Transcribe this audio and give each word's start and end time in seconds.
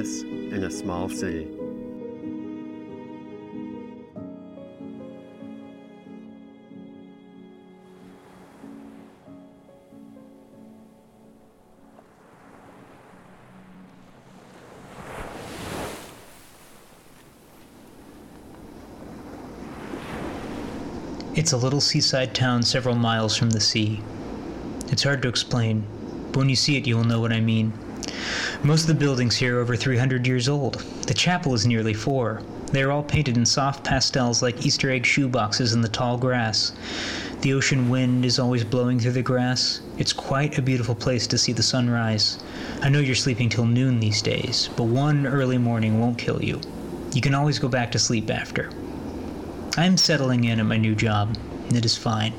office 0.00 0.22
in 0.22 0.64
a 0.64 0.70
small 0.70 1.08
city. 1.10 1.46
It's 21.34 21.52
a 21.52 21.56
little 21.56 21.80
seaside 21.80 22.34
town 22.34 22.62
several 22.62 22.94
miles 22.94 23.36
from 23.36 23.50
the 23.50 23.60
sea. 23.60 24.00
It's 24.88 25.02
hard 25.02 25.22
to 25.22 25.28
explain, 25.28 25.84
but 26.32 26.38
when 26.38 26.48
you 26.48 26.56
see 26.56 26.76
it, 26.76 26.86
you 26.86 26.96
will 26.96 27.04
know 27.04 27.20
what 27.20 27.32
I 27.32 27.40
mean. 27.40 27.72
Most 28.62 28.82
of 28.82 28.88
the 28.88 28.94
buildings 28.94 29.36
here 29.36 29.58
are 29.58 29.60
over 29.60 29.76
300 29.76 30.26
years 30.26 30.48
old. 30.48 30.74
The 31.06 31.14
chapel 31.14 31.54
is 31.54 31.66
nearly 31.66 31.94
four. 31.94 32.42
They 32.72 32.82
are 32.82 32.92
all 32.92 33.02
painted 33.02 33.36
in 33.36 33.46
soft 33.46 33.84
pastels 33.84 34.42
like 34.42 34.64
Easter 34.64 34.90
egg 34.90 35.04
shoeboxes 35.04 35.74
in 35.74 35.80
the 35.80 35.88
tall 35.88 36.16
grass. 36.18 36.72
The 37.40 37.54
ocean 37.54 37.88
wind 37.88 38.24
is 38.24 38.38
always 38.38 38.64
blowing 38.64 39.00
through 39.00 39.12
the 39.12 39.22
grass. 39.22 39.80
It's 39.96 40.12
quite 40.12 40.58
a 40.58 40.62
beautiful 40.62 40.94
place 40.94 41.26
to 41.28 41.38
see 41.38 41.52
the 41.52 41.62
sunrise. 41.62 42.38
I 42.82 42.90
know 42.90 43.00
you're 43.00 43.14
sleeping 43.14 43.48
till 43.48 43.64
noon 43.64 43.98
these 43.98 44.20
days, 44.20 44.68
but 44.76 44.84
one 44.84 45.26
early 45.26 45.58
morning 45.58 45.98
won't 45.98 46.18
kill 46.18 46.44
you. 46.44 46.60
You 47.14 47.20
can 47.20 47.34
always 47.34 47.58
go 47.58 47.68
back 47.68 47.90
to 47.92 47.98
sleep 47.98 48.30
after. 48.30 48.70
I'm 49.76 49.96
settling 49.96 50.44
in 50.44 50.60
at 50.60 50.66
my 50.66 50.76
new 50.76 50.94
job, 50.94 51.36
and 51.68 51.76
it 51.76 51.84
is 51.84 51.96
fine. 51.96 52.32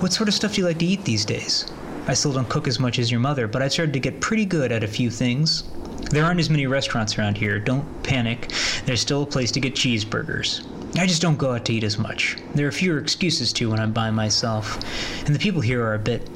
What 0.00 0.12
sort 0.12 0.28
of 0.28 0.34
stuff 0.34 0.54
do 0.54 0.62
you 0.62 0.66
like 0.66 0.78
to 0.78 0.86
eat 0.86 1.04
these 1.04 1.24
days? 1.24 1.70
I 2.06 2.14
still 2.14 2.32
don't 2.32 2.48
cook 2.48 2.68
as 2.68 2.78
much 2.78 2.98
as 2.98 3.10
your 3.10 3.20
mother, 3.20 3.48
but 3.48 3.62
I 3.62 3.68
started 3.68 3.94
to 3.94 4.00
get 4.00 4.20
pretty 4.20 4.44
good 4.44 4.72
at 4.72 4.84
a 4.84 4.88
few 4.88 5.10
things. 5.10 5.64
There 6.10 6.24
aren't 6.24 6.40
as 6.40 6.50
many 6.50 6.66
restaurants 6.66 7.18
around 7.18 7.38
here. 7.38 7.58
Don't 7.58 8.02
panic. 8.02 8.52
There's 8.84 9.00
still 9.00 9.22
a 9.22 9.26
place 9.26 9.50
to 9.52 9.60
get 9.60 9.74
cheeseburgers. 9.74 10.66
I 10.98 11.06
just 11.06 11.22
don't 11.22 11.38
go 11.38 11.52
out 11.52 11.64
to 11.64 11.72
eat 11.72 11.82
as 11.82 11.98
much. 11.98 12.36
There 12.54 12.68
are 12.68 12.72
fewer 12.72 12.98
excuses 12.98 13.52
to 13.54 13.70
when 13.70 13.80
I'm 13.80 13.92
by 13.92 14.10
myself, 14.10 14.78
and 15.24 15.34
the 15.34 15.38
people 15.38 15.60
here 15.60 15.82
are 15.82 15.94
a 15.94 15.98
bit 15.98 16.28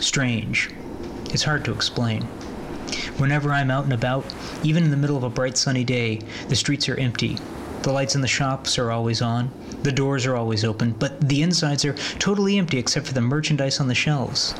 strange. 0.00 0.68
It's 1.26 1.44
hard 1.44 1.64
to 1.64 1.72
explain. 1.72 2.22
Whenever 3.16 3.52
I'm 3.52 3.70
out 3.70 3.84
and 3.84 3.92
about, 3.92 4.26
even 4.62 4.84
in 4.84 4.90
the 4.90 4.96
middle 4.96 5.16
of 5.16 5.22
a 5.22 5.30
bright 5.30 5.56
sunny 5.56 5.84
day, 5.84 6.20
the 6.48 6.56
streets 6.56 6.88
are 6.88 6.96
empty. 6.96 7.38
The 7.82 7.92
lights 7.92 8.14
in 8.14 8.20
the 8.20 8.28
shops 8.28 8.78
are 8.78 8.92
always 8.92 9.20
on. 9.20 9.50
The 9.82 9.90
doors 9.90 10.24
are 10.24 10.36
always 10.36 10.64
open, 10.64 10.92
but 10.92 11.20
the 11.20 11.42
insides 11.42 11.84
are 11.84 11.94
totally 12.20 12.56
empty 12.56 12.78
except 12.78 13.08
for 13.08 13.12
the 13.12 13.20
merchandise 13.20 13.80
on 13.80 13.88
the 13.88 13.94
shelves. 13.94 14.54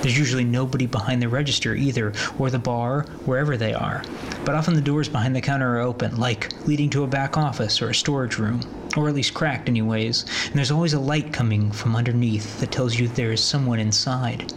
There's 0.00 0.16
usually 0.16 0.44
nobody 0.44 0.86
behind 0.86 1.20
the 1.20 1.28
register 1.28 1.74
either, 1.74 2.12
or 2.38 2.48
the 2.48 2.60
bar, 2.60 3.02
wherever 3.24 3.56
they 3.56 3.74
are. 3.74 4.04
But 4.44 4.54
often 4.54 4.74
the 4.74 4.80
doors 4.80 5.08
behind 5.08 5.34
the 5.34 5.40
counter 5.40 5.76
are 5.76 5.80
open, 5.80 6.16
like 6.16 6.52
leading 6.66 6.88
to 6.90 7.02
a 7.02 7.08
back 7.08 7.36
office 7.36 7.82
or 7.82 7.90
a 7.90 7.94
storage 7.94 8.38
room, 8.38 8.60
or 8.96 9.08
at 9.08 9.14
least 9.14 9.34
cracked, 9.34 9.68
anyways. 9.68 10.24
And 10.46 10.54
there's 10.54 10.70
always 10.70 10.94
a 10.94 11.00
light 11.00 11.32
coming 11.32 11.72
from 11.72 11.96
underneath 11.96 12.60
that 12.60 12.70
tells 12.70 12.98
you 12.98 13.08
there 13.08 13.32
is 13.32 13.42
someone 13.42 13.80
inside. 13.80 14.54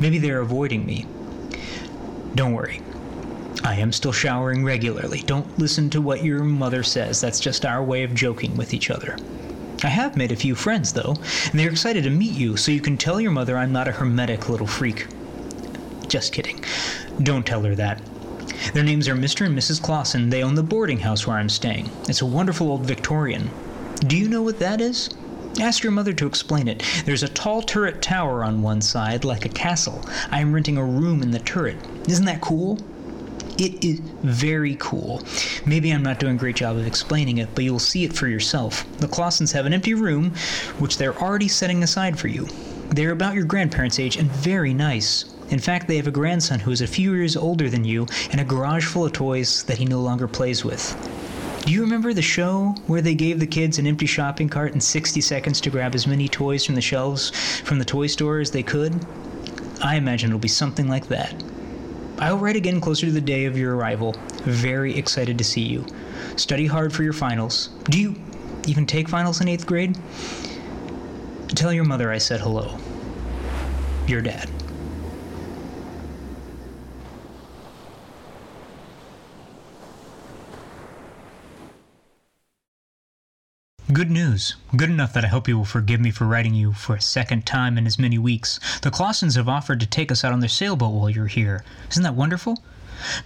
Maybe 0.00 0.18
they're 0.18 0.40
avoiding 0.40 0.86
me. 0.86 1.06
Don't 2.34 2.54
worry, 2.54 2.80
I 3.64 3.76
am 3.76 3.92
still 3.92 4.12
showering 4.12 4.62
regularly. 4.62 5.20
Don't 5.20 5.58
listen 5.58 5.88
to 5.90 6.02
what 6.02 6.22
your 6.22 6.44
mother 6.44 6.82
says. 6.82 7.18
That's 7.22 7.40
just 7.40 7.64
our 7.64 7.82
way 7.82 8.02
of 8.02 8.14
joking 8.14 8.54
with 8.58 8.74
each 8.74 8.90
other. 8.90 9.16
I 9.82 9.88
have 9.88 10.18
made 10.18 10.32
a 10.32 10.36
few 10.36 10.54
friends, 10.54 10.92
though, 10.92 11.16
and 11.50 11.58
they're 11.58 11.70
excited 11.70 12.04
to 12.04 12.10
meet 12.10 12.32
you, 12.32 12.58
so 12.58 12.72
you 12.72 12.82
can 12.82 12.98
tell 12.98 13.22
your 13.22 13.30
mother 13.30 13.56
I'm 13.56 13.72
not 13.72 13.88
a 13.88 13.92
hermetic 13.92 14.50
little 14.50 14.66
freak. 14.66 15.06
Just 16.08 16.34
kidding. 16.34 16.62
Don't 17.22 17.46
tell 17.46 17.62
her 17.62 17.74
that. 17.74 18.02
Their 18.74 18.84
names 18.84 19.08
are 19.08 19.14
Mr. 19.14 19.46
and 19.46 19.58
Mrs. 19.58 19.82
Clausen. 19.82 20.28
They 20.28 20.42
own 20.42 20.54
the 20.56 20.62
boarding 20.62 21.00
house 21.00 21.26
where 21.26 21.38
I'm 21.38 21.48
staying. 21.48 21.90
It's 22.06 22.20
a 22.20 22.26
wonderful 22.26 22.70
old 22.70 22.84
Victorian. 22.84 23.50
Do 24.00 24.16
you 24.18 24.28
know 24.28 24.42
what 24.42 24.58
that 24.58 24.82
is? 24.82 25.08
Ask 25.58 25.82
your 25.82 25.92
mother 25.92 26.12
to 26.12 26.26
explain 26.26 26.68
it. 26.68 26.82
There's 27.06 27.22
a 27.22 27.28
tall 27.28 27.62
turret 27.62 28.02
tower 28.02 28.44
on 28.44 28.60
one 28.60 28.82
side, 28.82 29.24
like 29.24 29.46
a 29.46 29.50
castle. 29.50 30.04
I 30.30 30.40
am 30.40 30.52
renting 30.52 30.76
a 30.76 30.84
room 30.84 31.22
in 31.22 31.30
the 31.30 31.38
turret. 31.38 31.76
Isn't 32.06 32.26
that 32.26 32.42
cool? 32.42 32.78
It 33.56 33.84
is 33.84 34.00
very 34.22 34.76
cool. 34.80 35.22
Maybe 35.64 35.92
I'm 35.92 36.02
not 36.02 36.18
doing 36.18 36.34
a 36.34 36.38
great 36.38 36.56
job 36.56 36.76
of 36.76 36.88
explaining 36.88 37.38
it, 37.38 37.48
but 37.54 37.62
you'll 37.62 37.78
see 37.78 38.02
it 38.02 38.12
for 38.12 38.26
yourself. 38.26 38.84
The 38.98 39.06
Clausens 39.06 39.52
have 39.52 39.64
an 39.64 39.72
empty 39.72 39.94
room, 39.94 40.34
which 40.80 40.98
they're 40.98 41.16
already 41.16 41.46
setting 41.46 41.84
aside 41.84 42.18
for 42.18 42.26
you. 42.26 42.48
They're 42.90 43.12
about 43.12 43.34
your 43.34 43.44
grandparents' 43.44 44.00
age 44.00 44.16
and 44.16 44.28
very 44.28 44.74
nice. 44.74 45.24
In 45.50 45.60
fact, 45.60 45.86
they 45.86 45.96
have 45.96 46.08
a 46.08 46.12
grandson 46.12 46.58
who 46.58 46.72
is 46.72 46.80
a 46.80 46.86
few 46.88 47.14
years 47.14 47.36
older 47.36 47.70
than 47.70 47.84
you 47.84 48.08
and 48.32 48.40
a 48.40 48.44
garage 48.44 48.86
full 48.86 49.04
of 49.04 49.12
toys 49.12 49.62
that 49.64 49.78
he 49.78 49.84
no 49.84 50.00
longer 50.00 50.26
plays 50.26 50.64
with. 50.64 50.96
Do 51.64 51.72
you 51.72 51.80
remember 51.80 52.12
the 52.12 52.22
show 52.22 52.74
where 52.88 53.02
they 53.02 53.14
gave 53.14 53.38
the 53.38 53.46
kids 53.46 53.78
an 53.78 53.86
empty 53.86 54.06
shopping 54.06 54.48
cart 54.48 54.72
and 54.72 54.82
60 54.82 55.20
seconds 55.20 55.60
to 55.60 55.70
grab 55.70 55.94
as 55.94 56.08
many 56.08 56.26
toys 56.26 56.64
from 56.64 56.74
the 56.74 56.80
shelves 56.80 57.30
from 57.60 57.78
the 57.78 57.84
toy 57.84 58.08
store 58.08 58.40
as 58.40 58.50
they 58.50 58.64
could? 58.64 59.06
I 59.80 59.94
imagine 59.94 60.30
it'll 60.30 60.40
be 60.40 60.48
something 60.48 60.88
like 60.88 61.06
that. 61.08 61.40
I'll 62.18 62.38
write 62.38 62.56
again 62.56 62.80
closer 62.80 63.06
to 63.06 63.12
the 63.12 63.20
day 63.20 63.44
of 63.46 63.58
your 63.58 63.76
arrival. 63.76 64.14
Very 64.44 64.96
excited 64.96 65.36
to 65.38 65.44
see 65.44 65.62
you. 65.62 65.84
Study 66.36 66.66
hard 66.66 66.92
for 66.92 67.02
your 67.02 67.12
finals. 67.12 67.70
Do 67.84 68.00
you 68.00 68.14
even 68.66 68.86
take 68.86 69.08
finals 69.08 69.40
in 69.40 69.48
eighth 69.48 69.66
grade? 69.66 69.96
Tell 71.48 71.72
your 71.72 71.84
mother 71.84 72.10
I 72.10 72.18
said 72.18 72.40
hello. 72.40 72.78
Your 74.06 74.22
dad. 74.22 74.48
Good 83.94 84.10
news. 84.10 84.56
Good 84.74 84.90
enough 84.90 85.12
that 85.12 85.24
I 85.24 85.28
hope 85.28 85.46
you 85.46 85.56
will 85.56 85.64
forgive 85.64 86.00
me 86.00 86.10
for 86.10 86.26
writing 86.26 86.52
you 86.52 86.72
for 86.72 86.96
a 86.96 87.00
second 87.00 87.46
time 87.46 87.78
in 87.78 87.86
as 87.86 87.96
many 87.96 88.18
weeks. 88.18 88.58
The 88.80 88.90
Clausens 88.90 89.36
have 89.36 89.48
offered 89.48 89.78
to 89.78 89.86
take 89.86 90.10
us 90.10 90.24
out 90.24 90.32
on 90.32 90.40
their 90.40 90.48
sailboat 90.48 90.92
while 90.92 91.08
you're 91.08 91.28
here. 91.28 91.64
Isn't 91.92 92.02
that 92.02 92.16
wonderful? 92.16 92.60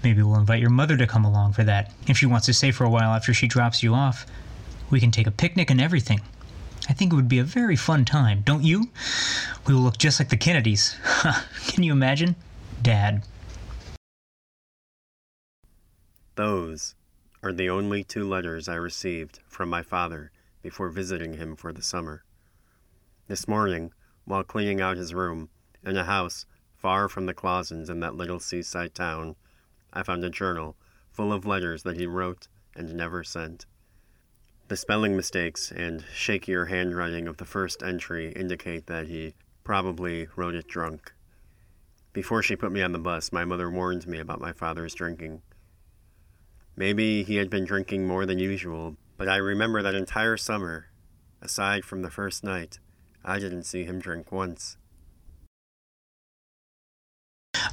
Maybe 0.04 0.22
we'll 0.22 0.38
invite 0.38 0.60
your 0.60 0.68
mother 0.68 0.98
to 0.98 1.06
come 1.06 1.24
along 1.24 1.54
for 1.54 1.64
that, 1.64 1.94
if 2.06 2.18
she 2.18 2.26
wants 2.26 2.44
to 2.46 2.52
stay 2.52 2.70
for 2.70 2.84
a 2.84 2.90
while 2.90 3.14
after 3.14 3.32
she 3.32 3.48
drops 3.48 3.82
you 3.82 3.94
off. 3.94 4.26
We 4.90 5.00
can 5.00 5.10
take 5.10 5.26
a 5.26 5.30
picnic 5.30 5.70
and 5.70 5.80
everything. 5.80 6.20
I 6.86 6.92
think 6.92 7.14
it 7.14 7.16
would 7.16 7.30
be 7.30 7.38
a 7.38 7.44
very 7.44 7.76
fun 7.76 8.04
time, 8.04 8.42
don't 8.44 8.62
you? 8.62 8.90
We 9.66 9.72
will 9.72 9.80
look 9.80 9.96
just 9.96 10.20
like 10.20 10.28
the 10.28 10.36
Kennedys. 10.36 10.96
can 11.68 11.82
you 11.82 11.92
imagine? 11.92 12.36
Dad. 12.82 13.22
Those 16.34 16.94
are 17.42 17.54
the 17.54 17.70
only 17.70 18.04
two 18.04 18.28
letters 18.28 18.68
I 18.68 18.74
received 18.74 19.38
from 19.48 19.70
my 19.70 19.82
father 19.82 20.30
before 20.62 20.88
visiting 20.88 21.34
him 21.34 21.56
for 21.56 21.72
the 21.72 21.82
summer. 21.82 22.24
This 23.26 23.46
morning, 23.46 23.92
while 24.24 24.42
cleaning 24.42 24.80
out 24.80 24.96
his 24.96 25.14
room 25.14 25.48
in 25.84 25.96
a 25.96 26.04
house 26.04 26.46
far 26.76 27.08
from 27.08 27.26
the 27.26 27.34
Clausens 27.34 27.90
in 27.90 28.00
that 28.00 28.14
little 28.14 28.40
seaside 28.40 28.94
town, 28.94 29.36
I 29.92 30.02
found 30.02 30.24
a 30.24 30.30
journal 30.30 30.76
full 31.10 31.32
of 31.32 31.46
letters 31.46 31.82
that 31.82 31.96
he 31.96 32.06
wrote 32.06 32.48
and 32.74 32.94
never 32.94 33.24
sent. 33.24 33.66
The 34.68 34.76
spelling 34.76 35.16
mistakes 35.16 35.72
and 35.72 36.04
shakier 36.14 36.68
handwriting 36.68 37.26
of 37.26 37.38
the 37.38 37.44
first 37.44 37.82
entry 37.82 38.32
indicate 38.32 38.86
that 38.86 39.08
he 39.08 39.34
probably 39.64 40.28
wrote 40.36 40.54
it 40.54 40.68
drunk. 40.68 41.12
Before 42.12 42.42
she 42.42 42.56
put 42.56 42.72
me 42.72 42.82
on 42.82 42.92
the 42.92 42.98
bus, 42.98 43.32
my 43.32 43.44
mother 43.44 43.70
warned 43.70 44.06
me 44.06 44.18
about 44.18 44.40
my 44.40 44.52
father's 44.52 44.94
drinking. 44.94 45.42
Maybe 46.76 47.22
he 47.22 47.36
had 47.36 47.50
been 47.50 47.64
drinking 47.64 48.06
more 48.06 48.26
than 48.26 48.38
usual, 48.38 48.96
but 49.18 49.28
I 49.28 49.36
remember 49.36 49.82
that 49.82 49.96
entire 49.96 50.36
summer, 50.36 50.86
aside 51.42 51.84
from 51.84 52.02
the 52.02 52.10
first 52.10 52.44
night, 52.44 52.78
I 53.24 53.40
didn't 53.40 53.64
see 53.64 53.82
him 53.82 53.98
drink 53.98 54.30
once. 54.30 54.76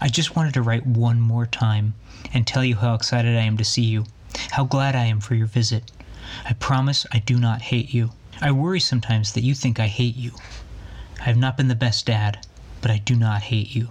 I 0.01 0.07
just 0.09 0.35
wanted 0.35 0.55
to 0.55 0.63
write 0.63 0.87
one 0.87 1.21
more 1.21 1.45
time 1.45 1.93
and 2.33 2.45
tell 2.45 2.65
you 2.65 2.75
how 2.75 2.95
excited 2.95 3.37
I 3.37 3.41
am 3.41 3.57
to 3.57 3.63
see 3.63 3.83
you, 3.83 4.05
how 4.51 4.63
glad 4.63 4.95
I 4.95 5.05
am 5.05 5.21
for 5.21 5.35
your 5.35 5.45
visit. 5.45 5.91
I 6.45 6.53
promise 6.53 7.05
I 7.11 7.19
do 7.19 7.37
not 7.37 7.61
hate 7.61 7.93
you. 7.93 8.09
I 8.41 8.51
worry 8.51 8.79
sometimes 8.79 9.33
that 9.33 9.43
you 9.43 9.53
think 9.53 9.79
I 9.79 9.87
hate 9.87 10.15
you. 10.15 10.31
I 11.19 11.25
have 11.25 11.37
not 11.37 11.57
been 11.57 11.67
the 11.67 11.75
best 11.75 12.07
dad, 12.07 12.45
but 12.81 12.89
I 12.89 12.97
do 12.97 13.15
not 13.15 13.43
hate 13.43 13.75
you. 13.75 13.89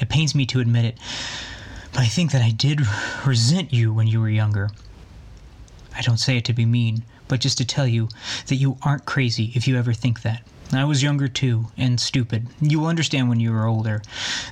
It 0.00 0.08
pains 0.08 0.34
me 0.34 0.46
to 0.46 0.60
admit 0.60 0.84
it, 0.84 0.98
but 1.92 2.00
I 2.00 2.06
think 2.06 2.32
that 2.32 2.42
I 2.42 2.50
did 2.50 2.80
resent 3.24 3.72
you 3.72 3.92
when 3.92 4.08
you 4.08 4.20
were 4.20 4.28
younger. 4.28 4.70
I 5.98 6.02
don't 6.02 6.16
say 6.16 6.36
it 6.36 6.44
to 6.44 6.52
be 6.52 6.64
mean, 6.64 7.04
but 7.26 7.40
just 7.40 7.58
to 7.58 7.64
tell 7.64 7.86
you 7.86 8.08
that 8.46 8.54
you 8.54 8.78
aren't 8.82 9.04
crazy 9.04 9.50
if 9.56 9.66
you 9.66 9.76
ever 9.76 9.92
think 9.92 10.22
that. 10.22 10.42
I 10.72 10.84
was 10.84 11.02
younger 11.02 11.26
too, 11.26 11.66
and 11.76 11.98
stupid. 11.98 12.46
You 12.60 12.78
will 12.78 12.86
understand 12.86 13.28
when 13.28 13.40
you 13.40 13.52
are 13.54 13.66
older 13.66 14.02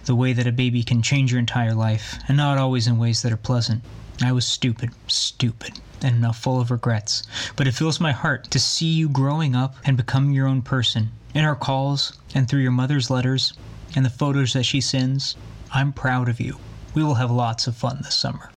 the 0.07 0.17
way 0.17 0.33
that 0.33 0.47
a 0.47 0.53
baby 0.53 0.83
can 0.83 1.03
change 1.03 1.31
your 1.31 1.39
entire 1.39 1.75
life, 1.75 2.19
and 2.27 2.37
not 2.37 2.59
always 2.59 2.89
in 2.89 2.99
ways 2.99 3.23
that 3.23 3.33
are 3.33 3.37
pleasant. 3.37 3.83
I 4.23 4.33
was 4.33 4.47
stupid, 4.47 4.91
stupid, 5.07 5.79
and 6.03 6.21
now 6.21 6.33
full 6.33 6.61
of 6.61 6.71
regrets. 6.71 7.23
But 7.55 7.69
it 7.69 7.75
fills 7.75 8.01
my 8.01 8.13
heart 8.13 8.51
to 8.51 8.59
see 8.59 8.93
you 8.93 9.09
growing 9.09 9.55
up 9.55 9.77
and 9.85 9.97
becoming 9.97 10.33
your 10.33 10.49
own 10.49 10.63
person. 10.63 11.11
In 11.33 11.45
our 11.45 11.55
calls, 11.55 12.19
and 12.35 12.49
through 12.49 12.63
your 12.63 12.73
mother's 12.73 13.11
letters, 13.11 13.53
and 13.95 14.05
the 14.05 14.11
photos 14.11 14.55
that 14.55 14.65
she 14.65 14.81
sends, 14.81 15.37
I'm 15.73 15.93
proud 15.93 16.29
of 16.29 16.41
you. 16.41 16.59
We 16.95 17.05
will 17.05 17.15
have 17.15 17.31
lots 17.31 17.67
of 17.67 17.77
fun 17.77 18.01
this 18.03 18.15
summer. 18.15 18.51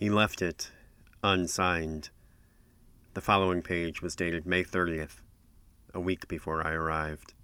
He 0.00 0.08
left 0.08 0.40
it 0.40 0.70
unsigned. 1.22 2.08
The 3.12 3.20
following 3.20 3.60
page 3.60 4.00
was 4.00 4.16
dated 4.16 4.46
May 4.46 4.64
30th, 4.64 5.20
a 5.92 6.00
week 6.00 6.26
before 6.26 6.66
I 6.66 6.72
arrived. 6.72 7.34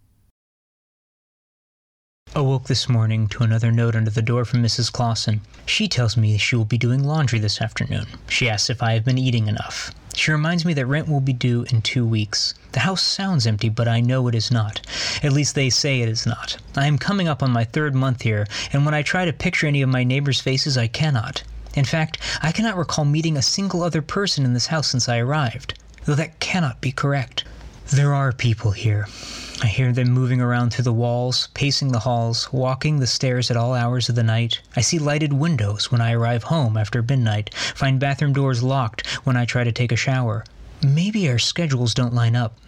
Awoke 2.35 2.65
this 2.65 2.89
morning 2.89 3.29
to 3.29 3.43
another 3.43 3.71
note 3.71 3.95
under 3.95 4.11
the 4.11 4.23
door 4.23 4.47
from 4.47 4.63
Mrs. 4.63 4.91
Clausen. 4.91 5.43
She 5.67 5.87
tells 5.87 6.17
me 6.17 6.39
she 6.39 6.57
will 6.57 6.65
be 6.65 6.79
doing 6.79 7.05
laundry 7.05 7.39
this 7.39 7.61
afternoon. 7.61 8.07
She 8.27 8.49
asks 8.49 8.71
if 8.71 8.83
I 8.83 8.93
have 8.93 9.05
been 9.05 9.19
eating 9.19 9.49
enough. 9.49 9.93
She 10.15 10.33
reminds 10.33 10.65
me 10.65 10.73
that 10.73 10.87
rent 10.87 11.09
will 11.09 11.21
be 11.21 11.35
due 11.35 11.67
in 11.71 11.83
two 11.83 12.07
weeks. 12.07 12.55
The 12.73 12.81
house 12.81 13.03
sounds 13.03 13.47
empty, 13.47 13.69
but 13.69 13.87
I 13.87 14.01
know 14.01 14.29
it 14.29 14.35
is 14.35 14.51
not. 14.51 14.81
At 15.23 15.35
least 15.35 15.57
they 15.57 15.69
say 15.69 16.01
it 16.01 16.09
is 16.09 16.25
not. 16.25 16.57
I 16.75 16.87
am 16.87 16.97
coming 16.97 17.29
up 17.29 17.43
on 17.43 17.51
my 17.51 17.65
third 17.65 17.95
month 17.95 18.23
here, 18.23 18.47
and 18.73 18.87
when 18.87 18.95
I 18.95 19.03
try 19.03 19.27
to 19.27 19.33
picture 19.35 19.67
any 19.67 19.83
of 19.83 19.91
my 19.91 20.05
neighbors' 20.05 20.41
faces, 20.41 20.79
I 20.79 20.87
cannot. 20.87 21.43
In 21.77 21.85
fact, 21.85 22.19
I 22.43 22.53
cannot 22.53 22.79
recall 22.79 23.05
meeting 23.05 23.37
a 23.37 23.43
single 23.43 23.83
other 23.83 24.01
person 24.01 24.47
in 24.47 24.55
this 24.55 24.69
house 24.69 24.89
since 24.89 25.11
I 25.11 25.19
arrived, 25.19 25.75
though 26.07 26.15
that 26.15 26.41
cannot 26.41 26.81
be 26.81 26.91
correct. 26.91 27.45
There 27.93 28.15
are 28.15 28.33
people 28.33 28.73
here. 28.73 29.07
I 29.63 29.67
hear 29.67 29.93
them 29.93 30.11
moving 30.11 30.41
around 30.41 30.73
through 30.73 30.85
the 30.85 30.93
walls, 30.93 31.49
pacing 31.55 31.93
the 31.93 32.01
halls, 32.01 32.51
walking 32.51 32.99
the 32.99 33.07
stairs 33.07 33.51
at 33.51 33.59
all 33.59 33.75
hours 33.75 34.09
of 34.09 34.15
the 34.15 34.23
night. 34.23 34.61
I 34.75 34.81
see 34.81 34.99
lighted 34.99 35.35
windows 35.35 35.93
when 35.93 36.01
I 36.01 36.13
arrive 36.13 36.45
home 36.45 36.79
after 36.79 37.03
midnight, 37.03 37.55
find 37.55 38.01
bathroom 38.01 38.33
doors 38.33 38.63
locked 38.63 39.07
when 39.25 39.37
I 39.37 39.45
try 39.45 39.63
to 39.63 39.71
take 39.71 39.93
a 39.93 39.97
shower. 39.97 40.45
Maybe 40.83 41.29
our 41.29 41.39
schedules 41.39 41.95
don't 41.95 42.15
line 42.15 42.37
up. 42.37 42.59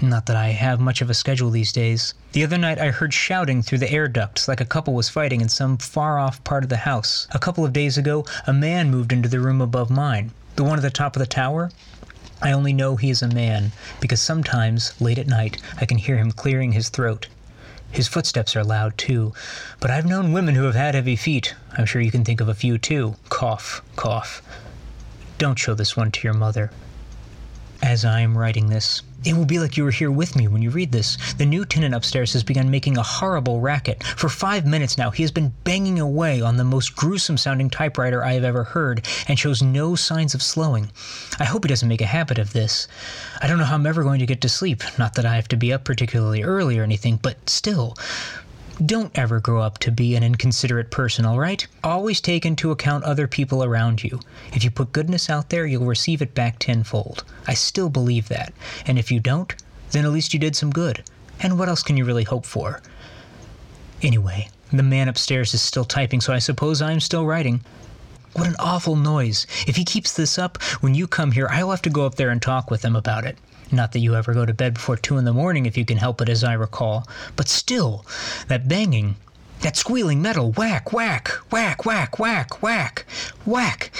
Not 0.00 0.26
that 0.26 0.36
I 0.36 0.50
have 0.50 0.78
much 0.78 1.00
of 1.00 1.10
a 1.10 1.14
schedule 1.14 1.50
these 1.50 1.72
days. 1.72 2.14
The 2.30 2.44
other 2.44 2.56
night 2.56 2.78
I 2.78 2.92
heard 2.92 3.12
shouting 3.12 3.62
through 3.62 3.78
the 3.78 3.90
air 3.90 4.06
ducts 4.06 4.46
like 4.46 4.60
a 4.60 4.64
couple 4.64 4.94
was 4.94 5.08
fighting 5.08 5.40
in 5.40 5.48
some 5.48 5.76
far 5.76 6.20
off 6.20 6.44
part 6.44 6.62
of 6.62 6.68
the 6.70 6.76
house. 6.76 7.26
A 7.32 7.38
couple 7.40 7.64
of 7.64 7.72
days 7.72 7.98
ago, 7.98 8.24
a 8.46 8.52
man 8.52 8.92
moved 8.92 9.12
into 9.12 9.28
the 9.28 9.40
room 9.40 9.60
above 9.60 9.90
mine. 9.90 10.30
The 10.54 10.62
one 10.62 10.78
at 10.78 10.82
the 10.82 10.90
top 10.90 11.16
of 11.16 11.20
the 11.20 11.26
tower? 11.26 11.72
I 12.40 12.52
only 12.52 12.72
know 12.72 12.94
he 12.94 13.10
is 13.10 13.22
a 13.22 13.28
man 13.28 13.72
because 13.98 14.20
sometimes, 14.20 14.92
late 15.00 15.18
at 15.18 15.26
night, 15.26 15.60
I 15.80 15.84
can 15.84 15.98
hear 15.98 16.16
him 16.16 16.30
clearing 16.30 16.70
his 16.70 16.90
throat. 16.90 17.26
His 17.90 18.06
footsteps 18.06 18.54
are 18.54 18.62
loud, 18.62 18.96
too, 18.98 19.32
but 19.80 19.90
I've 19.90 20.06
known 20.06 20.32
women 20.32 20.54
who 20.54 20.64
have 20.64 20.76
had 20.76 20.94
heavy 20.94 21.16
feet. 21.16 21.56
I'm 21.76 21.86
sure 21.86 22.00
you 22.00 22.12
can 22.12 22.24
think 22.24 22.40
of 22.40 22.48
a 22.48 22.54
few, 22.54 22.78
too. 22.78 23.16
Cough, 23.30 23.82
cough. 23.96 24.42
Don't 25.38 25.58
show 25.58 25.74
this 25.74 25.96
one 25.96 26.12
to 26.12 26.20
your 26.22 26.34
mother. 26.34 26.70
As 27.82 28.04
I 28.04 28.20
am 28.20 28.38
writing 28.38 28.68
this, 28.68 29.02
it 29.24 29.36
will 29.36 29.44
be 29.44 29.58
like 29.58 29.76
you 29.76 29.84
were 29.84 29.90
here 29.90 30.10
with 30.10 30.36
me 30.36 30.46
when 30.46 30.62
you 30.62 30.70
read 30.70 30.92
this. 30.92 31.16
The 31.34 31.46
new 31.46 31.64
tenant 31.64 31.94
upstairs 31.94 32.32
has 32.34 32.44
begun 32.44 32.70
making 32.70 32.96
a 32.96 33.02
horrible 33.02 33.60
racket. 33.60 34.02
For 34.04 34.28
five 34.28 34.64
minutes 34.64 34.96
now, 34.96 35.10
he 35.10 35.22
has 35.22 35.32
been 35.32 35.52
banging 35.64 35.98
away 35.98 36.40
on 36.40 36.56
the 36.56 36.64
most 36.64 36.94
gruesome 36.94 37.36
sounding 37.36 37.68
typewriter 37.68 38.24
I 38.24 38.34
have 38.34 38.44
ever 38.44 38.64
heard 38.64 39.06
and 39.26 39.38
shows 39.38 39.62
no 39.62 39.94
signs 39.94 40.34
of 40.34 40.42
slowing. 40.42 40.90
I 41.38 41.44
hope 41.44 41.64
he 41.64 41.68
doesn't 41.68 41.88
make 41.88 42.00
a 42.00 42.06
habit 42.06 42.38
of 42.38 42.52
this. 42.52 42.86
I 43.40 43.48
don't 43.48 43.58
know 43.58 43.64
how 43.64 43.74
I'm 43.74 43.86
ever 43.86 44.02
going 44.02 44.20
to 44.20 44.26
get 44.26 44.40
to 44.42 44.48
sleep. 44.48 44.82
Not 44.98 45.14
that 45.14 45.26
I 45.26 45.34
have 45.34 45.48
to 45.48 45.56
be 45.56 45.72
up 45.72 45.84
particularly 45.84 46.42
early 46.42 46.78
or 46.78 46.84
anything, 46.84 47.18
but 47.20 47.48
still. 47.48 47.96
Don't 48.86 49.10
ever 49.18 49.40
grow 49.40 49.60
up 49.60 49.78
to 49.78 49.90
be 49.90 50.14
an 50.14 50.22
inconsiderate 50.22 50.92
person, 50.92 51.24
all 51.24 51.38
right? 51.38 51.66
Always 51.82 52.20
take 52.20 52.46
into 52.46 52.70
account 52.70 53.02
other 53.02 53.26
people 53.26 53.64
around 53.64 54.04
you. 54.04 54.20
If 54.52 54.62
you 54.62 54.70
put 54.70 54.92
goodness 54.92 55.28
out 55.28 55.48
there, 55.50 55.66
you'll 55.66 55.84
receive 55.84 56.22
it 56.22 56.32
back 56.32 56.60
tenfold. 56.60 57.24
I 57.48 57.54
still 57.54 57.88
believe 57.88 58.28
that. 58.28 58.52
And 58.86 58.96
if 58.96 59.10
you 59.10 59.18
don't, 59.18 59.52
then 59.90 60.04
at 60.04 60.12
least 60.12 60.32
you 60.32 60.38
did 60.38 60.54
some 60.54 60.70
good. 60.70 61.02
And 61.40 61.58
what 61.58 61.68
else 61.68 61.82
can 61.82 61.96
you 61.96 62.04
really 62.04 62.22
hope 62.22 62.46
for? 62.46 62.80
Anyway, 64.00 64.48
the 64.72 64.84
man 64.84 65.08
upstairs 65.08 65.54
is 65.54 65.62
still 65.62 65.84
typing, 65.84 66.20
so 66.20 66.32
I 66.32 66.38
suppose 66.38 66.80
I'm 66.80 67.00
still 67.00 67.26
writing. 67.26 67.62
What 68.34 68.46
an 68.46 68.56
awful 68.60 68.94
noise. 68.94 69.48
If 69.66 69.74
he 69.74 69.84
keeps 69.84 70.12
this 70.12 70.38
up, 70.38 70.62
when 70.82 70.94
you 70.94 71.08
come 71.08 71.32
here, 71.32 71.48
I'll 71.50 71.72
have 71.72 71.82
to 71.82 71.90
go 71.90 72.06
up 72.06 72.14
there 72.14 72.30
and 72.30 72.40
talk 72.40 72.70
with 72.70 72.84
him 72.84 72.94
about 72.94 73.24
it. 73.24 73.38
Not 73.70 73.92
that 73.92 73.98
you 73.98 74.14
ever 74.14 74.32
go 74.32 74.46
to 74.46 74.54
bed 74.54 74.74
before 74.74 74.96
two 74.96 75.18
in 75.18 75.24
the 75.24 75.32
morning 75.32 75.66
if 75.66 75.76
you 75.76 75.84
can 75.84 75.98
help 75.98 76.20
it, 76.20 76.28
as 76.28 76.42
I 76.42 76.54
recall. 76.54 77.06
But 77.36 77.48
still, 77.48 78.04
that 78.48 78.68
banging, 78.68 79.16
that 79.60 79.76
squealing 79.76 80.22
metal, 80.22 80.52
whack, 80.52 80.92
whack, 80.92 81.32
whack, 81.50 81.84
whack, 81.84 82.18
whack, 82.18 82.62
whack, 82.62 83.06
whack. 83.44 83.90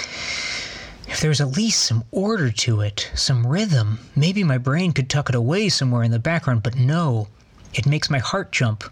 If 1.07 1.21
there's 1.21 1.41
at 1.41 1.57
least 1.57 1.83
some 1.83 2.03
order 2.11 2.51
to 2.51 2.81
it, 2.81 3.11
some 3.15 3.45
rhythm, 3.45 3.99
maybe 4.15 4.43
my 4.43 4.57
brain 4.57 4.91
could 4.91 5.09
tuck 5.09 5.29
it 5.29 5.35
away 5.35 5.69
somewhere 5.69 6.03
in 6.03 6.11
the 6.11 6.19
background, 6.19 6.63
but 6.63 6.75
no. 6.75 7.27
It 7.73 7.85
makes 7.85 8.09
my 8.09 8.19
heart 8.19 8.51
jump 8.51 8.83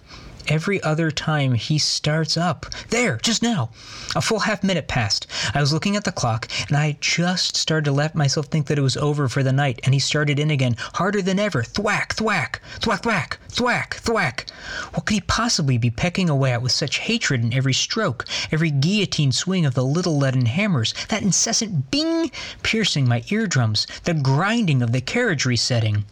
every 0.47 0.81
other 0.83 1.11
time 1.11 1.53
he 1.53 1.77
starts 1.77 2.37
up. 2.37 2.65
There, 2.89 3.17
just 3.17 3.41
now. 3.41 3.69
A 4.15 4.21
full 4.21 4.39
half 4.39 4.63
minute 4.63 4.87
passed. 4.87 5.27
I 5.53 5.61
was 5.61 5.73
looking 5.73 5.95
at 5.95 6.03
the 6.03 6.11
clock, 6.11 6.47
and 6.67 6.77
I 6.77 6.97
just 6.99 7.57
started 7.57 7.85
to 7.85 7.91
let 7.91 8.15
myself 8.15 8.47
think 8.47 8.67
that 8.67 8.77
it 8.77 8.81
was 8.81 8.97
over 8.97 9.27
for 9.27 9.43
the 9.43 9.53
night, 9.53 9.79
and 9.83 9.93
he 9.93 9.99
started 9.99 10.39
in 10.39 10.51
again, 10.51 10.75
harder 10.93 11.21
than 11.21 11.39
ever. 11.39 11.63
Thwack, 11.63 12.13
thwack, 12.13 12.61
thwack, 12.79 13.01
thwack, 13.03 13.39
thwack, 13.49 13.95
thwack. 13.95 14.49
What 14.93 15.05
could 15.05 15.13
he 15.15 15.21
possibly 15.21 15.77
be 15.77 15.89
pecking 15.89 16.29
away 16.29 16.53
at 16.53 16.61
with 16.61 16.71
such 16.71 16.99
hatred 16.99 17.43
in 17.43 17.53
every 17.53 17.73
stroke, 17.73 18.25
every 18.51 18.71
guillotine 18.71 19.31
swing 19.31 19.65
of 19.65 19.73
the 19.73 19.85
little 19.85 20.17
leaden 20.17 20.45
hammers, 20.45 20.93
that 21.09 21.23
incessant 21.23 21.91
bing 21.91 22.31
piercing 22.63 23.07
my 23.07 23.23
eardrums, 23.29 23.87
the 24.03 24.13
grinding 24.13 24.81
of 24.81 24.91
the 24.91 25.01
carriage 25.01 25.45
resetting? 25.45 26.05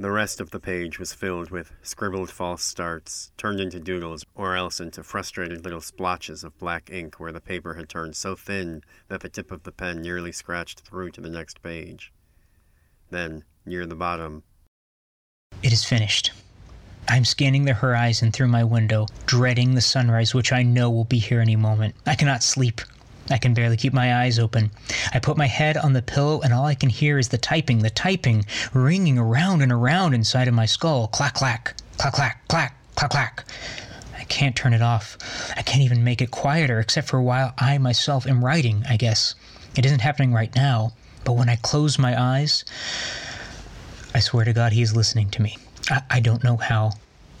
The 0.00 0.10
rest 0.10 0.40
of 0.40 0.50
the 0.50 0.60
page 0.60 0.98
was 0.98 1.12
filled 1.12 1.50
with 1.50 1.72
scribbled 1.82 2.30
false 2.30 2.64
starts, 2.64 3.32
turned 3.36 3.60
into 3.60 3.78
doodles, 3.78 4.24
or 4.34 4.56
else 4.56 4.80
into 4.80 5.02
frustrated 5.02 5.62
little 5.62 5.82
splotches 5.82 6.42
of 6.42 6.58
black 6.58 6.88
ink 6.90 7.20
where 7.20 7.32
the 7.32 7.40
paper 7.42 7.74
had 7.74 7.90
turned 7.90 8.16
so 8.16 8.34
thin 8.34 8.82
that 9.08 9.20
the 9.20 9.28
tip 9.28 9.50
of 9.50 9.64
the 9.64 9.72
pen 9.72 10.00
nearly 10.00 10.32
scratched 10.32 10.80
through 10.80 11.10
to 11.10 11.20
the 11.20 11.28
next 11.28 11.62
page. 11.62 12.14
Then, 13.10 13.44
near 13.66 13.84
the 13.84 13.94
bottom, 13.94 14.42
It 15.62 15.70
is 15.70 15.84
finished. 15.84 16.32
I'm 17.06 17.26
scanning 17.26 17.66
the 17.66 17.74
horizon 17.74 18.32
through 18.32 18.48
my 18.48 18.64
window, 18.64 19.06
dreading 19.26 19.74
the 19.74 19.82
sunrise, 19.82 20.32
which 20.32 20.50
I 20.50 20.62
know 20.62 20.88
will 20.90 21.04
be 21.04 21.18
here 21.18 21.42
any 21.42 21.56
moment. 21.56 21.94
I 22.06 22.14
cannot 22.14 22.42
sleep. 22.42 22.80
I 23.30 23.38
can 23.38 23.54
barely 23.54 23.76
keep 23.76 23.92
my 23.92 24.22
eyes 24.22 24.38
open. 24.38 24.70
I 25.14 25.20
put 25.20 25.36
my 25.36 25.46
head 25.46 25.76
on 25.76 25.92
the 25.92 26.02
pillow, 26.02 26.40
and 26.40 26.52
all 26.52 26.66
I 26.66 26.74
can 26.74 26.90
hear 26.90 27.18
is 27.18 27.28
the 27.28 27.38
typing, 27.38 27.78
the 27.78 27.90
typing, 27.90 28.44
ringing 28.74 29.18
around 29.18 29.62
and 29.62 29.70
around 29.70 30.14
inside 30.14 30.48
of 30.48 30.54
my 30.54 30.66
skull. 30.66 31.06
Clack, 31.08 31.34
clack, 31.34 31.74
clack, 31.96 32.12
clack, 32.12 32.48
clack, 32.48 32.76
clack, 32.96 33.10
clack. 33.10 33.44
I 34.18 34.24
can't 34.24 34.56
turn 34.56 34.74
it 34.74 34.82
off. 34.82 35.16
I 35.56 35.62
can't 35.62 35.82
even 35.82 36.02
make 36.02 36.20
it 36.20 36.30
quieter, 36.30 36.80
except 36.80 37.08
for 37.08 37.22
while 37.22 37.54
I 37.58 37.78
myself 37.78 38.26
am 38.26 38.44
writing, 38.44 38.84
I 38.88 38.96
guess. 38.96 39.34
It 39.76 39.86
isn't 39.86 40.00
happening 40.00 40.32
right 40.32 40.54
now, 40.56 40.92
but 41.24 41.34
when 41.34 41.48
I 41.48 41.56
close 41.56 41.98
my 41.98 42.20
eyes, 42.20 42.64
I 44.14 44.20
swear 44.20 44.44
to 44.44 44.52
God, 44.52 44.72
he 44.72 44.82
is 44.82 44.96
listening 44.96 45.30
to 45.30 45.42
me. 45.42 45.56
I, 45.88 46.02
I 46.10 46.20
don't 46.20 46.42
know 46.42 46.56
how. 46.56 46.92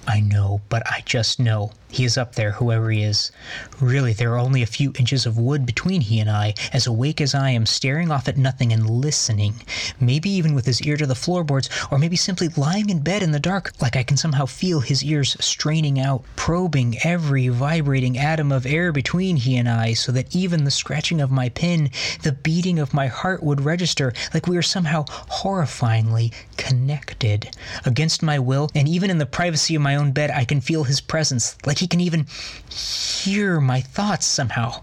I 0.06 0.20
know, 0.20 0.60
but 0.68 0.82
I 0.86 1.02
just 1.04 1.40
know. 1.40 1.72
He 1.90 2.04
is 2.04 2.16
up 2.16 2.36
there, 2.36 2.52
whoever 2.52 2.90
he 2.90 3.02
is. 3.02 3.32
Really, 3.80 4.12
there 4.12 4.32
are 4.32 4.38
only 4.38 4.62
a 4.62 4.66
few 4.66 4.92
inches 4.98 5.26
of 5.26 5.38
wood 5.38 5.66
between 5.66 6.00
he 6.00 6.20
and 6.20 6.30
I, 6.30 6.54
as 6.72 6.86
awake 6.86 7.20
as 7.20 7.34
I 7.34 7.50
am, 7.50 7.66
staring 7.66 8.12
off 8.12 8.28
at 8.28 8.36
nothing 8.36 8.72
and 8.72 8.88
listening. 8.88 9.56
Maybe 9.98 10.30
even 10.30 10.54
with 10.54 10.66
his 10.66 10.80
ear 10.82 10.96
to 10.96 11.06
the 11.06 11.16
floorboards, 11.16 11.68
or 11.90 11.98
maybe 11.98 12.16
simply 12.16 12.48
lying 12.56 12.90
in 12.90 13.00
bed 13.00 13.22
in 13.22 13.32
the 13.32 13.40
dark, 13.40 13.72
like 13.80 13.96
I 13.96 14.04
can 14.04 14.16
somehow 14.16 14.46
feel 14.46 14.80
his 14.80 15.02
ears 15.02 15.36
straining 15.40 15.98
out, 15.98 16.22
probing 16.36 16.96
every 17.02 17.48
vibrating 17.48 18.16
atom 18.16 18.52
of 18.52 18.66
air 18.66 18.92
between 18.92 19.36
he 19.36 19.56
and 19.56 19.68
I, 19.68 19.94
so 19.94 20.12
that 20.12 20.34
even 20.34 20.64
the 20.64 20.70
scratching 20.70 21.20
of 21.20 21.32
my 21.32 21.48
pen, 21.48 21.90
the 22.22 22.32
beating 22.32 22.78
of 22.78 22.94
my 22.94 23.08
heart 23.08 23.42
would 23.42 23.62
register, 23.62 24.12
like 24.32 24.46
we 24.46 24.56
are 24.56 24.62
somehow 24.62 25.04
horrifyingly 25.06 26.32
connected. 26.56 27.50
Against 27.84 28.22
my 28.22 28.38
will, 28.38 28.70
and 28.76 28.86
even 28.86 29.10
in 29.10 29.18
the 29.18 29.26
privacy 29.26 29.74
of 29.74 29.82
my 29.82 29.96
own 29.96 30.12
bed, 30.12 30.30
I 30.30 30.44
can 30.44 30.60
feel 30.60 30.84
his 30.84 31.00
presence, 31.00 31.56
like 31.66 31.79
he 31.80 31.88
can 31.88 32.00
even 32.00 32.26
hear 32.70 33.60
my 33.60 33.80
thoughts 33.80 34.26
somehow. 34.26 34.82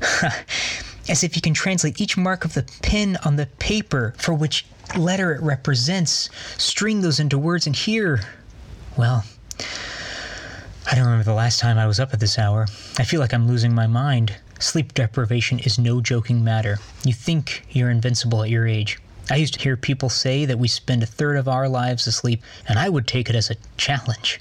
As 1.08 1.24
if 1.24 1.34
he 1.34 1.40
can 1.40 1.54
translate 1.54 2.00
each 2.00 2.16
mark 2.16 2.44
of 2.44 2.54
the 2.54 2.64
pen 2.82 3.16
on 3.24 3.36
the 3.36 3.46
paper 3.46 4.14
for 4.18 4.34
which 4.34 4.66
letter 4.96 5.32
it 5.32 5.42
represents, 5.42 6.28
string 6.58 7.00
those 7.00 7.18
into 7.18 7.38
words, 7.38 7.66
and 7.66 7.74
hear. 7.74 8.20
Well, 8.96 9.24
I 10.90 10.94
don't 10.94 11.04
remember 11.04 11.24
the 11.24 11.34
last 11.34 11.60
time 11.60 11.78
I 11.78 11.86
was 11.86 11.98
up 11.98 12.12
at 12.12 12.20
this 12.20 12.38
hour. 12.38 12.66
I 12.98 13.04
feel 13.04 13.20
like 13.20 13.32
I'm 13.32 13.48
losing 13.48 13.74
my 13.74 13.86
mind. 13.86 14.36
Sleep 14.58 14.92
deprivation 14.92 15.58
is 15.60 15.78
no 15.78 16.00
joking 16.00 16.44
matter. 16.44 16.78
You 17.04 17.12
think 17.12 17.64
you're 17.70 17.90
invincible 17.90 18.42
at 18.42 18.50
your 18.50 18.66
age. 18.66 18.98
I 19.30 19.36
used 19.36 19.54
to 19.54 19.60
hear 19.60 19.76
people 19.76 20.08
say 20.08 20.46
that 20.46 20.58
we 20.58 20.68
spend 20.68 21.02
a 21.02 21.06
third 21.06 21.36
of 21.36 21.48
our 21.48 21.68
lives 21.68 22.06
asleep, 22.06 22.42
and 22.66 22.78
I 22.78 22.88
would 22.88 23.06
take 23.06 23.28
it 23.28 23.36
as 23.36 23.50
a 23.50 23.56
challenge. 23.76 24.40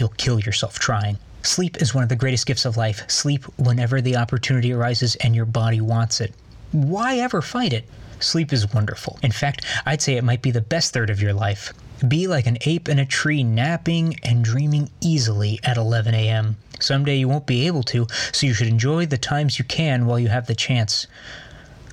You'll 0.00 0.08
kill 0.16 0.40
yourself 0.40 0.78
trying. 0.78 1.18
Sleep 1.42 1.80
is 1.82 1.94
one 1.94 2.02
of 2.02 2.08
the 2.08 2.16
greatest 2.16 2.46
gifts 2.46 2.64
of 2.64 2.78
life. 2.78 3.08
Sleep 3.10 3.44
whenever 3.58 4.00
the 4.00 4.16
opportunity 4.16 4.72
arises 4.72 5.14
and 5.16 5.36
your 5.36 5.44
body 5.44 5.82
wants 5.82 6.22
it. 6.22 6.32
Why 6.72 7.18
ever 7.18 7.42
fight 7.42 7.74
it? 7.74 7.84
Sleep 8.18 8.50
is 8.50 8.72
wonderful. 8.72 9.18
In 9.22 9.30
fact, 9.30 9.66
I'd 9.84 10.00
say 10.00 10.16
it 10.16 10.24
might 10.24 10.40
be 10.40 10.52
the 10.52 10.62
best 10.62 10.94
third 10.94 11.10
of 11.10 11.20
your 11.20 11.34
life. 11.34 11.74
Be 12.08 12.26
like 12.26 12.46
an 12.46 12.56
ape 12.62 12.88
in 12.88 12.98
a 12.98 13.04
tree, 13.04 13.44
napping 13.44 14.16
and 14.22 14.42
dreaming 14.42 14.88
easily 15.02 15.60
at 15.64 15.76
11 15.76 16.14
a.m. 16.14 16.56
Someday 16.78 17.16
you 17.16 17.28
won't 17.28 17.46
be 17.46 17.66
able 17.66 17.82
to, 17.84 18.06
so 18.32 18.46
you 18.46 18.54
should 18.54 18.68
enjoy 18.68 19.04
the 19.04 19.18
times 19.18 19.58
you 19.58 19.66
can 19.66 20.06
while 20.06 20.18
you 20.18 20.28
have 20.28 20.46
the 20.46 20.54
chance. 20.54 21.06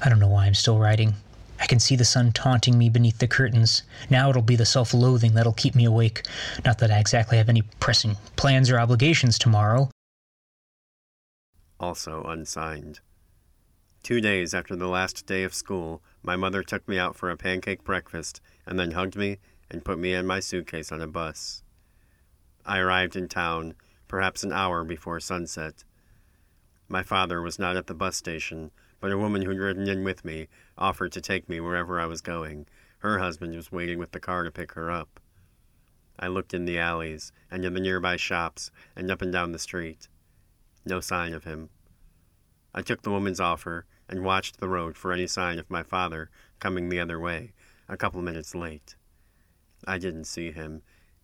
I 0.02 0.08
don't 0.08 0.20
know 0.20 0.30
why 0.30 0.46
I'm 0.46 0.54
still 0.54 0.80
writing. 0.80 1.16
I 1.60 1.66
can 1.66 1.80
see 1.80 1.96
the 1.96 2.06
sun 2.06 2.32
taunting 2.32 2.78
me 2.78 2.90
beneath 2.90 3.18
the 3.18 3.28
curtains. 3.28 3.84
Now 4.10 4.30
it'll 4.30 4.42
be 4.42 4.56
the 4.56 4.66
self 4.66 4.94
loathing 4.94 5.34
that'll 5.34 5.54
keep 5.54 5.76
me 5.76 5.86
awake. 5.86 6.26
Not 6.66 6.80
that 6.80 6.92
I 6.92 7.00
exactly 7.00 7.38
have 7.38 7.50
any 7.50 7.64
pressing 7.80 8.16
plans 8.36 8.70
or 8.70 8.80
obligations 8.80 9.38
tomorrow. 9.38 9.90
Also 11.80 12.24
unsigned. 12.24 13.00
Two 14.04 14.22
days 14.22 14.54
after 14.54 14.76
the 14.76 14.88
last 14.88 15.26
day 15.26 15.44
of 15.44 15.54
school, 15.54 16.02
my 16.24 16.36
mother 16.36 16.64
took 16.64 16.88
me 16.88 16.98
out 16.98 17.16
for 17.16 17.30
a 17.30 17.38
pancake 17.38 17.84
breakfast 17.84 18.42
and 18.66 18.80
then 18.80 18.92
hugged 18.92 19.16
me 19.16 19.38
and 19.70 19.84
put 19.84 20.00
me 20.00 20.14
and 20.14 20.28
my 20.28 20.40
suitcase 20.40 20.92
on 20.92 21.02
a 21.02 21.08
bus. 21.08 21.64
I 22.66 22.80
arrived 22.80 23.16
in 23.16 23.28
town 23.28 23.76
perhaps 24.08 24.44
an 24.44 24.54
hour 24.54 24.84
before 24.84 25.20
sunset. 25.20 25.84
My 26.88 27.04
father 27.04 27.42
was 27.42 27.60
not 27.60 27.76
at 27.76 27.88
the 27.88 27.94
bus 27.94 28.16
station, 28.16 28.72
but 29.00 29.12
a 29.12 29.18
woman 29.18 29.42
who'd 29.42 29.58
ridden 29.58 29.88
in 29.88 30.04
with 30.04 30.24
me 30.24 30.48
offered 30.78 31.12
to 31.14 31.22
take 31.22 31.50
me 31.50 31.60
wherever 31.60 32.00
I 32.00 32.06
was 32.06 32.22
going. 32.22 32.68
Her 33.00 33.20
husband 33.20 33.56
was 33.56 33.72
waiting 33.72 34.00
with 34.00 34.12
the 34.12 34.20
car 34.20 34.44
to 34.44 34.52
pick 34.52 34.74
her 34.74 34.92
up. 34.92 35.20
I 36.20 36.28
looked 36.28 36.54
in 36.54 36.66
the 36.66 36.80
alleys 36.80 37.32
and 37.52 37.64
in 37.64 37.74
the 37.74 37.80
nearby 37.80 38.16
shops 38.16 38.72
and 38.96 39.12
up 39.12 39.22
and 39.22 39.32
down 39.32 39.52
the 39.52 39.60
street. 39.60 40.08
No 40.86 41.00
sign 41.00 41.34
of 41.34 41.44
him. 41.44 41.70
I 42.74 42.82
took 42.82 43.02
the 43.02 43.12
woman's 43.12 43.40
offer 43.40 43.86
and 44.10 44.24
watched 44.24 44.60
the 44.60 44.70
road 44.70 44.98
for 44.98 45.12
any 45.12 45.28
sign 45.28 45.60
of 45.60 45.70
my 45.70 45.84
father 45.84 46.30
coming 46.60 46.90
the 46.90 47.00
other 47.00 47.20
way, 47.20 47.54
a 47.88 47.98
couple 47.98 48.22
minutes 48.22 48.56
late. 48.56 48.96
I 49.86 49.98
didn't 49.98 50.26
see 50.26 50.52
him, 50.52 50.82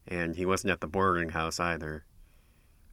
and 0.08 0.36
he 0.36 0.46
wasn't 0.46 0.72
at 0.72 0.82
the 0.82 0.88
boarding 0.88 1.30
house 1.30 1.60
either. 1.60 2.06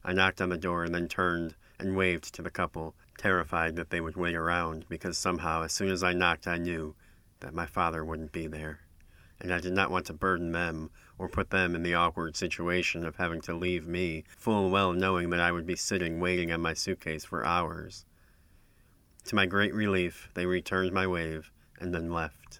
I 0.03 0.13
knocked 0.13 0.41
on 0.41 0.49
the 0.49 0.57
door 0.57 0.83
and 0.83 0.95
then 0.95 1.07
turned 1.07 1.55
and 1.77 1.95
waved 1.95 2.33
to 2.35 2.41
the 2.41 2.49
couple, 2.49 2.95
terrified 3.21 3.75
that 3.75 3.91
they 3.91 4.01
would 4.01 4.15
wait 4.15 4.33
around 4.33 4.83
because 4.89 5.15
somehow, 5.15 5.61
as 5.61 5.71
soon 5.71 5.89
as 5.89 6.01
I 6.01 6.11
knocked, 6.11 6.47
I 6.47 6.57
knew 6.57 6.95
that 7.39 7.53
my 7.53 7.67
father 7.67 8.03
wouldn't 8.03 8.31
be 8.31 8.47
there. 8.47 8.79
And 9.39 9.53
I 9.53 9.59
did 9.59 9.73
not 9.73 9.91
want 9.91 10.07
to 10.07 10.13
burden 10.13 10.51
them 10.51 10.89
or 11.19 11.29
put 11.29 11.51
them 11.51 11.75
in 11.75 11.83
the 11.83 11.93
awkward 11.93 12.35
situation 12.35 13.05
of 13.05 13.17
having 13.17 13.41
to 13.41 13.53
leave 13.53 13.87
me, 13.87 14.23
full 14.37 14.71
well 14.71 14.91
knowing 14.91 15.29
that 15.29 15.39
I 15.39 15.51
would 15.51 15.67
be 15.67 15.75
sitting 15.75 16.19
waiting 16.19 16.51
on 16.51 16.61
my 16.61 16.73
suitcase 16.73 17.23
for 17.23 17.45
hours. 17.45 18.05
To 19.25 19.35
my 19.35 19.45
great 19.45 19.73
relief, 19.73 20.29
they 20.33 20.47
returned 20.47 20.91
my 20.91 21.05
wave 21.05 21.51
and 21.79 21.93
then 21.93 22.11
left. 22.11 22.59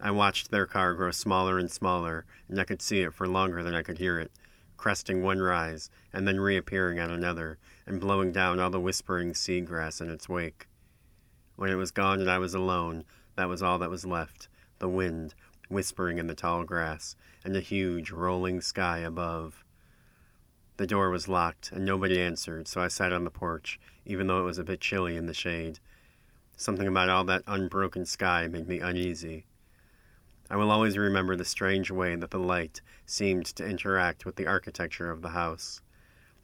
I 0.00 0.10
watched 0.10 0.50
their 0.50 0.66
car 0.66 0.94
grow 0.94 1.10
smaller 1.10 1.58
and 1.58 1.70
smaller, 1.70 2.24
and 2.48 2.58
I 2.58 2.64
could 2.64 2.80
see 2.80 3.02
it 3.02 3.12
for 3.12 3.28
longer 3.28 3.62
than 3.62 3.74
I 3.74 3.82
could 3.82 3.98
hear 3.98 4.18
it, 4.18 4.32
cresting 4.78 5.22
one 5.22 5.40
rise 5.40 5.90
and 6.14 6.26
then 6.26 6.40
reappearing 6.40 6.98
at 6.98 7.10
another 7.10 7.58
and 7.88 7.98
blowing 7.98 8.30
down 8.30 8.60
all 8.60 8.68
the 8.68 8.78
whispering 8.78 9.32
seagrass 9.32 10.02
in 10.02 10.10
its 10.10 10.28
wake. 10.28 10.68
When 11.56 11.70
it 11.70 11.76
was 11.76 11.90
gone 11.90 12.20
and 12.20 12.30
I 12.30 12.38
was 12.38 12.52
alone, 12.52 13.04
that 13.36 13.48
was 13.48 13.62
all 13.62 13.78
that 13.78 13.90
was 13.90 14.04
left 14.04 14.48
the 14.78 14.88
wind 14.88 15.34
whispering 15.68 16.18
in 16.18 16.28
the 16.28 16.34
tall 16.34 16.62
grass 16.62 17.16
and 17.44 17.54
the 17.54 17.60
huge 17.60 18.10
rolling 18.12 18.60
sky 18.60 18.98
above. 18.98 19.64
The 20.76 20.86
door 20.86 21.10
was 21.10 21.28
locked 21.28 21.72
and 21.72 21.84
nobody 21.84 22.20
answered, 22.20 22.68
so 22.68 22.80
I 22.80 22.88
sat 22.88 23.12
on 23.12 23.24
the 23.24 23.30
porch, 23.30 23.80
even 24.04 24.26
though 24.26 24.40
it 24.40 24.44
was 24.44 24.58
a 24.58 24.64
bit 24.64 24.80
chilly 24.80 25.16
in 25.16 25.26
the 25.26 25.34
shade. 25.34 25.80
Something 26.56 26.86
about 26.86 27.08
all 27.08 27.24
that 27.24 27.42
unbroken 27.46 28.04
sky 28.04 28.46
made 28.48 28.68
me 28.68 28.80
uneasy. 28.80 29.46
I 30.50 30.56
will 30.56 30.70
always 30.70 30.96
remember 30.98 31.36
the 31.36 31.44
strange 31.44 31.90
way 31.90 32.14
that 32.16 32.30
the 32.30 32.38
light 32.38 32.82
seemed 33.06 33.46
to 33.46 33.66
interact 33.66 34.26
with 34.26 34.36
the 34.36 34.46
architecture 34.46 35.10
of 35.10 35.22
the 35.22 35.30
house. 35.30 35.80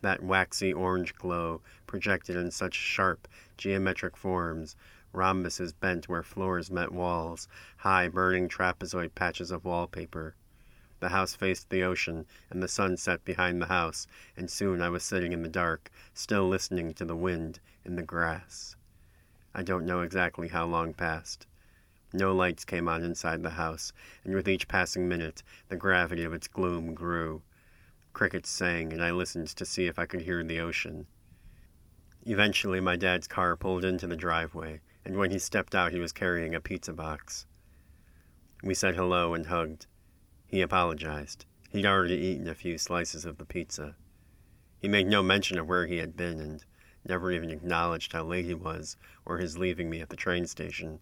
That 0.04 0.22
waxy 0.22 0.70
orange 0.70 1.14
glow 1.14 1.62
projected 1.86 2.36
in 2.36 2.50
such 2.50 2.74
sharp, 2.74 3.26
geometric 3.56 4.18
forms, 4.18 4.76
rhombuses 5.14 5.72
bent 5.72 6.10
where 6.10 6.22
floors 6.22 6.70
met 6.70 6.92
walls, 6.92 7.48
high 7.78 8.08
burning 8.08 8.46
trapezoid 8.50 9.14
patches 9.14 9.50
of 9.50 9.64
wallpaper. 9.64 10.34
The 11.00 11.08
house 11.08 11.34
faced 11.34 11.70
the 11.70 11.82
ocean, 11.84 12.26
and 12.50 12.62
the 12.62 12.68
sun 12.68 12.98
set 12.98 13.24
behind 13.24 13.62
the 13.62 13.68
house, 13.68 14.06
and 14.36 14.50
soon 14.50 14.82
I 14.82 14.90
was 14.90 15.02
sitting 15.02 15.32
in 15.32 15.40
the 15.40 15.48
dark, 15.48 15.90
still 16.12 16.46
listening 16.46 16.92
to 16.92 17.06
the 17.06 17.16
wind 17.16 17.60
in 17.82 17.96
the 17.96 18.02
grass. 18.02 18.76
I 19.54 19.62
don't 19.62 19.86
know 19.86 20.02
exactly 20.02 20.48
how 20.48 20.66
long 20.66 20.92
passed. 20.92 21.46
No 22.12 22.34
lights 22.34 22.66
came 22.66 22.88
on 22.88 23.02
inside 23.02 23.42
the 23.42 23.56
house, 23.56 23.94
and 24.22 24.34
with 24.34 24.50
each 24.50 24.68
passing 24.68 25.08
minute 25.08 25.42
the 25.70 25.76
gravity 25.76 26.24
of 26.24 26.34
its 26.34 26.46
gloom 26.46 26.92
grew. 26.92 27.40
Crickets 28.14 28.48
sang, 28.48 28.92
and 28.92 29.02
I 29.02 29.10
listened 29.10 29.48
to 29.48 29.66
see 29.66 29.86
if 29.86 29.98
I 29.98 30.06
could 30.06 30.22
hear 30.22 30.42
the 30.42 30.60
ocean. 30.60 31.06
Eventually, 32.24 32.80
my 32.80 32.94
dad's 32.94 33.26
car 33.26 33.56
pulled 33.56 33.84
into 33.84 34.06
the 34.06 34.16
driveway, 34.16 34.80
and 35.04 35.16
when 35.16 35.32
he 35.32 35.38
stepped 35.38 35.74
out, 35.74 35.92
he 35.92 35.98
was 35.98 36.12
carrying 36.12 36.54
a 36.54 36.60
pizza 36.60 36.92
box. 36.92 37.44
We 38.62 38.72
said 38.72 38.94
hello 38.94 39.34
and 39.34 39.46
hugged. 39.46 39.86
He 40.46 40.62
apologized. 40.62 41.44
He'd 41.70 41.84
already 41.84 42.14
eaten 42.14 42.46
a 42.46 42.54
few 42.54 42.78
slices 42.78 43.24
of 43.24 43.36
the 43.36 43.44
pizza. 43.44 43.96
He 44.78 44.86
made 44.86 45.08
no 45.08 45.22
mention 45.22 45.58
of 45.58 45.66
where 45.66 45.86
he 45.86 45.96
had 45.96 46.16
been 46.16 46.40
and 46.40 46.64
never 47.04 47.32
even 47.32 47.50
acknowledged 47.50 48.12
how 48.12 48.22
late 48.22 48.44
he 48.44 48.54
was 48.54 48.96
or 49.26 49.38
his 49.38 49.58
leaving 49.58 49.90
me 49.90 50.00
at 50.00 50.08
the 50.08 50.16
train 50.16 50.46
station. 50.46 51.00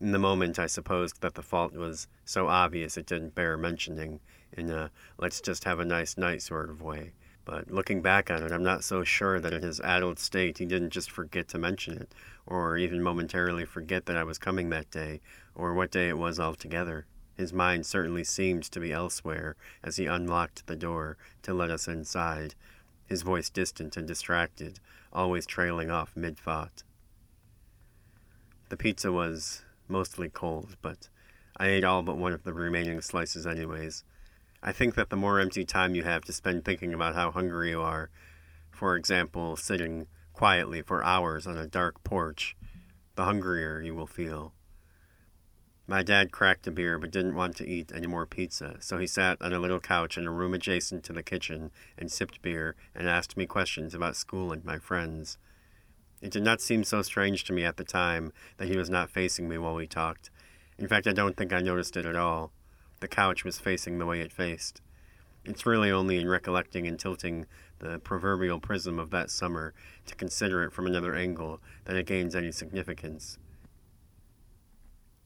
In 0.00 0.12
the 0.12 0.18
moment, 0.18 0.60
I 0.60 0.66
supposed 0.66 1.22
that 1.22 1.34
the 1.34 1.42
fault 1.42 1.72
was 1.72 2.06
so 2.24 2.46
obvious 2.46 2.96
it 2.96 3.06
didn't 3.06 3.34
bear 3.34 3.56
mentioning, 3.56 4.20
in 4.52 4.70
a 4.70 4.76
uh, 4.76 4.88
let's 5.18 5.40
just 5.40 5.64
have 5.64 5.80
a 5.80 5.84
nice 5.84 6.16
night 6.16 6.42
sort 6.42 6.70
of 6.70 6.82
way. 6.82 7.12
But 7.44 7.70
looking 7.70 8.02
back 8.02 8.30
on 8.30 8.42
it, 8.42 8.50
I'm 8.50 8.64
not 8.64 8.82
so 8.82 9.04
sure 9.04 9.38
that 9.38 9.52
in 9.52 9.62
his 9.62 9.80
adult 9.80 10.18
state 10.18 10.58
he 10.58 10.66
didn't 10.66 10.90
just 10.90 11.10
forget 11.10 11.46
to 11.48 11.58
mention 11.58 11.96
it, 11.96 12.12
or 12.44 12.76
even 12.76 13.02
momentarily 13.02 13.64
forget 13.64 14.06
that 14.06 14.16
I 14.16 14.24
was 14.24 14.38
coming 14.38 14.70
that 14.70 14.90
day, 14.90 15.20
or 15.54 15.72
what 15.72 15.92
day 15.92 16.08
it 16.08 16.18
was 16.18 16.40
altogether. 16.40 17.06
His 17.36 17.52
mind 17.52 17.86
certainly 17.86 18.24
seemed 18.24 18.64
to 18.64 18.80
be 18.80 18.92
elsewhere 18.92 19.56
as 19.84 19.96
he 19.96 20.06
unlocked 20.06 20.66
the 20.66 20.74
door 20.74 21.18
to 21.42 21.54
let 21.54 21.70
us 21.70 21.86
inside, 21.86 22.54
his 23.06 23.22
voice 23.22 23.48
distant 23.48 23.96
and 23.96 24.08
distracted, 24.08 24.80
always 25.12 25.46
trailing 25.46 25.90
off 25.90 26.16
mid 26.16 26.36
thought. 26.38 26.82
The 28.70 28.76
pizza 28.76 29.12
was 29.12 29.62
mostly 29.86 30.28
cold, 30.28 30.76
but 30.82 31.08
I 31.56 31.68
ate 31.68 31.84
all 31.84 32.02
but 32.02 32.16
one 32.16 32.32
of 32.32 32.42
the 32.42 32.52
remaining 32.52 33.00
slices 33.00 33.46
anyways. 33.46 34.02
I 34.62 34.72
think 34.72 34.94
that 34.94 35.10
the 35.10 35.16
more 35.16 35.38
empty 35.38 35.64
time 35.64 35.94
you 35.94 36.02
have 36.02 36.24
to 36.24 36.32
spend 36.32 36.64
thinking 36.64 36.94
about 36.94 37.14
how 37.14 37.30
hungry 37.30 37.70
you 37.70 37.80
are, 37.80 38.10
for 38.70 38.96
example, 38.96 39.56
sitting 39.56 40.06
quietly 40.32 40.82
for 40.82 41.04
hours 41.04 41.46
on 41.46 41.56
a 41.56 41.66
dark 41.66 42.04
porch, 42.04 42.56
the 43.14 43.24
hungrier 43.24 43.80
you 43.80 43.94
will 43.94 44.06
feel. 44.06 44.52
My 45.88 46.02
dad 46.02 46.32
cracked 46.32 46.66
a 46.66 46.72
beer 46.72 46.98
but 46.98 47.12
didn't 47.12 47.36
want 47.36 47.56
to 47.56 47.66
eat 47.66 47.92
any 47.94 48.08
more 48.08 48.26
pizza, 48.26 48.76
so 48.80 48.98
he 48.98 49.06
sat 49.06 49.40
on 49.40 49.52
a 49.52 49.58
little 49.58 49.78
couch 49.78 50.18
in 50.18 50.26
a 50.26 50.32
room 50.32 50.52
adjacent 50.52 51.04
to 51.04 51.12
the 51.12 51.22
kitchen 51.22 51.70
and 51.96 52.10
sipped 52.10 52.42
beer 52.42 52.74
and 52.94 53.08
asked 53.08 53.36
me 53.36 53.46
questions 53.46 53.94
about 53.94 54.16
school 54.16 54.52
and 54.52 54.64
my 54.64 54.78
friends. 54.78 55.38
It 56.20 56.32
did 56.32 56.42
not 56.42 56.60
seem 56.60 56.82
so 56.82 57.02
strange 57.02 57.44
to 57.44 57.52
me 57.52 57.64
at 57.64 57.76
the 57.76 57.84
time 57.84 58.32
that 58.56 58.68
he 58.68 58.76
was 58.76 58.90
not 58.90 59.10
facing 59.10 59.48
me 59.48 59.58
while 59.58 59.74
we 59.74 59.86
talked. 59.86 60.30
In 60.76 60.88
fact, 60.88 61.06
I 61.06 61.12
don't 61.12 61.36
think 61.36 61.52
I 61.52 61.60
noticed 61.60 61.96
it 61.96 62.04
at 62.04 62.16
all. 62.16 62.52
The 63.00 63.08
couch 63.08 63.44
was 63.44 63.58
facing 63.58 63.98
the 63.98 64.06
way 64.06 64.20
it 64.20 64.32
faced. 64.32 64.80
It's 65.44 65.66
really 65.66 65.90
only 65.90 66.18
in 66.18 66.28
recollecting 66.28 66.86
and 66.86 66.98
tilting 66.98 67.46
the 67.78 67.98
proverbial 67.98 68.58
prism 68.58 68.98
of 68.98 69.10
that 69.10 69.30
summer 69.30 69.74
to 70.06 70.14
consider 70.14 70.64
it 70.64 70.72
from 70.72 70.86
another 70.86 71.14
angle 71.14 71.60
that 71.84 71.96
it 71.96 72.06
gains 72.06 72.34
any 72.34 72.50
significance. 72.50 73.38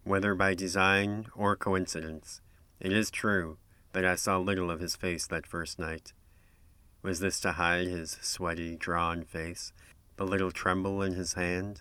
Whether 0.05 0.35
by 0.35 0.55
design 0.55 1.27
or 1.35 1.57
coincidence, 1.57 2.41
it 2.81 2.93
is 2.93 3.11
true 3.11 3.59
that 3.93 4.05
I 4.05 4.15
saw 4.15 4.39
little 4.39 4.71
of 4.71 4.81
his 4.81 4.97
face 4.97 5.27
that 5.29 5.47
first 5.47 5.79
night. 5.79 6.13
Was 7.03 7.21
this 7.21 7.41
to 7.41 7.53
hide 7.53 7.87
his 7.87 8.19
sweaty, 8.21 8.77
drawn 8.77 9.25
face 9.25 9.73
the 10.21 10.27
little 10.27 10.51
tremble 10.51 11.01
in 11.01 11.15
his 11.15 11.33
hand. 11.33 11.81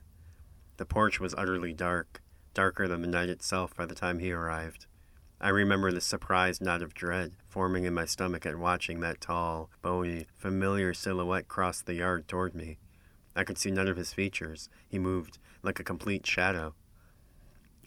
The 0.78 0.86
porch 0.86 1.20
was 1.20 1.36
utterly 1.38 1.74
dark, 1.74 2.22
darker 2.54 2.88
than 2.88 3.02
the 3.02 3.08
night 3.08 3.28
itself 3.28 3.76
by 3.76 3.86
the 3.86 3.94
time 3.94 4.20
he 4.20 4.32
arrived. 4.32 4.86
I 5.42 5.50
remember 5.50 5.90
the 5.92 6.02
surprised 6.02 6.62
knot 6.62 6.82
of 6.82 6.94
dread 6.94 7.32
forming 7.46 7.86
in 7.86 7.94
my 7.94 8.04
stomach 8.04 8.46
at 8.46 8.58
watching 8.58 9.00
that 9.00 9.22
tall, 9.22 9.70
bony, 9.82 10.28
familiar 10.36 10.94
silhouette 10.94 11.48
cross 11.48 11.82
the 11.82 11.94
yard 11.94 12.28
toward 12.28 12.54
me. 12.54 12.78
I 13.38 13.46
could 13.46 13.58
see 13.58 13.72
none 13.72 13.88
of 13.88 13.96
his 13.96 14.12
features. 14.12 14.70
He 14.90 15.00
moved 15.00 15.38
like 15.64 15.80
a 15.80 15.84
complete 15.84 16.28
shadow. 16.28 16.76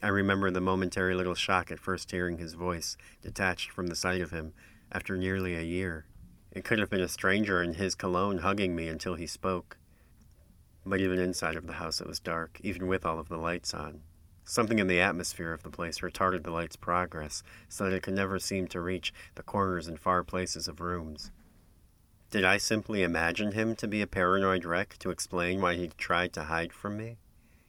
I 0.03 0.09
remember 0.09 0.51
the 0.51 0.63
momentary 0.63 1.15
little 1.15 1.35
shock 1.35 1.71
at 1.71 1.79
first 1.79 2.11
hearing 2.11 2.39
his 2.39 2.55
voice, 2.55 2.97
detached 3.21 3.71
from 3.71 3.89
the 3.89 3.95
sight 3.95 4.23
of 4.23 4.31
him, 4.31 4.55
after 4.91 5.19
nearly 5.19 5.55
a 5.55 5.61
year. 5.61 6.07
It 6.53 6.65
could 6.65 6.79
have 6.79 6.89
been 6.89 7.01
a 7.01 7.09
stranger 7.09 7.63
in 7.63 7.75
his 7.75 7.95
cologne 7.95 8.39
hugging 8.39 8.75
me 8.75 8.89
until 8.89 9.15
he 9.15 9.27
spoke. 9.27 9.77
But 10.87 11.01
even 11.01 11.19
inside 11.19 11.57
of 11.57 11.67
the 11.67 11.75
house 11.75 12.01
it 12.01 12.07
was 12.09 12.19
dark, 12.19 12.59
even 12.63 12.87
with 12.87 13.05
all 13.05 13.19
of 13.19 13.29
the 13.29 13.37
lights 13.37 13.75
on. 13.75 14.01
Something 14.53 14.79
in 14.79 14.87
the 14.87 15.01
atmosphere 15.01 15.55
of 15.55 15.63
the 15.63 15.71
place 15.71 16.01
retarded 16.01 16.43
the 16.43 16.51
light's 16.51 16.77
progress, 16.77 17.43
so 17.71 17.85
that 17.85 17.95
it 17.95 18.03
could 18.03 18.13
never 18.13 18.39
seem 18.39 18.69
to 18.69 18.83
reach 18.83 19.11
the 19.35 19.43
corners 19.43 19.89
and 19.89 19.99
far 19.99 20.23
places 20.23 20.69
of 20.69 20.79
rooms. 20.79 21.31
Did 22.31 22.45
I 22.45 22.59
simply 22.59 23.03
imagine 23.03 23.53
him 23.53 23.75
to 23.77 23.89
be 23.89 24.03
a 24.03 24.07
paranoid 24.07 24.67
wreck 24.67 24.99
to 24.99 25.09
explain 25.09 25.63
why 25.63 25.77
he 25.77 25.89
tried 25.97 26.35
to 26.35 26.43
hide 26.43 26.75
from 26.75 26.99
me? 26.99 27.17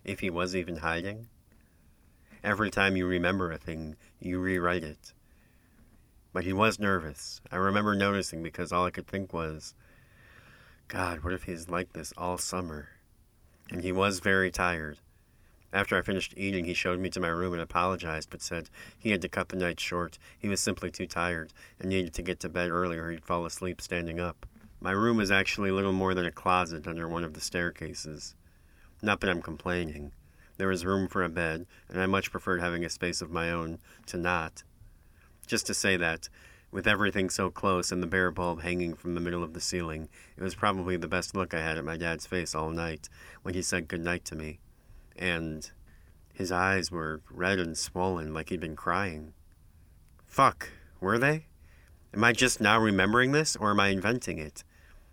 If 0.04 0.20
he 0.20 0.30
was 0.30 0.58
even 0.58 0.76
hiding? 0.76 1.30
Every 2.44 2.70
time 2.70 2.98
you 2.98 3.08
remember 3.08 3.50
a 3.50 3.58
thing, 3.58 3.96
you 4.20 4.42
rewrite 4.42 4.84
it. 4.84 5.14
But 6.34 6.44
he 6.44 6.52
was 6.52 6.80
nervous. 6.80 7.40
I 7.50 7.56
remember 7.56 7.96
noticing 7.96 8.44
because 8.44 8.74
all 8.74 8.86
I 8.86 8.92
could 8.92 9.08
think 9.08 9.32
was, 9.32 9.74
God, 10.90 11.24
what 11.24 11.32
if 11.32 11.44
he's 11.44 11.70
like 11.70 11.94
this 11.94 12.12
all 12.18 12.38
summer? 12.38 12.90
And 13.72 13.84
he 13.84 13.94
was 13.94 14.20
very 14.20 14.52
tired. 14.52 14.98
After 15.74 15.98
I 15.98 16.04
finished 16.04 16.36
eating, 16.38 16.66
he 16.66 16.76
showed 16.76 17.00
me 17.00 17.10
to 17.10 17.20
my 17.20 17.30
room 17.30 17.54
and 17.54 17.62
apologized, 17.62 18.30
but 18.30 18.44
said 18.44 18.70
he 18.96 19.10
had 19.10 19.24
to 19.24 19.28
cut 19.28 19.50
the 19.50 19.56
night 19.56 19.80
short. 19.80 20.20
He 20.38 20.48
was 20.48 20.60
simply 20.60 20.92
too 20.92 21.08
tired 21.08 21.52
and 21.80 21.90
needed 21.90 22.14
to 22.14 22.22
get 22.22 22.40
to 22.42 22.50
bed 22.50 22.70
early 22.70 22.96
or 22.96 23.10
he'd 23.10 23.26
fall 23.26 23.44
asleep 23.44 23.82
standing 23.82 24.20
up. 24.20 24.46
My 24.80 24.92
room 24.92 25.18
was 25.18 25.32
actually 25.32 25.72
little 25.72 25.92
more 25.92 26.14
than 26.14 26.28
a 26.28 26.32
closet 26.32 26.88
under 26.88 27.08
one 27.08 27.24
of 27.24 27.34
the 27.34 27.42
staircases. 27.42 28.36
Not 29.02 29.20
that 29.22 29.32
I'm 29.32 29.42
complaining. 29.42 30.12
There 30.58 30.68
was 30.68 30.86
room 30.86 31.08
for 31.08 31.24
a 31.24 31.30
bed, 31.30 31.66
and 31.90 32.00
I 32.00 32.06
much 32.06 32.30
preferred 32.30 32.62
having 32.62 32.86
a 32.86 32.90
space 32.90 33.20
of 33.20 33.32
my 33.32 33.50
own 33.50 33.80
to 34.06 34.18
not. 34.18 34.62
Just 35.48 35.66
to 35.66 35.74
say 35.74 35.98
that, 35.98 36.30
with 36.70 36.86
everything 36.88 37.32
so 37.32 37.50
close 37.50 37.92
and 37.92 38.04
the 38.04 38.08
bare 38.08 38.30
bulb 38.30 38.62
hanging 38.62 38.94
from 38.94 39.16
the 39.16 39.22
middle 39.22 39.44
of 39.44 39.54
the 39.54 39.62
ceiling, 39.62 40.08
it 40.38 40.44
was 40.44 40.54
probably 40.54 40.98
the 40.98 41.08
best 41.08 41.36
look 41.36 41.52
I 41.52 41.64
had 41.64 41.80
at 41.80 41.84
my 41.84 41.98
dad's 41.98 42.28
face 42.28 42.54
all 42.54 42.70
night 42.70 43.10
when 43.42 43.56
he 43.56 43.64
said 43.64 43.88
good 43.88 44.04
night 44.04 44.24
to 44.26 44.36
me 44.36 44.60
and 45.18 45.70
his 46.34 46.52
eyes 46.52 46.92
were 46.92 47.22
red 47.30 47.60
and 47.60 47.78
swollen 47.78 48.34
like 48.34 48.50
he'd 48.50 48.60
been 48.60 48.76
crying. 48.76 49.34
Fuck, 50.26 50.70
were 51.00 51.20
they? 51.20 51.46
Am 52.14 52.24
I 52.24 52.32
just 52.32 52.60
now 52.60 52.80
remembering 52.80 53.32
this, 53.32 53.56
or 53.56 53.72
am 53.72 53.80
I 53.80 53.88
inventing 53.90 54.40
it? 54.40 54.64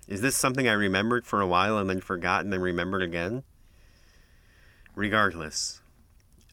Is 0.09 0.21
this 0.21 0.37
something 0.37 0.69
I 0.69 0.73
remembered 0.73 1.27
for 1.27 1.41
a 1.41 1.47
while 1.47 1.79
and 1.79 1.89
then 1.89 2.01
forgot 2.01 2.43
and 2.43 2.53
then 2.53 2.61
remembered 2.61 3.03
again? 3.03 3.43
Regardless, 4.95 5.81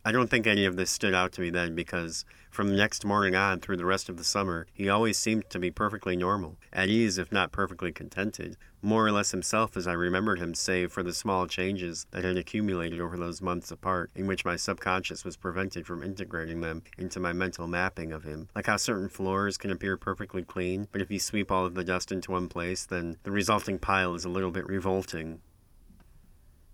I 0.05 0.11
don't 0.11 0.29
think 0.29 0.47
any 0.47 0.65
of 0.65 0.75
this 0.75 0.91
stood 0.91 1.13
out 1.13 1.31
to 1.33 1.41
me 1.41 1.49
then 1.49 1.75
because 1.75 2.23
from 2.57 2.69
the 2.69 2.75
next 2.75 3.05
morning 3.05 3.35
on 3.35 3.59
through 3.59 3.77
the 3.77 3.85
rest 3.85 4.09
of 4.09 4.17
the 4.17 4.23
summer, 4.23 4.65
he 4.73 4.89
always 4.89 5.15
seemed 5.15 5.47
to 5.47 5.59
be 5.59 5.69
perfectly 5.69 6.17
normal, 6.17 6.57
at 6.73 6.89
ease 6.89 7.19
if 7.19 7.31
not 7.31 7.51
perfectly 7.51 7.91
contented, 7.91 8.57
more 8.81 9.05
or 9.05 9.11
less 9.11 9.29
himself 9.29 9.77
as 9.77 9.85
I 9.85 9.93
remembered 9.93 10.39
him, 10.39 10.55
save 10.55 10.91
for 10.91 11.03
the 11.03 11.13
small 11.13 11.45
changes 11.45 12.07
that 12.09 12.23
had 12.23 12.35
accumulated 12.35 12.99
over 12.99 13.15
those 13.15 13.43
months 13.43 13.69
apart, 13.69 14.09
in 14.15 14.25
which 14.25 14.43
my 14.43 14.55
subconscious 14.55 15.23
was 15.23 15.37
prevented 15.37 15.85
from 15.85 16.01
integrating 16.01 16.61
them 16.61 16.81
into 16.97 17.19
my 17.19 17.31
mental 17.31 17.67
mapping 17.67 18.11
of 18.11 18.23
him. 18.23 18.49
Like 18.55 18.65
how 18.65 18.77
certain 18.77 19.07
floors 19.07 19.59
can 19.59 19.69
appear 19.69 19.95
perfectly 19.95 20.41
clean, 20.41 20.87
but 20.91 21.01
if 21.01 21.11
you 21.11 21.19
sweep 21.19 21.51
all 21.51 21.67
of 21.67 21.75
the 21.75 21.83
dust 21.83 22.11
into 22.11 22.31
one 22.31 22.49
place, 22.49 22.87
then 22.87 23.17
the 23.21 23.29
resulting 23.29 23.77
pile 23.77 24.15
is 24.15 24.25
a 24.25 24.29
little 24.29 24.49
bit 24.49 24.65
revolting. 24.65 25.41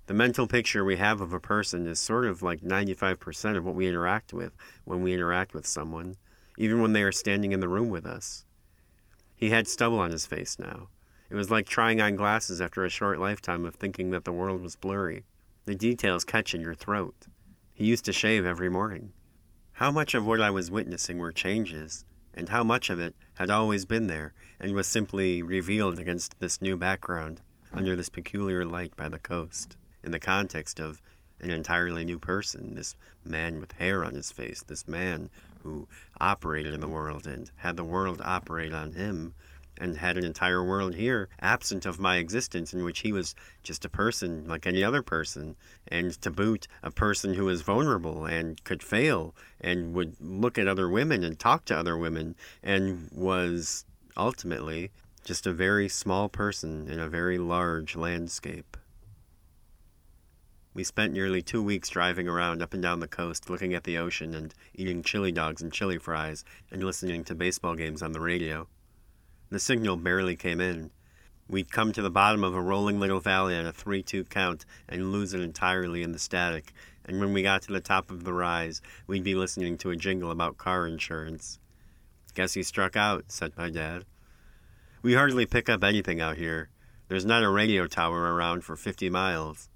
The 0.06 0.14
mental 0.14 0.48
picture 0.48 0.84
we 0.84 0.98
have 0.98 1.22
of 1.22 1.32
a 1.32 1.40
person 1.40 1.88
is 1.88 1.98
sort 1.98 2.26
of 2.26 2.44
like 2.44 2.60
95% 2.60 3.56
of 3.56 3.64
what 3.64 3.76
we 3.76 3.88
interact 3.88 4.34
with 4.34 4.52
when 4.84 5.02
we 5.02 5.14
interact 5.14 5.54
with 5.54 5.66
someone, 5.66 6.18
even 6.58 6.82
when 6.82 6.92
they 6.92 7.04
are 7.04 7.12
standing 7.12 7.54
in 7.54 7.62
the 7.62 7.70
room 7.70 7.90
with 7.90 8.06
us. 8.06 8.44
He 9.34 9.50
had 9.50 9.66
stubble 9.66 10.00
on 10.00 10.12
his 10.12 10.26
face 10.26 10.60
now. 10.60 10.90
It 11.30 11.36
was 11.36 11.50
like 11.50 11.68
trying 11.68 12.02
on 12.02 12.18
glasses 12.18 12.60
after 12.60 12.84
a 12.84 12.90
short 12.90 13.18
lifetime 13.18 13.64
of 13.64 13.76
thinking 13.76 14.10
that 14.10 14.26
the 14.26 14.34
world 14.34 14.62
was 14.62 14.76
blurry. 14.76 15.24
The 15.64 15.74
details 15.74 16.26
catch 16.26 16.54
in 16.54 16.60
your 16.60 16.76
throat. 16.76 17.28
He 17.74 17.86
used 17.86 18.04
to 18.06 18.14
shave 18.14 18.46
every 18.46 18.70
morning. 18.70 19.14
How 19.72 19.90
much 19.90 20.14
of 20.14 20.26
what 20.26 20.42
I 20.42 20.52
was 20.52 20.70
witnessing 20.70 21.18
were 21.18 21.32
changes, 21.32 22.04
and 22.34 22.50
how 22.50 22.64
much 22.66 22.90
of 22.90 23.00
it 23.00 23.16
had 23.36 23.50
always 23.50 23.86
been 23.86 24.08
there 24.08 24.34
and 24.60 24.74
was 24.74 24.86
simply 24.86 25.42
revealed 25.42 25.98
against 25.98 26.40
this 26.40 26.62
new 26.62 26.76
background, 26.76 27.42
under 27.72 27.96
this 27.96 28.10
peculiar 28.10 28.66
light 28.66 28.96
by 28.98 29.08
the 29.08 29.18
coast? 29.18 29.78
In 30.04 30.12
the 30.12 30.20
context 30.20 30.80
of 30.80 31.02
an 31.40 31.50
entirely 31.50 32.06
new 32.06 32.20
person, 32.20 32.76
this 32.76 32.96
man 33.26 33.60
with 33.60 33.74
hair 33.74 34.04
on 34.04 34.14
his 34.14 34.32
face, 34.32 34.64
this 34.64 34.88
man 34.88 35.30
who 35.64 35.88
operated 36.20 36.74
in 36.74 36.80
the 36.82 36.88
world 36.88 37.26
and 37.28 37.52
had 37.58 37.78
the 37.78 37.84
world 37.84 38.22
operate 38.24 38.74
on 38.74 38.94
him, 38.94 39.34
and 39.80 39.98
had 39.98 40.18
an 40.18 40.24
entire 40.24 40.64
world 40.64 40.94
here 40.94 41.28
absent 41.42 41.86
of 41.86 42.00
my 42.00 42.18
existence, 42.18 42.74
in 42.74 42.84
which 42.84 43.00
he 43.00 43.12
was 43.12 43.34
just 43.64 43.84
a 43.84 43.90
person 43.90 44.48
like 44.48 44.68
any 44.68 44.84
other 44.84 45.02
person, 45.02 45.56
and 45.88 46.12
to 46.22 46.30
boot, 46.30 46.68
a 46.84 46.92
person 46.92 47.34
who 47.34 47.46
was 47.46 47.62
vulnerable 47.62 48.26
and 48.26 48.64
could 48.64 48.84
fail 48.84 49.34
and 49.60 49.94
would 49.94 50.16
look 50.22 50.58
at 50.58 50.68
other 50.68 50.88
women 50.88 51.24
and 51.24 51.40
talk 51.40 51.66
to 51.66 51.76
other 51.76 51.98
women, 51.98 52.36
and 52.62 53.10
was 53.12 53.86
ultimately 54.16 54.92
just 55.24 55.48
a 55.48 55.54
very 55.54 55.90
small 55.90 56.30
person 56.30 56.88
in 56.88 57.00
a 57.00 57.10
very 57.10 57.38
large 57.38 57.96
landscape. 57.96 58.78
We 60.76 60.84
spent 60.84 61.14
nearly 61.14 61.44
two 61.44 61.62
weeks 61.62 61.90
driving 61.90 62.28
around 62.28 62.64
up 62.64 62.74
and 62.74 62.82
down 62.82 63.00
the 63.00 63.08
coast, 63.08 63.50
looking 63.50 63.76
at 63.76 63.84
the 63.84 64.00
ocean 64.00 64.34
and 64.34 64.56
eating 64.74 65.04
chili 65.04 65.32
dogs 65.32 65.62
and 65.62 65.72
chili 65.72 66.00
fries 66.00 66.44
and 66.72 66.84
listening 66.84 67.24
to 67.26 67.36
baseball 67.36 67.76
games 67.76 68.02
on 68.02 68.12
the 68.12 68.20
radio. 68.20 68.68
The 69.52 69.60
signal 69.60 69.98
barely 69.98 70.36
came 70.36 70.60
in. 70.60 70.90
We'd 71.48 71.72
come 71.72 71.92
to 71.92 72.02
the 72.02 72.10
bottom 72.10 72.44
of 72.44 72.56
a 72.56 72.62
rolling 72.62 73.00
little 73.00 73.20
valley 73.20 73.56
at 73.56 73.68
a 73.68 73.72
3 73.72 74.02
2 74.02 74.24
count 74.24 74.66
and 74.90 75.12
lose 75.12 75.36
it 75.36 75.42
entirely 75.42 76.02
in 76.02 76.12
the 76.12 76.18
static, 76.18 76.74
and 77.06 77.20
when 77.20 77.34
we 77.34 77.44
got 77.44 77.62
to 77.64 77.74
the 77.74 77.80
top 77.80 78.10
of 78.10 78.24
the 78.24 78.34
rise, 78.34 78.82
we'd 79.06 79.24
be 79.24 79.36
listening 79.36 79.78
to 79.78 79.92
a 79.92 79.96
jingle 79.96 80.32
about 80.32 80.58
car 80.58 80.88
insurance. 80.88 81.60
Guess 82.34 82.54
he 82.54 82.64
struck 82.64 82.96
out, 82.96 83.26
said 83.28 83.56
my 83.56 83.70
dad. 83.70 84.06
We 85.04 85.14
hardly 85.14 85.46
pick 85.46 85.70
up 85.70 85.84
anything 85.84 86.20
out 86.20 86.38
here. 86.38 86.70
There's 87.10 87.26
not 87.26 87.44
a 87.44 87.50
radio 87.50 87.86
tower 87.86 88.34
around 88.34 88.64
for 88.64 88.76
50 88.76 89.12
miles. 89.12 89.70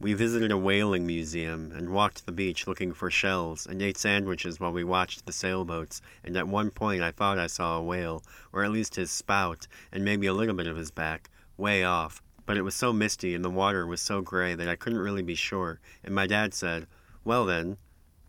We 0.00 0.12
visited 0.12 0.50
a 0.50 0.58
whaling 0.58 1.06
museum 1.06 1.72
and 1.72 1.90
walked 1.90 2.26
the 2.26 2.32
beach 2.32 2.66
looking 2.66 2.92
for 2.92 3.10
shells 3.10 3.64
and 3.64 3.80
ate 3.80 3.96
sandwiches 3.96 4.58
while 4.58 4.72
we 4.72 4.82
watched 4.82 5.24
the 5.24 5.32
sailboats, 5.32 6.02
and 6.24 6.36
at 6.36 6.48
one 6.48 6.70
point 6.70 7.00
I 7.02 7.12
thought 7.12 7.38
I 7.38 7.46
saw 7.46 7.78
a 7.78 7.82
whale, 7.82 8.22
or 8.52 8.64
at 8.64 8.72
least 8.72 8.96
his 8.96 9.12
spout, 9.12 9.68
and 9.92 10.04
maybe 10.04 10.26
a 10.26 10.34
little 10.34 10.54
bit 10.54 10.66
of 10.66 10.76
his 10.76 10.90
back, 10.90 11.30
way 11.56 11.84
off. 11.84 12.20
But 12.44 12.56
it 12.56 12.62
was 12.62 12.74
so 12.74 12.92
misty 12.92 13.34
and 13.34 13.44
the 13.44 13.50
water 13.50 13.86
was 13.86 14.02
so 14.02 14.20
gray 14.20 14.54
that 14.54 14.68
I 14.68 14.76
couldn't 14.76 14.98
really 14.98 15.22
be 15.22 15.36
sure, 15.36 15.80
and 16.02 16.14
my 16.14 16.26
dad 16.26 16.54
said, 16.54 16.86
Well 17.24 17.46
then, 17.46 17.78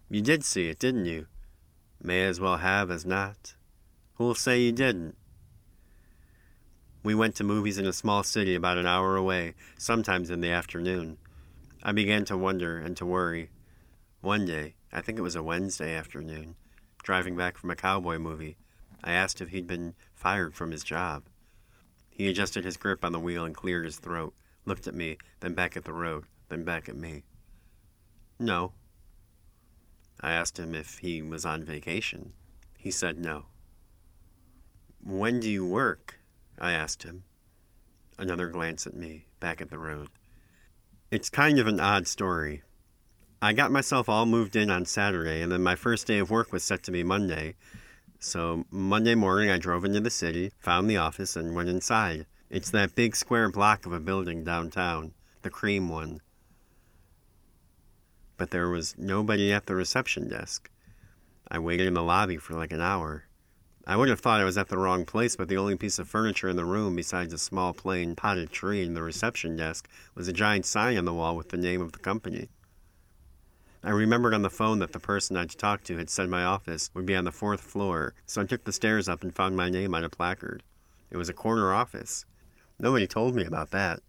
you 0.08 0.22
did 0.22 0.46
see 0.46 0.70
it, 0.70 0.80
didn't 0.80 1.06
you? 1.06 1.26
May 2.02 2.26
as 2.26 2.40
well 2.40 2.58
have 2.58 2.92
as 2.92 3.06
not. 3.06 3.56
Who'll 4.14 4.36
say 4.36 4.62
you 4.62 4.72
didn't? 4.72 5.18
We 7.04 7.16
went 7.16 7.36
to 7.36 7.44
movies 7.44 7.78
in 7.80 7.88
a 7.88 7.94
small 7.94 8.24
city 8.24 8.56
about 8.56 8.78
an 8.78 8.86
hour 8.86 9.16
away, 9.16 9.56
sometimes 9.78 10.30
in 10.30 10.42
the 10.42 10.52
afternoon. 10.52 11.18
I 11.88 11.92
began 11.92 12.26
to 12.26 12.36
wonder 12.36 12.80
and 12.80 12.98
to 12.98 13.06
worry. 13.06 13.52
One 14.22 14.44
day, 14.44 14.74
I 14.92 15.02
think 15.02 15.20
it 15.20 15.22
was 15.22 15.36
a 15.36 15.44
Wednesday 15.44 15.94
afternoon, 15.94 16.56
driving 17.04 17.36
back 17.36 17.60
from 17.60 17.70
a 17.70 17.76
cowboy 17.76 18.18
movie, 18.18 18.58
I 19.04 19.12
asked 19.12 19.40
if 19.40 19.50
he'd 19.50 19.68
been 19.68 19.94
fired 20.16 20.56
from 20.56 20.72
his 20.72 20.84
job. 20.84 21.26
He 22.10 22.28
adjusted 22.28 22.66
his 22.66 22.76
grip 22.76 23.06
on 23.06 23.12
the 23.12 23.20
wheel 23.20 23.46
and 23.46 23.54
cleared 23.54 23.86
his 23.86 24.00
throat, 24.00 24.34
looked 24.66 24.88
at 24.88 24.96
me, 24.96 25.20
then 25.42 25.54
back 25.54 25.78
at 25.78 25.86
the 25.86 25.94
road, 25.94 26.24
then 26.50 26.64
back 26.64 26.90
at 26.90 26.98
me. 26.98 27.22
No. 28.40 28.74
I 30.20 30.32
asked 30.32 30.58
him 30.58 30.74
if 30.74 30.98
he 30.98 31.22
was 31.22 31.46
on 31.46 31.64
vacation. 31.64 32.34
He 32.80 32.90
said 32.90 33.20
no. 33.20 33.46
When 35.04 35.40
do 35.40 35.52
you 35.52 35.68
work? 35.68 36.20
I 36.58 36.72
asked 36.72 37.04
him. 37.04 37.26
Another 38.18 38.48
glance 38.48 38.88
at 38.88 38.96
me, 38.96 39.28
back 39.40 39.62
at 39.62 39.70
the 39.70 39.78
road. 39.78 40.10
It's 41.16 41.30
kind 41.30 41.60
of 41.60 41.68
an 41.68 41.80
odd 41.80 42.10
story. 42.10 42.62
I 43.42 43.54
got 43.54 43.72
myself 43.72 44.10
all 44.10 44.26
moved 44.26 44.54
in 44.58 44.70
on 44.70 44.84
Saturday, 44.84 45.42
and 45.42 45.50
then 45.50 45.64
my 45.64 45.76
first 45.76 46.08
day 46.08 46.18
of 46.20 46.30
work 46.30 46.52
was 46.52 46.62
set 46.62 46.84
to 46.84 46.92
be 46.92 47.04
Monday. 47.04 47.56
So, 48.20 48.66
Monday 48.70 49.16
morning, 49.16 49.50
I 49.50 49.58
drove 49.58 49.86
into 49.86 50.02
the 50.02 50.10
city, 50.10 50.52
found 50.60 50.90
the 50.90 50.98
office, 50.98 51.38
and 51.38 51.56
went 51.56 51.70
inside. 51.70 52.26
It's 52.50 52.70
that 52.72 52.96
big 52.96 53.16
square 53.16 53.50
block 53.50 53.86
of 53.86 53.94
a 53.94 54.02
building 54.02 54.44
downtown, 54.44 55.14
the 55.42 55.50
cream 55.50 55.88
one. 55.88 56.20
But 58.36 58.52
there 58.52 58.68
was 58.68 58.96
nobody 58.98 59.54
at 59.54 59.68
the 59.68 59.76
reception 59.76 60.28
desk. 60.28 60.70
I 61.48 61.60
waited 61.60 61.88
in 61.88 61.94
the 61.94 62.04
lobby 62.04 62.36
for 62.36 62.56
like 62.56 62.74
an 62.74 62.82
hour. 62.82 63.24
I 63.88 63.96
would 63.96 64.10
have 64.10 64.20
thought 64.20 64.42
I 64.42 64.46
was 64.46 64.58
at 64.58 64.70
the 64.70 64.80
wrong 64.80 65.06
place, 65.06 65.36
but 65.36 65.48
the 65.48 65.58
only 65.58 65.76
piece 65.78 66.00
of 66.00 66.08
furniture 66.08 66.50
in 66.50 66.56
the 66.56 66.66
room, 66.66 66.96
besides 66.96 67.34
a 67.34 67.38
small 67.38 67.72
plain 67.72 68.16
potted 68.16 68.52
tree 68.52 68.82
in 68.82 68.96
the 68.96 69.04
reception 69.04 69.56
desk, 69.56 69.88
was 70.16 70.28
a 70.28 70.34
giant 70.34 70.66
sign 70.66 70.98
on 70.98 71.06
the 71.06 71.14
wall 71.14 71.36
with 71.36 71.50
the 71.50 71.58
name 71.58 71.82
of 71.82 71.92
the 71.92 72.00
company. 72.00 72.50
I 73.84 73.92
remembered 73.92 74.34
on 74.34 74.42
the 74.42 74.50
phone 74.50 74.80
that 74.80 74.94
the 74.94 75.00
person 75.00 75.38
I'd 75.38 75.52
talked 75.52 75.86
to 75.86 75.98
had 75.98 76.10
said 76.10 76.30
my 76.30 76.44
office 76.44 76.90
would 76.96 77.06
be 77.06 77.16
on 77.16 77.26
the 77.26 77.32
fourth 77.32 77.62
floor, 77.62 78.16
so 78.26 78.42
I 78.42 78.46
took 78.46 78.64
the 78.64 78.74
stairs 78.74 79.08
up 79.08 79.22
and 79.22 79.36
found 79.36 79.56
my 79.56 79.70
name 79.70 79.94
on 79.94 80.04
a 80.04 80.10
placard. 80.10 80.64
It 81.12 81.18
was 81.18 81.30
a 81.30 81.34
corner 81.34 81.72
office. 81.72 82.26
Nobody 82.80 83.06
told 83.06 83.36
me 83.36 83.46
about 83.46 83.70
that. 83.70 84.00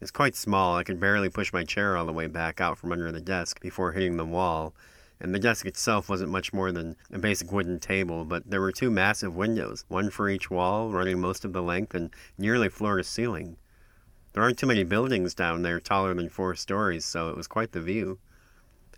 It's 0.00 0.12
quite 0.12 0.36
small. 0.36 0.76
I 0.76 0.84
could 0.84 1.00
barely 1.00 1.28
push 1.28 1.52
my 1.52 1.64
chair 1.64 1.96
all 1.96 2.06
the 2.06 2.12
way 2.12 2.28
back 2.28 2.60
out 2.60 2.78
from 2.78 2.92
under 2.92 3.10
the 3.10 3.20
desk 3.20 3.60
before 3.60 3.90
hitting 3.90 4.16
the 4.16 4.24
wall, 4.24 4.74
and 5.20 5.34
the 5.34 5.38
desk 5.38 5.64
itself 5.66 6.08
wasn't 6.08 6.30
much 6.30 6.52
more 6.52 6.72
than 6.72 6.96
a 7.12 7.18
basic 7.18 7.50
wooden 7.50 7.78
table, 7.78 8.24
but 8.24 8.50
there 8.50 8.60
were 8.60 8.72
two 8.72 8.90
massive 8.90 9.34
windows, 9.34 9.84
one 9.88 10.10
for 10.10 10.28
each 10.28 10.50
wall, 10.50 10.90
running 10.90 11.20
most 11.20 11.44
of 11.44 11.52
the 11.52 11.62
length 11.62 11.94
and 11.94 12.14
nearly 12.36 12.68
floor 12.68 12.96
to 12.96 13.04
ceiling. 13.04 13.56
There 14.32 14.42
aren't 14.42 14.58
too 14.58 14.66
many 14.66 14.84
buildings 14.84 15.34
down 15.34 15.62
there 15.62 15.78
taller 15.78 16.12
than 16.12 16.28
four 16.28 16.54
stories, 16.56 17.04
so 17.04 17.30
it 17.30 17.36
was 17.36 17.46
quite 17.46 17.72
the 17.72 17.80
view. 17.80 18.18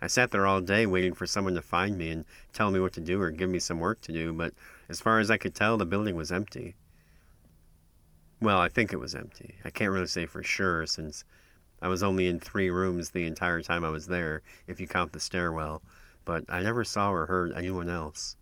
I 0.01 0.07
sat 0.07 0.31
there 0.31 0.45
all 0.45 0.61
day 0.61 0.85
waiting 0.85 1.13
for 1.13 1.25
someone 1.25 1.55
to 1.55 1.61
find 1.61 1.97
me 1.97 2.09
and 2.09 2.25
tell 2.53 2.71
me 2.71 2.79
what 2.79 2.93
to 2.93 3.01
do 3.01 3.21
or 3.21 3.31
give 3.31 3.49
me 3.49 3.59
some 3.59 3.79
work 3.79 4.01
to 4.01 4.11
do, 4.11 4.33
but 4.33 4.53
as 4.89 4.99
far 4.99 5.19
as 5.19 5.31
I 5.31 5.37
could 5.37 5.55
tell, 5.55 5.77
the 5.77 5.85
building 5.85 6.15
was 6.15 6.31
empty. 6.31 6.75
Well, 8.41 8.59
I 8.59 8.69
think 8.69 8.93
it 8.93 8.99
was 8.99 9.15
empty. 9.15 9.55
I 9.65 9.69
can't 9.69 9.91
really 9.91 10.07
say 10.07 10.25
for 10.25 10.43
sure 10.43 10.85
since 10.85 11.23
I 11.81 11.87
was 11.87 12.03
only 12.03 12.27
in 12.27 12.39
three 12.39 12.69
rooms 12.69 13.11
the 13.11 13.25
entire 13.25 13.61
time 13.61 13.83
I 13.83 13.89
was 13.89 14.07
there, 14.07 14.41
if 14.67 14.79
you 14.79 14.87
count 14.87 15.13
the 15.13 15.19
stairwell, 15.19 15.81
but 16.27 16.43
I 16.49 16.61
never 16.61 16.83
saw 16.83 17.09
or 17.09 17.25
heard 17.27 17.53
anyone 17.53 17.89
else. 17.89 18.35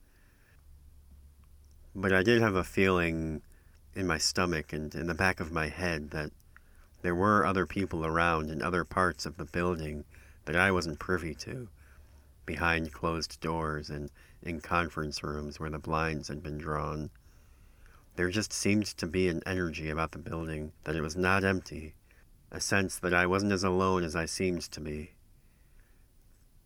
But 1.93 2.11
I 2.11 2.23
did 2.23 2.41
have 2.41 2.55
a 2.55 2.63
feeling 2.63 3.43
in 3.93 4.07
my 4.07 4.17
stomach 4.17 4.73
and 4.73 4.93
in 4.95 5.05
the 5.05 5.13
back 5.13 5.39
of 5.39 5.51
my 5.51 5.69
head 5.69 6.09
that 6.09 6.31
there 7.03 7.13
were 7.13 7.45
other 7.45 7.67
people 7.67 8.03
around 8.03 8.49
in 8.49 8.63
other 8.63 8.83
parts 8.85 9.27
of 9.27 9.37
the 9.37 9.45
building 9.45 10.03
that 10.45 10.55
I 10.55 10.71
wasn't 10.71 10.97
privy 10.97 11.35
to, 11.35 11.67
behind 12.47 12.91
closed 12.91 13.39
doors 13.39 13.91
and 13.91 14.09
in 14.41 14.61
conference 14.61 15.21
rooms 15.21 15.59
where 15.59 15.69
the 15.69 15.77
blinds 15.77 16.27
had 16.27 16.41
been 16.41 16.57
drawn. 16.57 17.11
There 18.15 18.31
just 18.31 18.51
seemed 18.51 18.87
to 18.97 19.05
be 19.05 19.27
an 19.27 19.43
energy 19.45 19.91
about 19.91 20.11
the 20.11 20.17
building 20.17 20.71
that 20.85 20.95
it 20.95 21.01
was 21.01 21.15
not 21.15 21.43
empty, 21.43 21.93
a 22.49 22.59
sense 22.59 22.97
that 22.97 23.13
I 23.13 23.27
wasn't 23.27 23.51
as 23.51 23.63
alone 23.63 24.03
as 24.03 24.15
I 24.15 24.25
seemed 24.25 24.63
to 24.71 24.81
be. 24.81 25.14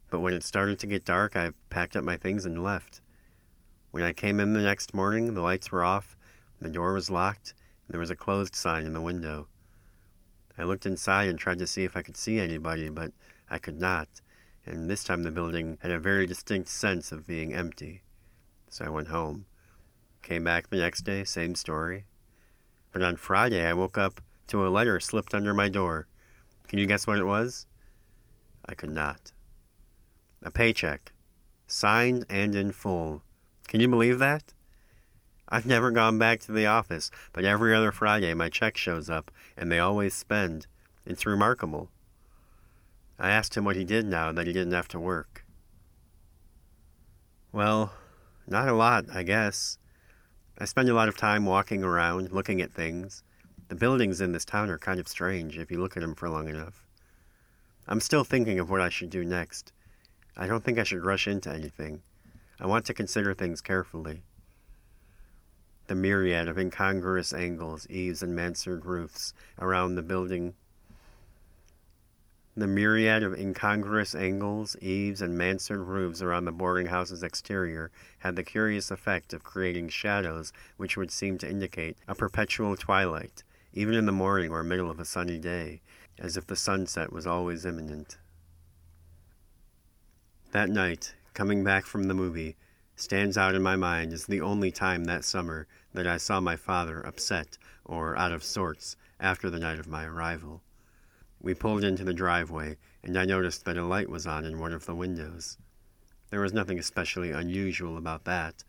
But 0.09 0.19
when 0.19 0.33
it 0.33 0.43
started 0.43 0.79
to 0.79 0.87
get 0.87 1.05
dark, 1.05 1.35
I 1.35 1.51
packed 1.69 1.95
up 1.95 2.03
my 2.03 2.17
things 2.17 2.45
and 2.45 2.63
left. 2.63 3.01
When 3.91 4.03
I 4.03 4.13
came 4.13 4.39
in 4.39 4.53
the 4.53 4.61
next 4.61 4.93
morning, 4.93 5.33
the 5.33 5.41
lights 5.41 5.71
were 5.71 5.83
off, 5.83 6.15
the 6.61 6.69
door 6.69 6.93
was 6.93 7.09
locked, 7.09 7.53
and 7.87 7.93
there 7.93 7.99
was 7.99 8.09
a 8.09 8.15
closed 8.15 8.55
sign 8.55 8.85
in 8.85 8.93
the 8.93 9.01
window. 9.01 9.47
I 10.57 10.63
looked 10.63 10.85
inside 10.85 11.29
and 11.29 11.39
tried 11.39 11.59
to 11.59 11.67
see 11.67 11.85
if 11.85 11.95
I 11.95 12.01
could 12.01 12.17
see 12.17 12.39
anybody, 12.39 12.89
but 12.89 13.13
I 13.49 13.57
could 13.57 13.79
not, 13.79 14.09
and 14.65 14.89
this 14.89 15.03
time 15.03 15.23
the 15.23 15.31
building 15.31 15.77
had 15.81 15.91
a 15.91 15.99
very 15.99 16.27
distinct 16.27 16.69
sense 16.69 17.11
of 17.11 17.25
being 17.25 17.53
empty. 17.53 18.03
So 18.69 18.85
I 18.85 18.89
went 18.89 19.07
home. 19.07 19.45
Came 20.21 20.43
back 20.43 20.69
the 20.69 20.77
next 20.77 21.01
day, 21.01 21.23
same 21.23 21.55
story. 21.55 22.05
But 22.91 23.01
on 23.01 23.15
Friday, 23.15 23.65
I 23.65 23.73
woke 23.73 23.97
up 23.97 24.21
to 24.47 24.67
a 24.67 24.69
letter 24.69 24.99
slipped 24.99 25.33
under 25.33 25.53
my 25.53 25.69
door. 25.69 26.07
Can 26.67 26.77
you 26.77 26.85
guess 26.85 27.07
what 27.07 27.17
it 27.17 27.25
was? 27.25 27.65
I 28.65 28.75
could 28.75 28.91
not. 28.91 29.31
A 30.41 30.51
paycheck, 30.51 31.11
signed 31.67 32.25
and 32.29 32.55
in 32.55 32.71
full. 32.71 33.23
Can 33.67 33.81
you 33.81 33.87
believe 33.87 34.19
that? 34.19 34.53
I've 35.49 35.65
never 35.65 35.91
gone 35.91 36.17
back 36.17 36.39
to 36.41 36.51
the 36.51 36.67
office, 36.67 37.11
but 37.33 37.43
every 37.43 37.75
other 37.75 37.91
Friday 37.91 38.33
my 38.33 38.49
check 38.49 38.77
shows 38.77 39.09
up, 39.09 39.31
and 39.57 39.71
they 39.71 39.79
always 39.79 40.13
spend. 40.13 40.67
It's 41.05 41.25
remarkable. 41.25 41.89
I 43.17 43.31
asked 43.31 43.57
him 43.57 43.65
what 43.65 43.75
he 43.75 43.83
did 43.83 44.05
now 44.05 44.31
that 44.31 44.47
he 44.47 44.53
didn't 44.53 44.73
have 44.73 44.87
to 44.89 44.99
work. 44.99 45.43
Well, 47.51 47.91
not 48.47 48.69
a 48.69 48.73
lot, 48.73 49.05
I 49.13 49.23
guess. 49.23 49.77
I 50.57 50.65
spend 50.65 50.87
a 50.87 50.93
lot 50.93 51.09
of 51.09 51.17
time 51.17 51.45
walking 51.45 51.83
around, 51.83 52.31
looking 52.31 52.61
at 52.61 52.71
things. 52.71 53.23
The 53.67 53.75
buildings 53.75 54.21
in 54.21 54.31
this 54.31 54.45
town 54.45 54.69
are 54.69 54.77
kind 54.77 54.99
of 54.99 55.07
strange 55.07 55.57
if 55.57 55.69
you 55.71 55.79
look 55.79 55.97
at 55.97 56.01
them 56.01 56.15
for 56.15 56.29
long 56.29 56.47
enough. 56.47 56.85
I'm 57.87 57.99
still 57.99 58.23
thinking 58.23 58.59
of 58.59 58.69
what 58.69 58.81
I 58.81 58.89
should 58.89 59.09
do 59.09 59.25
next. 59.25 59.73
I 60.41 60.47
don't 60.47 60.63
think 60.63 60.79
I 60.79 60.83
should 60.83 61.03
rush 61.03 61.27
into 61.27 61.49
anything. 61.51 62.01
I 62.61 62.65
want 62.65 62.85
to 62.85 62.93
consider 62.93 63.33
things 63.33 63.59
carefully. 63.59 64.21
The 65.87 65.95
myriad 65.95 66.47
of 66.47 66.57
incongruous 66.57 67.33
angles, 67.33 67.85
eaves, 67.89 68.23
and 68.23 68.33
mansard 68.33 68.85
roofs 68.85 69.33
around 69.59 69.95
the 69.95 70.01
building 70.01 70.53
the 72.55 72.67
myriad 72.67 73.21
of 73.21 73.33
incongruous 73.33 74.15
angles, 74.15 74.77
eaves, 74.81 75.21
and 75.21 75.37
mansard 75.37 75.81
roofs 75.81 76.21
around 76.21 76.45
the 76.45 76.51
boarding 76.53 76.87
house's 76.87 77.21
exterior 77.21 77.91
had 78.19 78.37
the 78.37 78.43
curious 78.43 78.91
effect 78.91 79.33
of 79.33 79.43
creating 79.43 79.89
shadows 79.89 80.53
which 80.77 80.95
would 80.95 81.11
seem 81.11 81.37
to 81.37 81.49
indicate 81.49 81.97
a 82.07 82.15
perpetual 82.15 82.77
twilight, 82.77 83.43
even 83.73 83.93
in 83.93 84.05
the 84.05 84.11
morning 84.11 84.51
or 84.51 84.63
middle 84.63 84.89
of 84.89 84.99
a 84.99 85.05
sunny 85.05 85.37
day, 85.37 85.81
as 86.17 86.37
if 86.37 86.47
the 86.47 86.55
sunset 86.55 87.11
was 87.11 87.27
always 87.27 87.65
imminent. 87.65 88.17
That 90.51 90.71
night, 90.71 91.13
coming 91.35 91.63
back 91.63 91.85
from 91.85 92.05
the 92.05 92.15
movie, 92.15 92.57
stands 92.95 93.37
out 93.37 93.53
in 93.53 93.61
my 93.61 93.75
mind 93.75 94.11
as 94.11 94.25
the 94.25 94.41
only 94.41 94.71
time 94.71 95.03
that 95.03 95.23
summer 95.23 95.67
that 95.93 96.07
I 96.07 96.17
saw 96.17 96.39
my 96.39 96.55
father 96.55 97.01
upset 97.01 97.59
or 97.85 98.17
out 98.17 98.31
of 98.31 98.43
sorts 98.43 98.97
after 99.19 99.51
the 99.51 99.59
night 99.59 99.77
of 99.77 99.87
my 99.87 100.05
arrival. 100.05 100.63
We 101.39 101.53
pulled 101.53 101.83
into 101.83 102.03
the 102.03 102.15
driveway, 102.15 102.77
and 103.03 103.15
I 103.15 103.25
noticed 103.25 103.63
that 103.65 103.77
a 103.77 103.85
light 103.85 104.09
was 104.09 104.25
on 104.25 104.43
in 104.43 104.57
one 104.57 104.73
of 104.73 104.87
the 104.87 104.95
windows. 104.95 105.59
There 106.31 106.41
was 106.41 106.51
nothing 106.51 106.79
especially 106.79 107.29
unusual 107.29 107.95
about 107.95 108.25
that, 108.25 108.63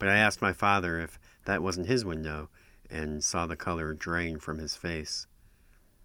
but 0.00 0.08
I 0.08 0.16
asked 0.16 0.42
my 0.42 0.52
father 0.52 0.98
if 0.98 1.20
that 1.44 1.62
wasn't 1.62 1.86
his 1.86 2.04
window, 2.04 2.50
and 2.90 3.22
saw 3.22 3.46
the 3.46 3.54
color 3.54 3.94
drain 3.94 4.40
from 4.40 4.58
his 4.58 4.74
face. 4.74 5.28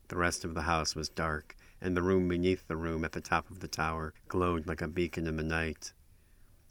The 0.10 0.18
rest 0.18 0.46
of 0.46 0.54
the 0.54 0.62
house 0.62 0.96
was 0.96 1.10
dark, 1.10 1.56
and 1.82 1.96
the 1.96 2.02
room 2.02 2.28
beneath 2.28 2.68
the 2.68 2.76
room 2.76 3.06
at 3.06 3.12
the 3.12 3.22
top 3.22 3.50
of 3.50 3.60
the 3.60 3.68
tower 3.68 4.14
glowed 4.28 4.68
like 4.68 4.82
a 4.82 4.88
beacon 4.88 5.28
in 5.28 5.38
the 5.38 5.44
night. 5.44 5.94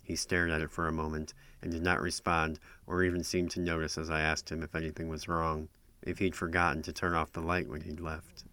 He 0.03 0.17
stared 0.17 0.51
at 0.51 0.61
it 0.61 0.71
for 0.71 0.87
a 0.87 0.93
moment, 0.93 1.35
and 1.63 1.73
did 1.73 1.83
not 1.83 2.01
respond 2.01 2.61
or 2.87 3.03
even 3.03 3.25
seem 3.25 3.49
to 3.49 3.61
notice 3.61 3.99
as 3.99 4.09
I 4.09 4.21
asked 4.21 4.51
him 4.51 4.63
if 4.63 4.75
anything 4.75 5.09
was 5.09 5.27
wrong, 5.27 5.69
if 6.03 6.19
he'd 6.19 6.37
forgotten 6.37 6.83
to 6.83 6.93
turn 6.93 7.15
off 7.15 7.33
the 7.33 7.41
light 7.41 7.69
when 7.69 7.81
he'd 7.81 8.01
left. 8.01 8.45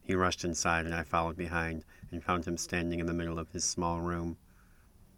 He 0.00 0.14
rushed 0.14 0.44
inside, 0.44 0.86
and 0.86 0.94
I 0.94 1.02
followed 1.02 1.36
behind 1.36 1.84
and 2.10 2.24
found 2.24 2.46
him 2.46 2.56
standing 2.56 3.00
in 3.00 3.06
the 3.06 3.12
middle 3.12 3.38
of 3.38 3.50
his 3.50 3.64
small 3.64 4.00
room. 4.00 4.38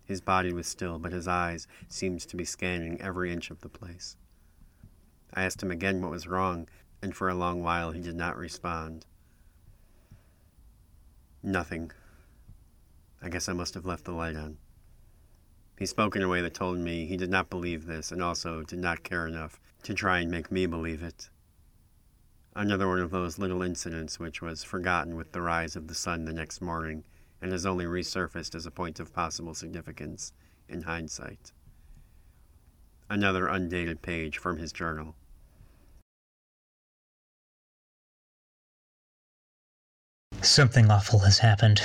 His 0.05 0.20
body 0.20 0.53
was 0.53 0.66
still, 0.66 0.98
but 0.98 1.12
his 1.12 1.29
eyes 1.29 1.68
seemed 1.88 2.20
to 2.22 2.37
be 2.37 2.44
scanning 2.44 3.00
every 3.00 3.31
inch 3.31 3.50
of 3.50 3.61
the 3.61 3.68
place. 3.68 4.16
I 5.33 5.44
asked 5.44 5.62
him 5.62 5.70
again 5.70 6.00
what 6.00 6.11
was 6.11 6.26
wrong, 6.26 6.66
and 7.03 7.14
for 7.14 7.29
a 7.29 7.35
long 7.35 7.62
while 7.62 7.92
he 7.92 8.00
did 8.00 8.16
not 8.16 8.37
respond. 8.37 9.07
Nothing. 11.42 11.90
I 13.22 13.31
guess 13.31 13.48
I 13.48 13.55
must 13.55 13.72
have 13.72 13.87
left 13.87 14.05
the 14.05 14.12
light 14.12 14.37
on. 14.37 14.59
He 15.79 15.87
spoke 15.87 16.14
in 16.14 16.22
a 16.22 16.29
way 16.29 16.42
that 16.42 16.53
told 16.53 16.79
me 16.79 17.07
he 17.07 17.16
did 17.16 17.31
not 17.31 17.48
believe 17.48 17.87
this 17.87 18.12
and 18.12 18.22
also 18.22 18.62
did 18.62 18.79
not 18.79 19.03
care 19.03 19.26
enough 19.26 19.59
to 19.85 19.94
try 19.94 20.18
and 20.18 20.31
make 20.31 20.53
me 20.53 20.66
believe 20.66 21.03
it. 21.03 21.31
Another 22.55 22.87
one 22.87 22.98
of 23.00 23.11
those 23.11 23.38
little 23.38 23.62
incidents 23.62 24.18
which 24.18 24.42
was 24.42 24.64
forgotten 24.64 25.16
with 25.16 25.33
the 25.33 25.40
rise 25.40 25.76
of 25.76 25.88
the 25.88 25.94
sun 25.94 26.26
the 26.26 26.33
next 26.35 26.61
morning 26.61 27.05
and 27.40 27.53
has 27.53 27.64
only 27.64 27.87
resurfaced 27.87 28.55
as 28.55 28.66
a 28.66 28.70
point 28.70 29.00
of 29.00 29.14
possible 29.14 29.55
significance 29.55 30.35
in 30.68 30.83
hindsight. 30.83 31.53
Another 33.09 33.46
undated 33.46 34.03
page 34.03 34.37
from 34.37 34.59
his 34.59 34.72
journal. 34.72 35.14
Something 40.42 40.90
awful 40.90 41.18
has 41.20 41.40
happened. 41.40 41.83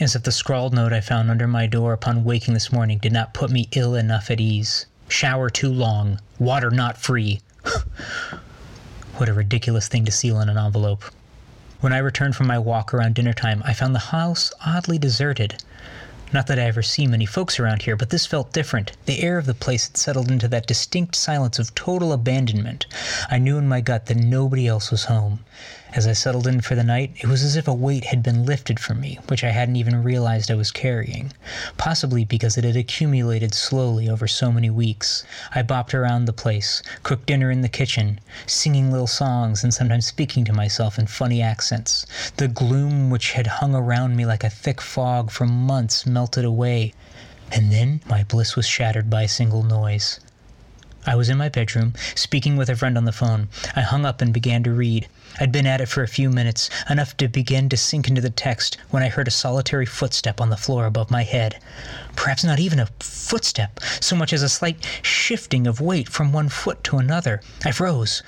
As 0.00 0.14
if 0.14 0.22
the 0.22 0.32
scrawled 0.32 0.74
note 0.74 0.92
I 0.92 1.00
found 1.00 1.30
under 1.30 1.48
my 1.48 1.66
door 1.66 1.94
upon 1.94 2.24
waking 2.24 2.52
this 2.52 2.70
morning 2.70 2.98
did 2.98 3.12
not 3.12 3.32
put 3.32 3.50
me 3.50 3.68
ill 3.72 3.94
enough 3.94 4.30
at 4.30 4.38
ease. 4.38 4.84
Shower 5.08 5.48
too 5.48 5.72
long. 5.72 6.20
Water 6.38 6.70
not 6.70 6.98
free. 6.98 7.40
What 9.16 9.28
a 9.28 9.34
ridiculous 9.34 9.88
thing 9.88 10.04
to 10.04 10.12
seal 10.12 10.40
in 10.40 10.48
an 10.48 10.58
envelope. 10.58 11.04
When 11.80 11.92
I 11.94 11.98
returned 11.98 12.36
from 12.36 12.46
my 12.46 12.58
walk 12.58 12.92
around 12.92 13.14
dinner 13.14 13.32
time, 13.32 13.62
I 13.64 13.72
found 13.72 13.94
the 13.94 14.10
house 14.12 14.52
oddly 14.64 14.98
deserted. 14.98 15.62
Not 16.32 16.46
that 16.46 16.60
I 16.60 16.62
ever 16.62 16.82
see 16.82 17.08
many 17.08 17.26
folks 17.26 17.58
around 17.58 17.82
here, 17.82 17.96
but 17.96 18.10
this 18.10 18.24
felt 18.24 18.52
different. 18.52 18.92
The 19.06 19.20
air 19.20 19.36
of 19.36 19.46
the 19.46 19.54
place 19.54 19.88
had 19.88 19.96
settled 19.96 20.30
into 20.30 20.46
that 20.48 20.68
distinct 20.68 21.16
silence 21.16 21.58
of 21.58 21.74
total 21.74 22.12
abandonment. 22.12 22.86
I 23.28 23.38
knew 23.38 23.58
in 23.58 23.66
my 23.66 23.80
gut 23.80 24.06
that 24.06 24.16
nobody 24.16 24.68
else 24.68 24.92
was 24.92 25.06
home. 25.06 25.40
As 25.92 26.06
I 26.06 26.12
settled 26.12 26.46
in 26.46 26.60
for 26.60 26.76
the 26.76 26.84
night, 26.84 27.14
it 27.16 27.26
was 27.26 27.42
as 27.42 27.56
if 27.56 27.66
a 27.66 27.74
weight 27.74 28.04
had 28.04 28.22
been 28.22 28.46
lifted 28.46 28.78
from 28.78 29.00
me, 29.00 29.18
which 29.26 29.42
I 29.42 29.50
hadn't 29.50 29.74
even 29.74 30.04
realized 30.04 30.48
I 30.48 30.54
was 30.54 30.70
carrying, 30.70 31.32
possibly 31.78 32.24
because 32.24 32.56
it 32.56 32.62
had 32.62 32.76
accumulated 32.76 33.52
slowly 33.52 34.08
over 34.08 34.28
so 34.28 34.52
many 34.52 34.70
weeks. 34.70 35.24
I 35.52 35.64
bopped 35.64 35.92
around 35.92 36.26
the 36.26 36.32
place, 36.32 36.80
cooked 37.02 37.26
dinner 37.26 37.50
in 37.50 37.62
the 37.62 37.68
kitchen, 37.68 38.20
singing 38.46 38.92
little 38.92 39.08
songs 39.08 39.64
and 39.64 39.74
sometimes 39.74 40.06
speaking 40.06 40.44
to 40.44 40.52
myself 40.52 40.96
in 40.96 41.08
funny 41.08 41.42
accents. 41.42 42.06
The 42.36 42.46
gloom 42.46 43.10
which 43.10 43.32
had 43.32 43.48
hung 43.48 43.74
around 43.74 44.14
me 44.14 44.24
like 44.24 44.44
a 44.44 44.50
thick 44.50 44.80
fog 44.80 45.32
for 45.32 45.44
months 45.44 46.06
melted 46.06 46.19
away, 46.44 46.92
and 47.50 47.72
then 47.72 48.00
my 48.08 48.24
bliss 48.24 48.56
was 48.56 48.66
shattered 48.66 49.08
by 49.08 49.22
a 49.22 49.28
single 49.28 49.62
noise 49.62 50.20
I 51.06 51.16
was 51.16 51.30
in 51.30 51.38
my 51.38 51.48
bedroom, 51.48 51.94
speaking 52.14 52.58
with 52.58 52.68
a 52.68 52.76
friend 52.76 52.98
on 52.98 53.06
the 53.06 53.12
phone. 53.12 53.48
I 53.74 53.80
hung 53.80 54.04
up 54.04 54.20
and 54.20 54.34
began 54.34 54.62
to 54.64 54.70
read. 54.70 55.08
I'd 55.40 55.50
been 55.50 55.66
at 55.66 55.80
it 55.80 55.88
for 55.88 56.02
a 56.02 56.08
few 56.08 56.28
minutes, 56.28 56.68
enough 56.90 57.16
to 57.16 57.26
begin 57.26 57.70
to 57.70 57.76
sink 57.78 58.06
into 58.06 58.20
the 58.20 58.28
text, 58.28 58.76
when 58.90 59.02
I 59.02 59.08
heard 59.08 59.26
a 59.26 59.30
solitary 59.30 59.86
footstep 59.86 60.42
on 60.42 60.50
the 60.50 60.58
floor 60.58 60.84
above 60.84 61.10
my 61.10 61.22
head. 61.22 61.58
Perhaps 62.16 62.44
not 62.44 62.60
even 62.60 62.78
a 62.78 62.88
footstep, 62.98 63.80
so 64.00 64.14
much 64.14 64.34
as 64.34 64.42
a 64.42 64.48
slight 64.50 64.86
shifting 65.00 65.66
of 65.66 65.80
weight 65.80 66.10
from 66.10 66.34
one 66.34 66.50
foot 66.50 66.84
to 66.84 66.98
another. 66.98 67.40
I 67.64 67.72
froze, 67.72 68.22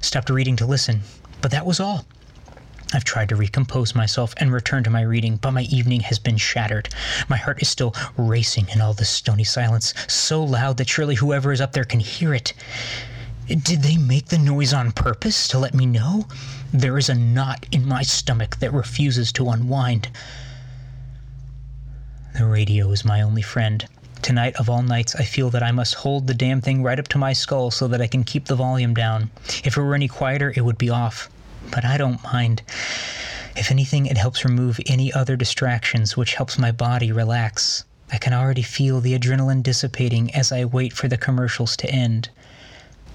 stopped 0.00 0.30
reading 0.30 0.54
to 0.56 0.66
listen, 0.66 1.00
but 1.40 1.50
that 1.50 1.66
was 1.66 1.80
all. 1.80 2.06
I've 2.94 3.04
tried 3.04 3.30
to 3.30 3.36
recompose 3.36 3.94
myself 3.94 4.34
and 4.36 4.52
return 4.52 4.84
to 4.84 4.90
my 4.90 5.00
reading, 5.00 5.36
but 5.36 5.52
my 5.52 5.62
evening 5.62 6.00
has 6.00 6.18
been 6.18 6.36
shattered. 6.36 6.90
My 7.28 7.38
heart 7.38 7.62
is 7.62 7.68
still 7.68 7.94
racing 8.18 8.68
in 8.68 8.82
all 8.82 8.92
this 8.92 9.08
stony 9.08 9.44
silence, 9.44 9.94
so 10.08 10.44
loud 10.44 10.76
that 10.76 10.88
surely 10.88 11.14
whoever 11.14 11.52
is 11.52 11.60
up 11.60 11.72
there 11.72 11.84
can 11.84 12.00
hear 12.00 12.34
it. 12.34 12.52
Did 13.46 13.82
they 13.82 13.96
make 13.96 14.26
the 14.26 14.38
noise 14.38 14.72
on 14.74 14.92
purpose 14.92 15.48
to 15.48 15.58
let 15.58 15.72
me 15.72 15.86
know? 15.86 16.26
There 16.72 16.98
is 16.98 17.08
a 17.08 17.14
knot 17.14 17.66
in 17.72 17.86
my 17.86 18.02
stomach 18.02 18.58
that 18.58 18.72
refuses 18.72 19.32
to 19.32 19.48
unwind. 19.48 20.08
The 22.34 22.46
radio 22.46 22.90
is 22.90 23.04
my 23.04 23.22
only 23.22 23.42
friend. 23.42 23.86
Tonight, 24.20 24.54
of 24.56 24.70
all 24.70 24.82
nights, 24.82 25.14
I 25.16 25.24
feel 25.24 25.50
that 25.50 25.62
I 25.62 25.72
must 25.72 25.94
hold 25.94 26.26
the 26.26 26.34
damn 26.34 26.60
thing 26.60 26.82
right 26.82 26.98
up 26.98 27.08
to 27.08 27.18
my 27.18 27.32
skull 27.32 27.70
so 27.70 27.88
that 27.88 28.00
I 28.00 28.06
can 28.06 28.22
keep 28.22 28.44
the 28.44 28.54
volume 28.54 28.94
down. 28.94 29.30
If 29.64 29.76
it 29.76 29.82
were 29.82 29.94
any 29.94 30.08
quieter, 30.08 30.52
it 30.54 30.60
would 30.60 30.78
be 30.78 30.90
off 30.90 31.28
but 31.70 31.84
I 31.84 31.96
don't 31.96 32.22
mind. 32.24 32.62
If 33.56 33.70
anything, 33.70 34.06
it 34.06 34.16
helps 34.16 34.44
remove 34.44 34.80
any 34.86 35.12
other 35.12 35.36
distractions, 35.36 36.16
which 36.16 36.34
helps 36.34 36.58
my 36.58 36.72
body 36.72 37.12
relax. 37.12 37.84
I 38.10 38.18
can 38.18 38.32
already 38.32 38.62
feel 38.62 39.00
the 39.00 39.18
adrenaline 39.18 39.62
dissipating 39.62 40.34
as 40.34 40.52
I 40.52 40.64
wait 40.64 40.92
for 40.92 41.08
the 41.08 41.16
commercials 41.16 41.76
to 41.78 41.90
end. 41.90 42.28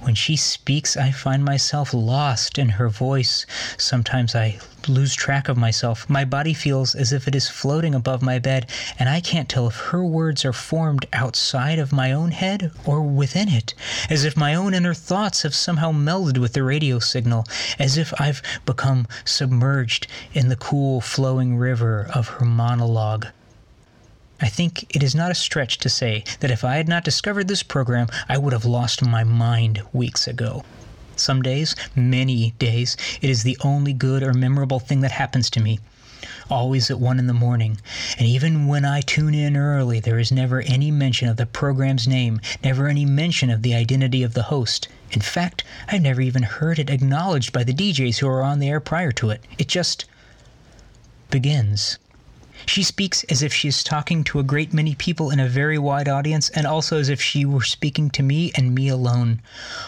When 0.02 0.16
she 0.16 0.36
speaks, 0.36 0.96
I 0.96 1.12
find 1.12 1.44
myself 1.44 1.94
lost 1.94 2.58
in 2.58 2.70
her 2.70 2.88
voice. 2.88 3.46
Sometimes 3.78 4.36
I 4.36 4.60
lose 4.88 5.16
track 5.16 5.50
of 5.50 5.58
myself. 5.58 6.10
My 6.10 6.24
body 6.24 6.54
feels 6.54 6.96
as 6.96 7.12
if 7.12 7.28
it 7.28 7.36
is 7.36 7.50
floating 7.50 7.94
above 7.94 8.22
my 8.22 8.40
bed, 8.40 8.70
and 9.00 9.10
I 9.10 9.20
can't 9.20 9.50
tell 9.50 9.68
if 9.68 9.76
her 9.76 10.04
words 10.04 10.46
are 10.46 10.54
formed 10.54 11.06
outside 11.12 11.80
of 11.80 11.92
my 11.92 12.12
own 12.12 12.32
head 12.32 12.72
or 12.86 13.02
within 13.02 13.50
it, 13.50 13.74
as 14.10 14.24
if 14.24 14.38
my 14.38 14.56
own 14.56 14.74
inner 14.74 14.94
thoughts 14.94 15.42
have 15.42 15.56
somehow 15.56 15.92
melded 15.92 16.38
with 16.38 16.54
the 16.54 16.64
radio 16.64 17.00
signal, 17.00 17.46
as 17.80 17.98
if 17.98 18.14
I've 18.20 18.42
become 18.66 19.08
submerged 19.26 20.08
in 20.34 20.48
the 20.48 20.56
cool, 20.56 21.02
flowing 21.02 21.58
river 21.58 22.10
of 22.14 22.28
her 22.30 22.46
monologue. 22.46 23.28
I 24.40 24.50
think 24.50 24.96
it 24.96 25.02
is 25.02 25.16
not 25.16 25.32
a 25.32 25.36
stretch 25.36 25.80
to 25.80 25.90
say 25.90 26.24
that 26.42 26.52
if 26.52 26.64
I 26.64 26.76
had 26.76 26.88
not 26.88 27.04
discovered 27.04 27.48
this 27.48 27.64
program, 27.64 28.08
I 28.30 28.38
would 28.38 28.54
have 28.54 28.66
lost 28.66 29.04
my 29.04 29.24
mind 29.24 29.82
weeks 29.94 30.28
ago. 30.28 30.64
Some 31.16 31.42
days, 31.42 31.76
many 31.96 32.52
days, 32.60 32.96
it 33.22 33.32
is 33.32 33.42
the 33.42 33.58
only 33.62 33.94
good 33.94 34.22
or 34.22 34.34
memorable 34.34 34.80
thing 34.80 35.02
that 35.02 35.12
happens 35.12 35.50
to 35.50 35.60
me. 35.60 35.80
Always 36.50 36.92
at 36.92 37.00
one 37.00 37.18
in 37.18 37.26
the 37.26 37.34
morning, 37.34 37.80
and 38.20 38.28
even 38.28 38.68
when 38.68 38.86
I 38.86 39.02
tune 39.02 39.34
in 39.34 39.58
early, 39.58 40.00
there 40.00 40.20
is 40.20 40.32
never 40.32 40.62
any 40.62 40.92
mention 40.92 41.28
of 41.28 41.38
the 41.38 41.48
program's 41.48 42.08
name, 42.08 42.40
never 42.64 42.88
any 42.88 43.06
mention 43.06 43.50
of 43.50 43.64
the 43.64 43.74
identity 43.74 44.22
of 44.22 44.34
the 44.36 44.44
host. 44.44 44.88
In 45.12 45.22
fact, 45.22 45.64
I've 45.88 46.02
never 46.02 46.22
even 46.22 46.44
heard 46.44 46.78
it 46.78 46.92
acknowledged 46.92 47.52
by 47.52 47.64
the 47.64 47.74
DJs 47.74 48.20
who 48.20 48.28
are 48.28 48.44
on 48.44 48.60
the 48.60 48.70
air 48.70 48.80
prior 48.80 49.12
to 49.14 49.32
it. 49.32 49.44
It 49.58 49.68
just 49.68 50.06
begins. 51.32 51.98
She 52.70 52.84
speaks 52.84 53.24
as 53.24 53.42
if 53.42 53.54
she 53.54 53.70
is 53.70 53.82
talking 53.82 54.26
to 54.26 54.40
a 54.40 54.44
great 54.44 54.74
many 54.74 54.94
people 54.94 55.32
in 55.32 55.40
a 55.40 55.48
very 55.48 55.78
wide 55.78 56.10
audience, 56.10 56.50
and 56.50 56.68
also 56.68 57.00
as 57.00 57.08
if 57.08 57.22
she 57.22 57.46
were 57.46 57.64
speaking 57.64 58.10
to 58.10 58.22
me 58.22 58.52
and 58.56 58.76
me 58.76 58.90
alone. 58.90 59.42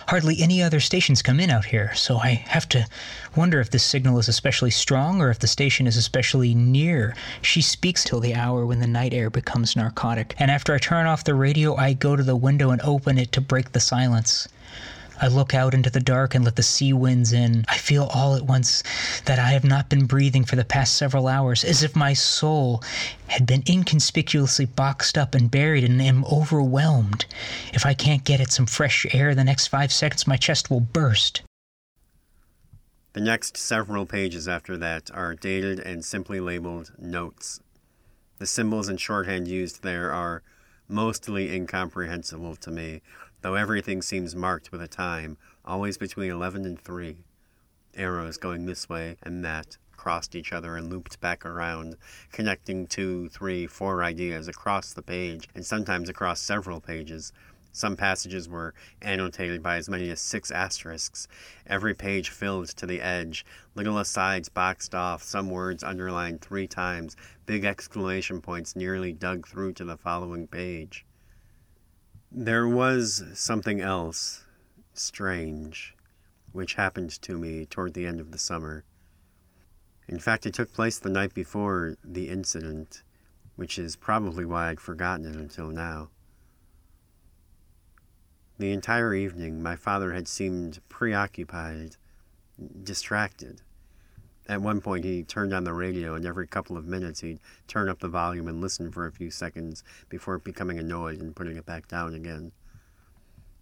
Hardly 0.07 0.41
any 0.41 0.63
other 0.63 0.79
stations 0.79 1.21
come 1.21 1.41
in 1.41 1.49
out 1.49 1.65
here, 1.65 1.93
so 1.93 2.17
I 2.17 2.29
have 2.47 2.69
to 2.69 2.87
wonder 3.35 3.59
if 3.59 3.69
this 3.69 3.83
signal 3.83 4.17
is 4.17 4.29
especially 4.29 4.71
strong 4.71 5.21
or 5.21 5.29
if 5.29 5.39
the 5.39 5.45
station 5.45 5.87
is 5.87 5.97
especially 5.97 6.55
near. 6.55 7.15
She 7.41 7.61
speaks 7.61 8.05
till 8.05 8.21
the 8.21 8.33
hour 8.33 8.65
when 8.65 8.79
the 8.79 8.87
night 8.87 9.13
air 9.13 9.29
becomes 9.29 9.75
narcotic, 9.75 10.33
and 10.39 10.49
after 10.49 10.73
I 10.73 10.77
turn 10.77 11.05
off 11.05 11.25
the 11.25 11.35
radio, 11.35 11.75
I 11.75 11.91
go 11.91 12.15
to 12.15 12.23
the 12.23 12.37
window 12.37 12.71
and 12.71 12.81
open 12.81 13.17
it 13.17 13.33
to 13.33 13.41
break 13.41 13.73
the 13.73 13.81
silence. 13.81 14.47
I 15.21 15.27
look 15.27 15.53
out 15.53 15.73
into 15.73 15.89
the 15.89 15.99
dark 15.99 16.33
and 16.33 16.45
let 16.45 16.55
the 16.55 16.63
sea 16.63 16.93
winds 16.93 17.33
in. 17.33 17.65
I 17.67 17.77
feel 17.77 18.05
all 18.13 18.35
at 18.35 18.45
once 18.45 18.83
that 19.25 19.37
I 19.37 19.49
have 19.49 19.65
not 19.65 19.89
been 19.89 20.05
breathing 20.05 20.45
for 20.45 20.55
the 20.55 20.63
past 20.63 20.95
several 20.95 21.27
hours, 21.27 21.63
as 21.65 21.83
if 21.83 21.95
my 21.95 22.13
soul 22.13 22.81
had 23.27 23.45
been 23.45 23.63
inconspicuously 23.67 24.65
boxed 24.65 25.17
up 25.17 25.35
and 25.35 25.51
buried 25.51 25.83
and 25.83 26.01
am 26.01 26.23
overwhelmed. 26.25 27.25
If 27.73 27.85
I 27.85 27.93
can't 27.93 28.23
get 28.23 28.39
at 28.39 28.51
some 28.51 28.65
fresh 28.65 29.05
air 29.13 29.35
the 29.35 29.43
next 29.43 29.67
five 29.67 29.91
seconds, 29.91 30.25
my 30.25 30.37
chest 30.37 30.69
will 30.69 30.79
burst. 30.79 31.41
The 33.13 33.21
next 33.21 33.57
several 33.57 34.05
pages 34.05 34.47
after 34.47 34.77
that 34.77 35.11
are 35.13 35.35
dated 35.35 35.79
and 35.79 36.05
simply 36.05 36.39
labeled 36.39 36.93
notes. 36.97 37.59
The 38.37 38.47
symbols 38.47 38.87
and 38.87 39.01
shorthand 39.01 39.47
used 39.49 39.83
there 39.83 40.13
are 40.13 40.43
mostly 40.87 41.53
incomprehensible 41.53 42.55
to 42.55 42.71
me, 42.71 43.01
though 43.41 43.55
everything 43.55 44.01
seems 44.01 44.35
marked 44.35 44.71
with 44.71 44.81
a 44.81 44.87
time, 44.87 45.37
always 45.63 45.97
between 45.97 46.31
11 46.31 46.65
and 46.65 46.79
3. 46.79 47.23
Arrows 47.95 48.37
going 48.37 48.65
this 48.65 48.87
way 48.87 49.17
and 49.23 49.43
that 49.43 49.77
crossed 49.99 50.33
each 50.33 50.53
other 50.53 50.77
and 50.77 50.89
looped 50.89 51.19
back 51.19 51.45
around, 51.45 51.97
connecting 52.31 52.87
two, 52.87 53.27
three, 53.29 53.67
four 53.67 54.01
ideas 54.01 54.47
across 54.47 54.93
the 54.93 55.01
page, 55.01 55.49
and 55.53 55.65
sometimes 55.65 56.07
across 56.07 56.41
several 56.41 56.79
pages. 56.79 57.33
Some 57.73 57.97
passages 57.97 58.49
were 58.49 58.73
annotated 59.01 59.61
by 59.61 59.75
as 59.75 59.89
many 59.89 60.09
as 60.09 60.21
six 60.21 60.51
asterisks, 60.51 61.27
every 61.67 61.93
page 61.93 62.29
filled 62.29 62.69
to 62.69 62.85
the 62.85 63.01
edge, 63.01 63.45
little 63.75 63.99
asides 63.99 64.49
boxed 64.49 64.95
off, 64.95 65.21
some 65.21 65.49
words 65.49 65.83
underlined 65.83 66.41
three 66.41 66.67
times, 66.67 67.15
big 67.45 67.65
exclamation 67.65 68.41
points 68.41 68.75
nearly 68.75 69.11
dug 69.11 69.47
through 69.47 69.73
to 69.73 69.85
the 69.85 69.97
following 69.97 70.47
page. 70.47 71.05
There 72.31 72.67
was 72.67 73.23
something 73.33 73.81
else 73.81 74.45
strange 74.93 75.95
which 76.51 76.75
happened 76.75 77.09
to 77.23 77.37
me 77.37 77.65
toward 77.65 77.95
the 77.95 78.05
end 78.05 78.19
of 78.19 78.31
the 78.31 78.37
summer. 78.37 78.83
In 80.07 80.19
fact, 80.19 80.45
it 80.45 80.53
took 80.53 80.71
place 80.71 80.99
the 80.99 81.09
night 81.09 81.33
before 81.33 81.97
the 82.03 82.29
incident, 82.29 83.01
which 83.55 83.79
is 83.79 83.95
probably 83.95 84.45
why 84.45 84.69
I'd 84.69 84.79
forgotten 84.79 85.25
it 85.25 85.35
until 85.35 85.69
now. 85.69 86.09
The 88.59 88.73
entire 88.73 89.15
evening, 89.15 89.63
my 89.63 89.75
father 89.75 90.13
had 90.13 90.27
seemed 90.27 90.81
preoccupied, 90.87 91.95
distracted. 92.83 93.61
At 94.49 94.63
one 94.63 94.81
point, 94.81 95.05
he 95.05 95.21
turned 95.21 95.53
on 95.53 95.63
the 95.63 95.73
radio, 95.73 96.15
and 96.15 96.25
every 96.25 96.47
couple 96.47 96.75
of 96.75 96.87
minutes, 96.87 97.19
he'd 97.19 97.39
turn 97.67 97.87
up 97.87 97.99
the 97.99 98.07
volume 98.07 98.47
and 98.47 98.59
listen 98.59 98.91
for 98.91 99.05
a 99.05 99.11
few 99.11 99.29
seconds 99.29 99.83
before 100.09 100.39
becoming 100.39 100.79
annoyed 100.79 101.19
and 101.19 101.35
putting 101.35 101.55
it 101.55 101.67
back 101.67 101.87
down 101.87 102.15
again. 102.15 102.51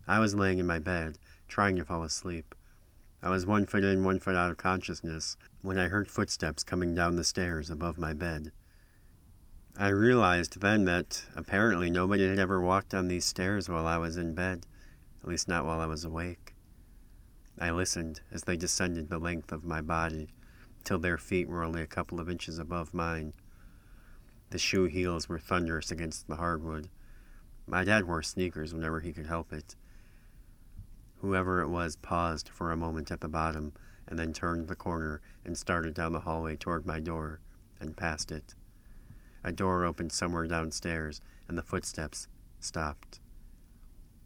I 0.07 0.19
was 0.19 0.33
laying 0.33 0.59
in 0.59 0.65
my 0.65 0.79
bed, 0.79 1.19
trying 1.49 1.75
to 1.75 1.83
fall 1.83 2.03
asleep. 2.03 2.55
I 3.21 3.29
was 3.29 3.45
one 3.45 3.65
foot 3.65 3.83
in, 3.83 4.05
one 4.05 4.19
foot 4.19 4.37
out 4.37 4.49
of 4.49 4.55
consciousness 4.55 5.35
when 5.61 5.77
I 5.77 5.89
heard 5.89 6.09
footsteps 6.09 6.63
coming 6.63 6.95
down 6.95 7.17
the 7.17 7.25
stairs 7.25 7.69
above 7.69 7.97
my 7.97 8.13
bed. 8.13 8.53
I 9.77 9.89
realized 9.89 10.61
then 10.61 10.85
that 10.85 11.25
apparently 11.35 11.89
nobody 11.89 12.29
had 12.29 12.39
ever 12.39 12.61
walked 12.61 12.91
down 12.91 13.09
these 13.09 13.25
stairs 13.25 13.67
while 13.67 13.87
I 13.87 13.97
was 13.97 14.15
in 14.15 14.33
bed, 14.33 14.65
at 15.21 15.27
least 15.27 15.49
not 15.49 15.65
while 15.65 15.81
I 15.81 15.85
was 15.85 16.05
awake. 16.05 16.55
I 17.59 17.71
listened 17.71 18.21
as 18.31 18.43
they 18.43 18.55
descended 18.55 19.09
the 19.09 19.19
length 19.19 19.51
of 19.51 19.65
my 19.65 19.81
body 19.81 20.29
till 20.87 20.97
their 20.97 21.17
feet 21.17 21.49
were 21.49 21.65
only 21.65 21.81
a 21.81 21.85
couple 21.85 22.17
of 22.17 22.29
inches 22.29 22.57
above 22.57 22.93
mine. 22.93 23.33
The 24.51 24.57
shoe 24.57 24.85
heels 24.85 25.27
were 25.27 25.37
thunderous 25.37 25.91
against 25.91 26.29
the 26.29 26.37
hardwood. 26.37 26.87
My 27.67 27.83
dad 27.83 28.07
wore 28.07 28.23
sneakers 28.23 28.73
whenever 28.73 29.01
he 29.01 29.11
could 29.11 29.25
help 29.25 29.51
it. 29.51 29.75
Whoever 31.17 31.59
it 31.59 31.67
was 31.67 31.97
paused 31.97 32.47
for 32.47 32.71
a 32.71 32.77
moment 32.77 33.11
at 33.11 33.19
the 33.19 33.27
bottom 33.27 33.73
and 34.07 34.17
then 34.17 34.31
turned 34.31 34.69
the 34.69 34.77
corner 34.77 35.19
and 35.43 35.57
started 35.57 35.93
down 35.93 36.13
the 36.13 36.21
hallway 36.21 36.55
toward 36.55 36.85
my 36.85 37.01
door 37.01 37.41
and 37.81 37.97
past 37.97 38.31
it. 38.31 38.55
A 39.43 39.51
door 39.51 39.83
opened 39.83 40.13
somewhere 40.13 40.47
downstairs 40.47 41.19
and 41.49 41.57
the 41.57 41.63
footsteps 41.63 42.29
stopped. 42.61 43.19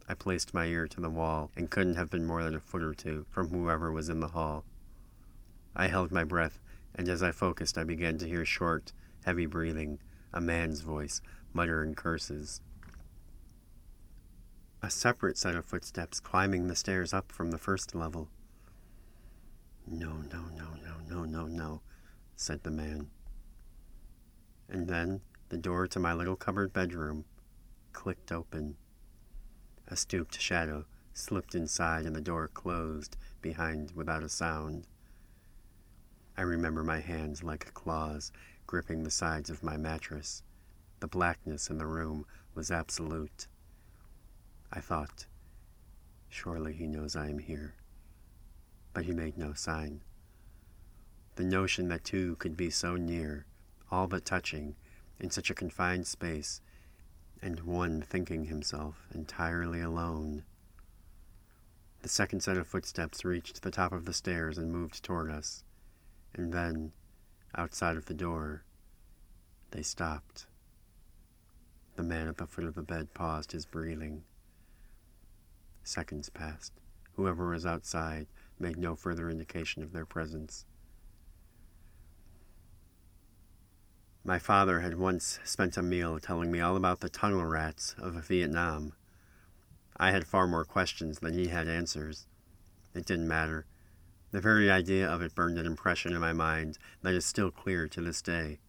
I 0.08 0.14
placed 0.14 0.54
my 0.54 0.66
ear 0.66 0.86
to 0.86 1.00
the 1.00 1.10
wall 1.10 1.50
and 1.56 1.68
couldn't 1.68 1.96
have 1.96 2.10
been 2.10 2.24
more 2.24 2.44
than 2.44 2.54
a 2.54 2.60
foot 2.60 2.84
or 2.84 2.94
two 2.94 3.26
from 3.30 3.48
whoever 3.48 3.90
was 3.90 4.08
in 4.08 4.20
the 4.20 4.28
hall. 4.28 4.64
I 5.74 5.86
held 5.88 6.12
my 6.12 6.24
breath, 6.24 6.58
and 6.94 7.08
as 7.08 7.22
I 7.22 7.32
focused, 7.32 7.78
I 7.78 7.84
began 7.84 8.18
to 8.18 8.28
hear 8.28 8.44
short, 8.44 8.92
heavy 9.24 9.46
breathing, 9.46 9.98
a 10.32 10.40
man's 10.40 10.80
voice, 10.80 11.20
muttering 11.52 11.94
curses. 11.94 12.60
A 14.82 14.90
separate 14.90 15.38
set 15.38 15.54
of 15.54 15.64
footsteps 15.64 16.20
climbing 16.20 16.66
the 16.66 16.76
stairs 16.76 17.14
up 17.14 17.30
from 17.30 17.50
the 17.50 17.58
first 17.58 17.94
level. 17.94 18.28
No, 19.86 20.22
no, 20.32 20.44
no, 20.56 20.68
no, 20.84 20.96
no, 21.08 21.24
no, 21.24 21.46
no, 21.46 21.80
said 22.36 22.62
the 22.62 22.70
man. 22.70 23.10
And 24.68 24.88
then 24.88 25.20
the 25.48 25.56
door 25.56 25.86
to 25.86 26.00
my 26.00 26.12
little 26.12 26.36
cupboard 26.36 26.72
bedroom 26.72 27.24
clicked 27.92 28.32
open. 28.32 28.76
A 29.88 29.96
stooped 29.96 30.40
shadow 30.40 30.86
slipped 31.12 31.54
inside 31.54 32.06
and 32.06 32.16
the 32.16 32.20
door 32.20 32.48
closed 32.48 33.16
behind 33.40 33.92
without 33.92 34.22
a 34.22 34.28
sound. 34.28 34.86
I 36.36 36.42
remember 36.42 36.82
my 36.82 37.00
hands 37.00 37.42
like 37.42 37.74
claws 37.74 38.32
gripping 38.66 39.04
the 39.04 39.10
sides 39.10 39.50
of 39.50 39.62
my 39.62 39.76
mattress. 39.76 40.42
The 41.00 41.06
blackness 41.06 41.68
in 41.68 41.78
the 41.78 41.86
room 41.86 42.24
was 42.54 42.70
absolute. 42.70 43.46
I 44.72 44.80
thought, 44.80 45.26
surely 46.28 46.72
he 46.72 46.86
knows 46.86 47.14
I 47.14 47.28
am 47.28 47.38
here. 47.38 47.74
But 48.94 49.04
he 49.04 49.12
made 49.12 49.36
no 49.36 49.52
sign. 49.52 50.00
The 51.36 51.44
notion 51.44 51.88
that 51.88 52.04
two 52.04 52.36
could 52.36 52.56
be 52.56 52.70
so 52.70 52.96
near, 52.96 53.46
all 53.90 54.06
but 54.06 54.24
touching, 54.24 54.76
in 55.18 55.30
such 55.30 55.50
a 55.50 55.54
confined 55.54 56.06
space, 56.06 56.60
and 57.42 57.60
one 57.60 58.02
thinking 58.02 58.44
himself 58.44 59.06
entirely 59.14 59.80
alone. 59.80 60.44
The 62.00 62.08
second 62.08 62.40
set 62.40 62.56
of 62.56 62.66
footsteps 62.66 63.24
reached 63.24 63.62
the 63.62 63.70
top 63.70 63.92
of 63.92 64.04
the 64.04 64.12
stairs 64.12 64.58
and 64.58 64.72
moved 64.72 65.02
toward 65.02 65.30
us, 65.30 65.64
and 66.34 66.52
then, 66.52 66.92
outside 67.54 67.96
of 67.96 68.06
the 68.06 68.14
door, 68.14 68.64
they 69.70 69.82
stopped. 69.82 70.46
The 71.96 72.02
man 72.02 72.28
at 72.28 72.38
the 72.38 72.46
foot 72.46 72.64
of 72.64 72.74
the 72.74 72.82
bed 72.82 73.12
paused 73.14 73.52
his 73.52 73.66
breathing. 73.66 74.24
Seconds 75.84 76.28
passed. 76.28 76.72
Whoever 77.16 77.50
was 77.50 77.66
outside 77.66 78.26
made 78.58 78.78
no 78.78 78.94
further 78.94 79.28
indication 79.28 79.82
of 79.82 79.92
their 79.92 80.06
presence. 80.06 80.64
My 84.24 84.38
father 84.38 84.80
had 84.80 84.98
once 84.98 85.40
spent 85.44 85.76
a 85.76 85.82
meal 85.82 86.20
telling 86.20 86.50
me 86.50 86.60
all 86.60 86.76
about 86.76 87.00
the 87.00 87.08
tunnel 87.08 87.44
rats 87.44 87.96
of 87.98 88.14
Vietnam. 88.26 88.92
I 89.96 90.12
had 90.12 90.26
far 90.26 90.46
more 90.46 90.64
questions 90.64 91.18
than 91.18 91.34
he 91.34 91.48
had 91.48 91.66
answers. 91.66 92.26
It 92.94 93.04
didn't 93.04 93.26
matter. 93.26 93.66
The 94.32 94.40
very 94.40 94.70
idea 94.70 95.06
of 95.06 95.20
it 95.20 95.34
burned 95.34 95.58
an 95.58 95.66
impression 95.66 96.14
in 96.14 96.20
my 96.20 96.32
mind 96.32 96.78
that 97.02 97.12
is 97.12 97.26
still 97.26 97.50
clear 97.50 97.86
to 97.88 98.00
this 98.00 98.22
day. 98.22 98.60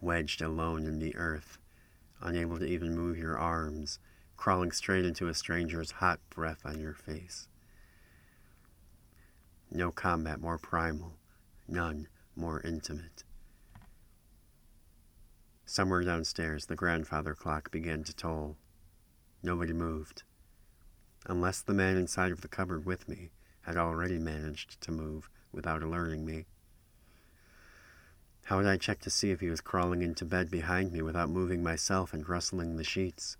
Wedged 0.00 0.42
alone 0.42 0.84
in 0.84 0.98
the 0.98 1.14
earth, 1.14 1.58
unable 2.20 2.58
to 2.58 2.64
even 2.64 2.96
move 2.96 3.16
your 3.16 3.38
arms, 3.38 4.00
crawling 4.36 4.72
straight 4.72 5.04
into 5.04 5.28
a 5.28 5.34
stranger's 5.34 5.92
hot 5.92 6.18
breath 6.28 6.62
on 6.64 6.80
your 6.80 6.92
face. 6.92 7.46
No 9.70 9.92
combat 9.92 10.40
more 10.40 10.58
primal, 10.58 11.12
none 11.68 12.08
more 12.34 12.60
intimate. 12.62 13.22
Somewhere 15.64 16.02
downstairs, 16.02 16.66
the 16.66 16.74
grandfather 16.74 17.34
clock 17.34 17.70
began 17.70 18.02
to 18.02 18.12
toll. 18.12 18.56
Nobody 19.40 19.72
moved. 19.72 20.24
Unless 21.26 21.62
the 21.62 21.74
man 21.74 21.96
inside 21.96 22.32
of 22.32 22.40
the 22.40 22.48
cupboard 22.48 22.84
with 22.84 23.08
me 23.08 23.30
had 23.62 23.76
already 23.76 24.18
managed 24.18 24.80
to 24.80 24.92
move 24.92 25.28
without 25.52 25.82
alerting 25.82 26.24
me. 26.24 26.46
How 28.44 28.56
would 28.56 28.66
I 28.66 28.76
check 28.76 29.00
to 29.00 29.10
see 29.10 29.30
if 29.30 29.40
he 29.40 29.48
was 29.48 29.60
crawling 29.60 30.02
into 30.02 30.24
bed 30.24 30.50
behind 30.50 30.92
me 30.92 31.00
without 31.00 31.30
moving 31.30 31.62
myself 31.62 32.12
and 32.12 32.28
rustling 32.28 32.76
the 32.76 32.84
sheets? 32.84 33.36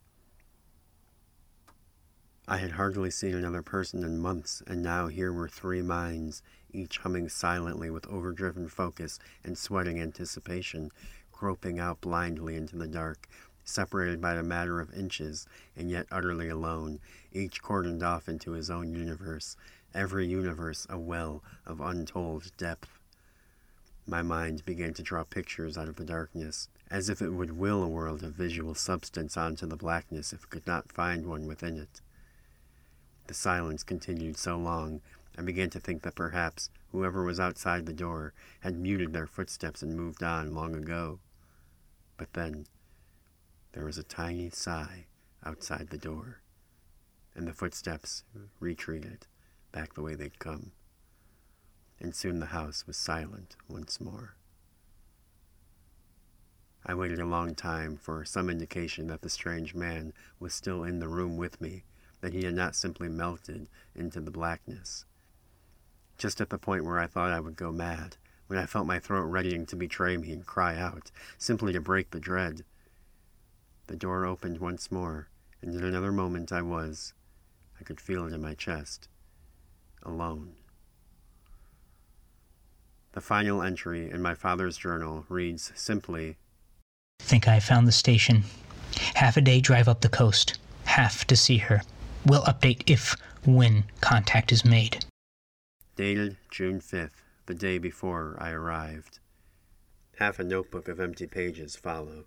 I 2.47 2.59
had 2.59 2.73
hardly 2.73 3.11
seen 3.11 3.35
another 3.35 3.63
person 3.63 4.03
in 4.03 4.19
months, 4.19 4.63
and 4.67 4.83
now 4.83 5.09
here 5.09 5.33
were 5.33 5.49
three 5.49 5.83
minds, 5.83 6.43
each 6.73 6.99
humming 6.99 7.29
silently 7.29 7.91
with 7.91 8.07
overdriven 8.09 8.69
focus 8.69 9.19
and 9.45 9.57
sweating 9.57 10.01
anticipation, 10.01 10.91
groping 11.31 11.79
out 11.79 12.01
blindly 12.01 12.57
into 12.57 12.77
the 12.77 12.89
dark, 12.89 13.29
separated 13.65 14.21
by 14.21 14.35
a 14.35 14.43
matter 14.43 14.81
of 14.81 14.93
inches, 14.93 15.47
and 15.77 15.91
yet 15.91 16.07
utterly 16.11 16.49
alone, 16.49 17.01
each 17.33 17.63
cordoned 17.63 18.03
off 18.03 18.29
into 18.29 18.53
his 18.53 18.71
own 18.71 18.93
universe, 18.93 19.57
every 19.95 20.27
universe 20.27 20.87
a 20.89 20.99
well 20.99 21.43
of 21.67 21.81
untold 21.81 22.51
depth. 22.57 22.99
My 24.07 24.23
mind 24.23 24.65
began 24.65 24.95
to 24.95 25.03
draw 25.03 25.25
pictures 25.25 25.79
out 25.79 25.89
of 25.89 25.97
the 25.97 26.05
darkness, 26.05 26.69
as 26.91 27.09
if 27.09 27.23
it 27.23 27.31
would 27.31 27.53
will 27.53 27.83
a 27.83 27.89
world 27.89 28.23
of 28.23 28.35
visual 28.35 28.75
substance 28.75 29.37
onto 29.37 29.67
the 29.67 29.77
blackness 29.77 30.33
if 30.33 30.45
it 30.45 30.51
could 30.51 30.67
not 30.67 30.91
find 30.91 31.27
one 31.27 31.47
within 31.47 31.79
it. 31.79 32.01
The 33.29 33.35
silence 33.35 33.83
continued 33.83 34.37
so 34.37 34.57
long, 34.57 35.01
I 35.39 35.43
began 35.43 35.71
to 35.71 35.81
think 35.81 36.03
that 36.03 36.15
perhaps 36.15 36.69
whoever 36.91 37.25
was 37.25 37.41
outside 37.41 37.87
the 37.87 37.93
door 37.93 38.35
had 38.61 38.77
muted 38.77 39.13
their 39.13 39.27
footsteps 39.27 39.83
and 39.83 39.97
moved 39.97 40.23
on 40.23 40.55
long 40.55 40.75
ago. 40.75 41.21
But 42.17 42.33
then 42.35 42.67
there 43.73 43.85
was 43.85 43.99
a 43.99 44.03
tiny 44.03 44.51
sigh 44.51 45.07
outside 45.45 45.89
the 45.89 45.99
door, 45.99 46.43
and 47.35 47.47
the 47.47 47.55
footsteps 47.55 48.25
retreated 48.61 49.27
back 49.73 49.95
the 49.95 50.03
way 50.03 50.15
they'd 50.15 50.39
come. 50.39 50.73
And 52.01 52.15
soon 52.15 52.41
the 52.41 52.47
house 52.47 52.87
was 52.87 52.97
silent 52.97 53.57
once 53.69 54.01
more. 54.01 54.37
I 56.85 56.95
waited 56.95 57.21
a 57.21 57.27
long 57.27 57.55
time 57.55 57.97
for 57.97 58.25
some 58.25 58.51
indication 58.51 59.07
that 59.07 59.23
the 59.23 59.31
strange 59.31 59.75
man 59.75 60.13
was 60.41 60.53
still 60.53 60.83
in 60.83 60.99
the 60.99 61.09
room 61.09 61.37
with 61.37 61.61
me, 61.61 61.85
that 62.21 62.33
he 62.33 62.45
had 62.45 62.55
not 62.55 62.75
simply 62.75 63.09
melted 63.09 63.69
into 63.95 64.21
the 64.21 64.33
blackness. 64.33 65.05
Just 66.19 66.41
at 66.41 66.51
the 66.51 66.59
point 66.59 66.85
where 66.85 66.99
I 66.99 67.07
thought 67.07 67.31
I 67.31 67.41
would 67.41 67.57
go 67.57 67.71
mad, 67.71 68.17
when 68.49 68.59
I 68.59 68.67
felt 68.67 68.87
my 68.87 68.99
throat 68.99 69.23
readying 69.23 69.65
to 69.67 69.77
betray 69.77 70.17
me 70.17 70.33
and 70.33 70.45
cry 70.45 70.77
out, 70.77 71.13
simply 71.39 71.73
to 71.73 71.81
break 71.81 72.11
the 72.11 72.21
dread. 72.21 72.65
The 73.87 73.97
door 73.97 74.27
opened 74.27 74.59
once 74.59 74.91
more, 74.91 75.29
and 75.61 75.75
in 75.75 75.85
another 75.85 76.13
moment 76.13 76.53
I 76.53 76.63
was, 76.63 77.15
I 77.81 77.85
could 77.85 78.01
feel 78.01 78.27
it 78.27 78.33
in 78.33 78.43
my 78.43 78.55
chest, 78.55 79.09
alone. 80.05 80.55
The 83.13 83.21
final 83.21 83.63
entry 83.63 84.11
in 84.11 84.23
my 84.23 84.35
father's 84.35 84.79
journal 84.79 85.27
reads 85.29 85.71
simply 85.75 86.37
Think 87.21 87.47
I 87.47 87.61
found 87.61 87.87
the 87.87 87.93
station. 87.93 88.45
Half 89.15 89.37
a 89.37 89.41
day 89.41 89.61
drive 89.61 89.89
up 89.89 90.01
the 90.01 90.09
coast. 90.09 90.59
Half 90.85 91.27
to 91.27 91.37
see 91.37 91.59
her. 91.59 91.83
Will 92.27 92.43
update 92.43 92.83
if, 92.87 93.17
when 93.45 93.85
contact 94.01 94.53
is 94.53 94.65
made. 94.65 95.05
Dated 95.97 96.37
June 96.51 96.81
5th, 96.81 97.23
the 97.47 97.55
day 97.55 97.79
before 97.79 98.37
I 98.41 98.51
arrived. 98.51 99.19
Half 100.19 100.39
a 100.39 100.45
notebook 100.45 100.89
of 100.89 101.01
empty 101.01 101.27
pages 101.27 101.77
follow. 101.77 102.25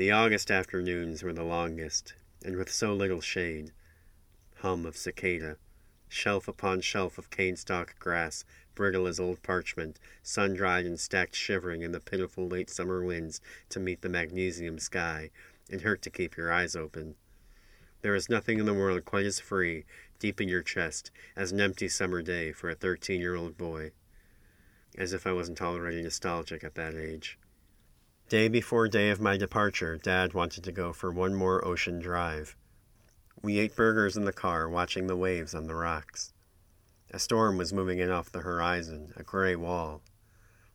The 0.00 0.12
August 0.12 0.50
afternoons 0.50 1.22
were 1.22 1.34
the 1.34 1.44
longest, 1.44 2.14
and 2.42 2.56
with 2.56 2.72
so 2.72 2.94
little 2.94 3.20
shade. 3.20 3.72
Hum 4.60 4.86
of 4.86 4.96
cicada, 4.96 5.58
shelf 6.08 6.48
upon 6.48 6.80
shelf 6.80 7.18
of 7.18 7.28
cane 7.28 7.54
stalk 7.56 7.98
grass, 7.98 8.46
brittle 8.74 9.06
as 9.06 9.20
old 9.20 9.42
parchment, 9.42 9.98
sun 10.22 10.54
dried 10.54 10.86
and 10.86 10.98
stacked 10.98 11.36
shivering 11.36 11.82
in 11.82 11.92
the 11.92 12.00
pitiful 12.00 12.48
late 12.48 12.70
summer 12.70 13.04
winds 13.04 13.42
to 13.68 13.78
meet 13.78 14.00
the 14.00 14.08
magnesium 14.08 14.78
sky, 14.78 15.30
and 15.70 15.82
hurt 15.82 16.00
to 16.00 16.08
keep 16.08 16.34
your 16.34 16.50
eyes 16.50 16.74
open. 16.74 17.16
There 18.00 18.14
is 18.14 18.30
nothing 18.30 18.58
in 18.58 18.64
the 18.64 18.72
world 18.72 19.04
quite 19.04 19.26
as 19.26 19.38
free, 19.38 19.84
deep 20.18 20.40
in 20.40 20.48
your 20.48 20.62
chest, 20.62 21.10
as 21.36 21.52
an 21.52 21.60
empty 21.60 21.90
summer 21.90 22.22
day 22.22 22.52
for 22.52 22.70
a 22.70 22.74
thirteen 22.74 23.20
year 23.20 23.34
old 23.34 23.58
boy. 23.58 23.90
As 24.96 25.12
if 25.12 25.26
I 25.26 25.32
wasn't 25.32 25.60
already 25.60 26.00
nostalgic 26.00 26.64
at 26.64 26.74
that 26.76 26.94
age. 26.94 27.38
Day 28.30 28.46
before 28.46 28.86
day 28.86 29.10
of 29.10 29.20
my 29.20 29.36
departure, 29.36 29.96
Dad 29.96 30.34
wanted 30.34 30.62
to 30.62 30.70
go 30.70 30.92
for 30.92 31.10
one 31.10 31.34
more 31.34 31.64
ocean 31.64 31.98
drive. 31.98 32.54
We 33.42 33.58
ate 33.58 33.74
burgers 33.74 34.16
in 34.16 34.24
the 34.24 34.32
car, 34.32 34.68
watching 34.68 35.08
the 35.08 35.16
waves 35.16 35.52
on 35.52 35.66
the 35.66 35.74
rocks. 35.74 36.32
A 37.10 37.18
storm 37.18 37.58
was 37.58 37.72
moving 37.72 37.98
in 37.98 38.08
off 38.08 38.30
the 38.30 38.42
horizon, 38.42 39.12
a 39.16 39.24
gray 39.24 39.56
wall. 39.56 40.02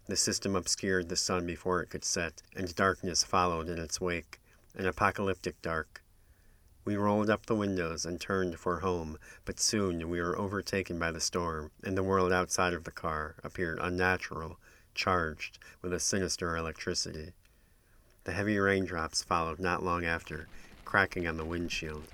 The 0.08 0.18
system 0.18 0.54
obscured 0.54 1.08
the 1.08 1.16
sun 1.16 1.46
before 1.46 1.82
it 1.82 1.90
could 1.90 2.04
set, 2.04 2.44
and 2.58 2.76
darkness 2.76 3.24
followed 3.24 3.70
in 3.70 3.80
its 3.80 4.02
wake, 4.02 4.42
an 4.76 4.86
apocalyptic 4.86 5.62
dark. 5.62 6.04
We 6.84 6.98
rolled 6.98 7.30
up 7.30 7.46
the 7.46 7.56
windows 7.56 8.06
and 8.06 8.20
turned 8.20 8.60
for 8.60 8.82
home, 8.82 9.18
but 9.46 9.62
soon 9.62 10.10
we 10.10 10.22
were 10.22 10.38
overtaken 10.38 11.00
by 11.00 11.14
the 11.14 11.22
storm, 11.22 11.72
and 11.86 11.98
the 11.98 12.04
world 12.04 12.34
outside 12.34 12.74
of 12.74 12.84
the 12.84 12.92
car 12.92 13.38
appeared 13.46 13.80
unnatural, 13.82 14.60
charged 14.94 15.58
with 15.82 15.94
a 15.94 16.02
sinister 16.02 16.58
electricity. 16.58 17.32
The 18.26 18.32
heavy 18.32 18.58
raindrops 18.58 19.24
followed 19.24 19.60
not 19.60 19.84
long 19.84 20.04
after, 20.04 20.48
cracking 20.84 21.28
on 21.28 21.38
the 21.38 21.46
windshield. 21.46 22.08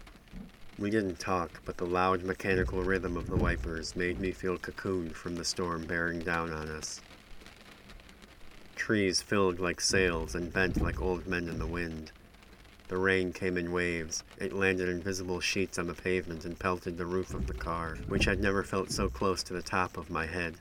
We 0.77 0.89
didn't 0.89 1.19
talk, 1.19 1.61
but 1.63 1.77
the 1.77 1.85
loud 1.85 2.23
mechanical 2.23 2.81
rhythm 2.83 3.15
of 3.15 3.27
the 3.27 3.37
wipers 3.37 3.95
made 3.95 4.19
me 4.19 4.31
feel 4.31 4.57
cocooned 4.57 5.13
from 5.15 5.37
the 5.37 5.45
storm 5.45 5.85
bearing 5.85 6.19
down 6.19 6.51
on 6.51 6.67
us. 6.67 6.99
Trees 8.75 9.21
filled 9.21 9.61
like 9.61 9.79
sails 9.79 10.35
and 10.35 10.51
bent 10.51 10.81
like 10.81 11.01
old 11.01 11.27
men 11.27 11.47
in 11.47 11.59
the 11.59 11.65
wind. 11.65 12.11
The 12.89 12.97
rain 12.97 13.31
came 13.31 13.57
in 13.57 13.71
waves. 13.71 14.25
It 14.37 14.51
landed 14.51 14.89
in 14.89 15.01
visible 15.01 15.39
sheets 15.39 15.79
on 15.79 15.87
the 15.87 15.93
pavement 15.93 16.43
and 16.43 16.59
pelted 16.59 16.97
the 16.97 17.05
roof 17.05 17.33
of 17.33 17.47
the 17.47 17.53
car, 17.53 17.97
which 18.09 18.25
had 18.25 18.41
never 18.41 18.63
felt 18.63 18.91
so 18.91 19.07
close 19.07 19.43
to 19.43 19.53
the 19.53 19.61
top 19.61 19.95
of 19.95 20.09
my 20.09 20.25
head. 20.25 20.57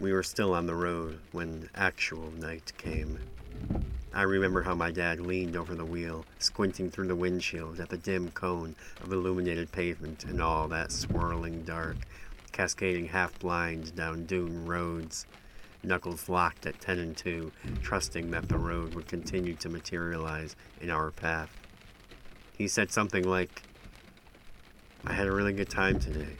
We 0.00 0.12
were 0.12 0.24
still 0.24 0.52
on 0.52 0.66
the 0.66 0.74
road 0.74 1.20
when 1.30 1.70
actual 1.76 2.32
night 2.32 2.72
came. 2.76 3.20
I 4.16 4.22
remember 4.22 4.62
how 4.62 4.74
my 4.74 4.90
dad 4.90 5.20
leaned 5.20 5.56
over 5.56 5.74
the 5.74 5.84
wheel, 5.84 6.24
squinting 6.38 6.90
through 6.90 7.08
the 7.08 7.14
windshield 7.14 7.80
at 7.80 7.90
the 7.90 7.98
dim 7.98 8.30
cone 8.30 8.74
of 9.02 9.12
illuminated 9.12 9.70
pavement 9.70 10.24
and 10.24 10.40
all 10.40 10.68
that 10.68 10.90
swirling 10.90 11.64
dark, 11.64 11.98
cascading 12.50 13.08
half 13.08 13.38
blind 13.40 13.94
down 13.94 14.24
dune 14.24 14.64
roads, 14.64 15.26
knuckles 15.82 16.30
locked 16.30 16.64
at 16.64 16.80
10 16.80 16.98
and 16.98 17.14
2, 17.14 17.52
trusting 17.82 18.30
that 18.30 18.48
the 18.48 18.56
road 18.56 18.94
would 18.94 19.06
continue 19.06 19.52
to 19.56 19.68
materialize 19.68 20.56
in 20.80 20.88
our 20.88 21.10
path. 21.10 21.50
He 22.56 22.68
said 22.68 22.90
something 22.90 23.28
like, 23.28 23.64
I 25.04 25.12
had 25.12 25.26
a 25.26 25.32
really 25.32 25.52
good 25.52 25.68
time 25.68 26.00
today. 26.00 26.38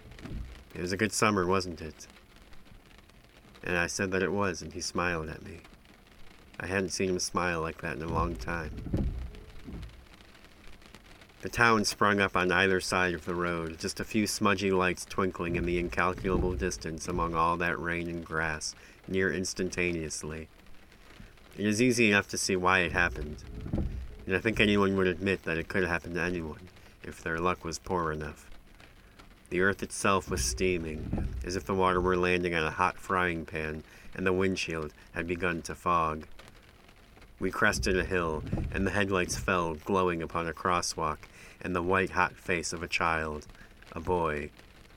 It 0.74 0.80
was 0.80 0.92
a 0.92 0.96
good 0.96 1.12
summer, 1.12 1.44
wasn't 1.46 1.82
it? 1.82 2.06
And 3.62 3.76
I 3.76 3.86
said 3.86 4.12
that 4.12 4.22
it 4.22 4.32
was, 4.32 4.62
and 4.62 4.72
he 4.72 4.80
smiled 4.80 5.28
at 5.28 5.44
me. 5.44 5.60
I 6.58 6.66
hadn't 6.66 6.90
seen 6.90 7.10
him 7.10 7.18
smile 7.18 7.60
like 7.60 7.82
that 7.82 7.96
in 7.96 8.02
a 8.02 8.12
long 8.12 8.36
time. 8.36 8.72
The 11.42 11.48
town 11.50 11.84
sprung 11.84 12.18
up 12.18 12.36
on 12.36 12.50
either 12.50 12.80
side 12.80 13.14
of 13.14 13.24
the 13.24 13.34
road, 13.34 13.78
just 13.78 14.00
a 14.00 14.04
few 14.04 14.26
smudgy 14.26 14.72
lights 14.72 15.04
twinkling 15.04 15.56
in 15.56 15.64
the 15.64 15.78
incalculable 15.78 16.54
distance 16.54 17.06
among 17.06 17.34
all 17.34 17.56
that 17.58 17.78
rain 17.78 18.08
and 18.08 18.24
grass, 18.24 18.74
near 19.06 19.32
instantaneously. 19.32 20.48
It 21.56 21.66
is 21.66 21.80
easy 21.80 22.08
enough 22.08 22.28
to 22.28 22.38
see 22.38 22.56
why 22.56 22.80
it 22.80 22.92
happened, 22.92 23.44
and 24.26 24.34
I 24.34 24.40
think 24.40 24.58
anyone 24.58 24.96
would 24.96 25.06
admit 25.06 25.44
that 25.44 25.56
it 25.56 25.68
could 25.68 25.82
have 25.82 25.90
happened 25.90 26.16
to 26.16 26.22
anyone, 26.22 26.68
if 27.04 27.22
their 27.22 27.38
luck 27.38 27.64
was 27.64 27.78
poor 27.78 28.10
enough. 28.10 28.50
The 29.50 29.60
earth 29.60 29.82
itself 29.82 30.28
was 30.28 30.44
steaming, 30.44 31.28
as 31.44 31.54
if 31.54 31.64
the 31.64 31.74
water 31.74 32.00
were 32.00 32.16
landing 32.16 32.54
on 32.54 32.64
a 32.64 32.70
hot 32.70 32.98
frying 32.98 33.44
pan, 33.46 33.84
and 34.14 34.26
the 34.26 34.32
windshield 34.32 34.92
had 35.12 35.28
begun 35.28 35.62
to 35.62 35.74
fog. 35.74 36.26
We 37.38 37.50
crested 37.50 37.98
a 37.98 38.04
hill, 38.04 38.42
and 38.72 38.86
the 38.86 38.92
headlights 38.92 39.36
fell, 39.36 39.74
glowing 39.74 40.22
upon 40.22 40.48
a 40.48 40.54
crosswalk, 40.54 41.18
and 41.60 41.76
the 41.76 41.82
white 41.82 42.10
hot 42.10 42.34
face 42.34 42.72
of 42.72 42.82
a 42.82 42.88
child, 42.88 43.46
a 43.92 44.00
boy, 44.00 44.48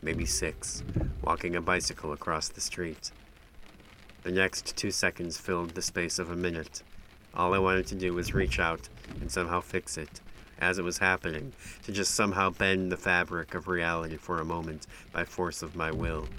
maybe 0.01 0.25
six, 0.25 0.81
walking 1.21 1.53
a 1.57 1.61
bicycle 1.61 2.13
across 2.13 2.47
the 2.47 2.61
street. 2.61 3.11
The 4.23 4.31
next 4.31 4.77
two 4.77 4.89
seconds 4.89 5.37
filled 5.37 5.71
the 5.71 5.81
space 5.81 6.17
of 6.17 6.31
a 6.31 6.35
minute. 6.35 6.81
All 7.33 7.53
I 7.53 7.59
wanted 7.59 7.87
to 7.87 7.95
do 7.95 8.13
was 8.13 8.33
reach 8.33 8.57
out 8.57 8.87
and 9.19 9.29
somehow 9.29 9.59
fix 9.59 9.97
it, 9.97 10.21
as 10.59 10.77
it 10.77 10.83
was 10.83 10.99
happening, 10.99 11.51
to 11.83 11.91
just 11.91 12.15
somehow 12.15 12.51
bend 12.51 12.89
the 12.89 12.97
fabric 12.97 13.53
of 13.53 13.67
reality 13.67 14.15
for 14.15 14.39
a 14.39 14.45
moment 14.45 14.87
by 15.11 15.25
force 15.25 15.61
of 15.61 15.75
my 15.75 15.91
will. 15.91 16.29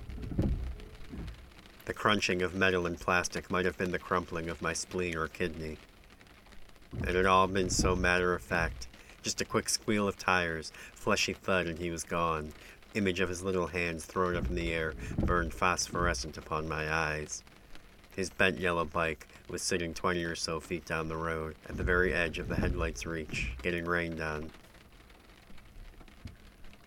The 1.84 1.92
crunching 1.92 2.40
of 2.40 2.54
metal 2.54 2.86
and 2.86 2.98
plastic 2.98 3.50
might 3.50 3.66
have 3.66 3.76
been 3.76 3.90
the 3.90 3.98
crumpling 3.98 4.48
of 4.48 4.62
my 4.62 4.72
spleen 4.72 5.14
or 5.14 5.28
kidney. 5.28 5.76
It 6.98 7.14
had 7.14 7.26
all 7.26 7.46
been 7.46 7.70
so 7.70 7.96
matter 7.96 8.34
of 8.34 8.42
fact. 8.42 8.88
Just 9.22 9.40
a 9.40 9.44
quick 9.44 9.68
squeal 9.68 10.08
of 10.08 10.18
tires, 10.18 10.72
fleshy 10.92 11.32
thud, 11.32 11.66
and 11.66 11.78
he 11.78 11.90
was 11.90 12.04
gone. 12.04 12.52
Image 12.94 13.20
of 13.20 13.28
his 13.28 13.42
little 13.42 13.68
hands 13.68 14.04
thrown 14.04 14.34
up 14.34 14.48
in 14.48 14.54
the 14.54 14.72
air 14.72 14.94
burned 15.18 15.54
phosphorescent 15.54 16.36
upon 16.36 16.68
my 16.68 16.92
eyes. 16.92 17.44
His 18.16 18.30
bent 18.30 18.58
yellow 18.58 18.84
bike 18.84 19.28
was 19.48 19.62
sitting 19.62 19.94
twenty 19.94 20.24
or 20.24 20.34
so 20.34 20.58
feet 20.58 20.84
down 20.84 21.08
the 21.08 21.16
road, 21.16 21.54
at 21.68 21.76
the 21.76 21.84
very 21.84 22.12
edge 22.12 22.38
of 22.38 22.48
the 22.48 22.56
headlight's 22.56 23.06
reach, 23.06 23.52
getting 23.62 23.84
rained 23.84 24.20
on. 24.20 24.50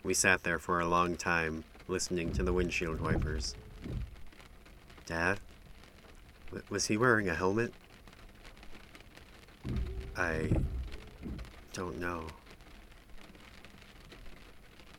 We 0.03 0.13
sat 0.13 0.43
there 0.43 0.59
for 0.59 0.81
a 0.81 0.85
long 0.85 1.15
time, 1.15 1.63
listening 1.87 2.33
to 2.33 2.43
the 2.43 2.51
windshield 2.51 2.99
wipers. 2.99 3.55
Dad? 5.05 5.39
W- 6.47 6.63
was 6.69 6.87
he 6.87 6.97
wearing 6.97 7.29
a 7.29 7.35
helmet? 7.35 7.73
I 10.15 10.51
don't 11.73 11.99
know. 11.99 12.27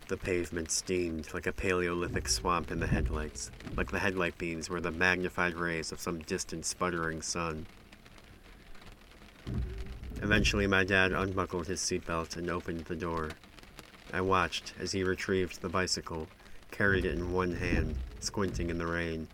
The 0.09 0.17
pavement 0.17 0.71
steamed 0.71 1.33
like 1.33 1.47
a 1.47 1.53
Paleolithic 1.53 2.29
swamp 2.29 2.71
in 2.71 2.81
the 2.81 2.87
headlights, 2.87 3.51
like 3.77 3.91
the 3.91 3.99
headlight 4.01 4.37
beams 4.37 4.69
were 4.69 4.81
the 4.81 4.91
magnified 4.91 5.55
rays 5.55 5.93
of 5.93 6.01
some 6.01 6.19
distant 6.19 6.67
sputtering 6.67 7.23
sun. 7.23 7.67
Eventually, 10.21 10.67
my 10.67 10.85
dad 10.85 11.13
unbuckled 11.13 11.69
his 11.69 11.81
seatbelt 11.81 12.37
and 12.37 12.51
opened 12.51 12.81
the 12.81 12.97
door. 12.97 13.31
I 14.13 14.21
watched 14.21 14.75
as 14.79 14.93
he 14.93 15.05
retrieved 15.05 15.63
the 15.63 15.69
bicycle, 15.69 16.29
carried 16.71 17.05
it 17.05 17.15
in 17.15 17.33
one 17.33 17.53
hand, 17.53 17.97
squinting 18.21 18.69
in 18.69 18.79
the 18.79 18.87
rain. 18.87 19.29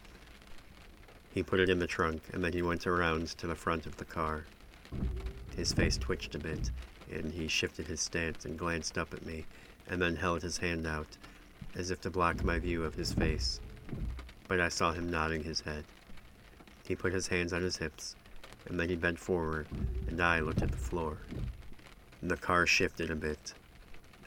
He 1.32 1.42
put 1.42 1.60
it 1.60 1.68
in 1.68 1.78
the 1.78 1.86
trunk, 1.86 2.22
and 2.32 2.44
then 2.44 2.52
he 2.52 2.62
went 2.62 2.86
around 2.86 3.28
to 3.38 3.46
the 3.46 3.54
front 3.54 3.86
of 3.86 3.96
the 3.96 4.04
car. 4.04 4.44
His 5.60 5.74
face 5.74 5.98
twitched 5.98 6.34
a 6.34 6.38
bit, 6.38 6.70
and 7.12 7.30
he 7.30 7.46
shifted 7.46 7.86
his 7.86 8.00
stance 8.00 8.46
and 8.46 8.58
glanced 8.58 8.96
up 8.96 9.12
at 9.12 9.26
me, 9.26 9.44
and 9.90 10.00
then 10.00 10.16
held 10.16 10.40
his 10.40 10.56
hand 10.56 10.86
out, 10.86 11.18
as 11.74 11.90
if 11.90 12.00
to 12.00 12.10
block 12.10 12.42
my 12.42 12.58
view 12.58 12.82
of 12.82 12.94
his 12.94 13.12
face. 13.12 13.60
But 14.48 14.58
I 14.58 14.70
saw 14.70 14.92
him 14.92 15.10
nodding 15.10 15.44
his 15.44 15.60
head. 15.60 15.84
He 16.88 16.96
put 16.96 17.12
his 17.12 17.28
hands 17.28 17.52
on 17.52 17.60
his 17.60 17.76
hips, 17.76 18.16
and 18.70 18.80
then 18.80 18.88
he 18.88 18.96
bent 18.96 19.18
forward, 19.18 19.66
and 20.08 20.22
I 20.22 20.40
looked 20.40 20.62
at 20.62 20.70
the 20.70 20.78
floor. 20.78 21.18
The 22.22 22.38
car 22.38 22.66
shifted 22.66 23.10
a 23.10 23.14
bit, 23.14 23.52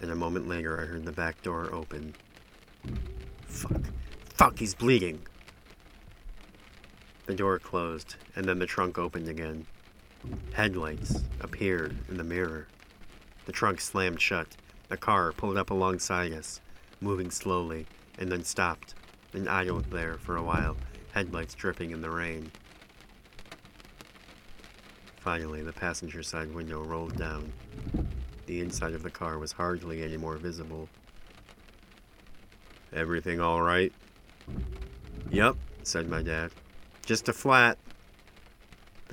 and 0.02 0.12
a 0.12 0.16
moment 0.16 0.48
later 0.48 0.80
I 0.80 0.86
heard 0.86 1.04
the 1.04 1.12
back 1.12 1.42
door 1.42 1.68
open. 1.74 2.14
Fuck. 3.48 3.82
Fuck, 4.36 4.60
he's 4.60 4.76
bleeding! 4.76 5.24
The 7.26 7.34
door 7.34 7.58
closed, 7.58 8.18
and 8.36 8.46
then 8.46 8.60
the 8.60 8.68
trunk 8.68 9.00
opened 9.00 9.28
again. 9.28 9.66
Headlights 10.54 11.24
appeared 11.40 11.98
in 12.10 12.18
the 12.18 12.24
mirror. 12.24 12.68
The 13.46 13.52
trunk 13.52 13.82
slammed 13.82 14.22
shut. 14.22 14.56
The 14.88 14.98
car 14.98 15.32
pulled 15.32 15.58
up 15.58 15.70
alongside 15.70 16.32
us, 16.32 16.62
moving 17.02 17.32
slowly, 17.32 17.88
and 18.18 18.32
then 18.32 18.44
stopped, 18.44 18.96
and 19.34 19.50
idled 19.50 19.86
there 19.92 20.18
for 20.18 20.36
a 20.38 20.44
while, 20.44 20.78
headlights 21.14 21.56
dripping 21.56 21.92
in 21.92 22.02
the 22.02 22.10
rain. 22.10 22.52
Finally, 25.18 25.64
the 25.64 25.74
passenger 25.74 26.22
side 26.22 26.54
window 26.54 26.84
rolled 26.84 27.16
down. 27.16 27.52
The 28.46 28.60
inside 28.60 28.94
of 28.94 29.04
the 29.04 29.10
car 29.10 29.40
was 29.40 29.54
hardly 29.54 30.04
any 30.04 30.18
more 30.18 30.38
visible. 30.38 30.90
Everything 32.92 33.40
all 33.40 33.62
right? 33.62 33.92
Yep, 35.32 35.56
said 35.84 36.10
my 36.10 36.22
dad. 36.22 36.52
Just 37.06 37.30
a 37.30 37.34
flat. 37.34 37.78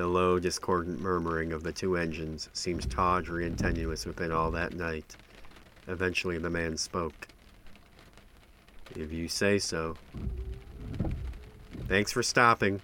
The 0.01 0.07
low, 0.07 0.38
discordant 0.38 0.98
murmuring 0.98 1.53
of 1.53 1.62
the 1.62 1.74
two 1.74 1.94
engines 1.98 2.48
seemed 2.55 2.90
tawdry 2.90 3.44
and 3.44 3.59
tenuous 3.59 4.07
within 4.07 4.32
all 4.32 4.51
that 4.53 4.72
night. 4.72 5.14
Eventually, 5.88 6.38
the 6.38 6.48
man 6.48 6.78
spoke. 6.78 7.28
If 8.96 9.12
you 9.12 9.28
say 9.28 9.59
so. 9.59 9.96
Thanks 11.86 12.12
for 12.12 12.22
stopping. 12.22 12.80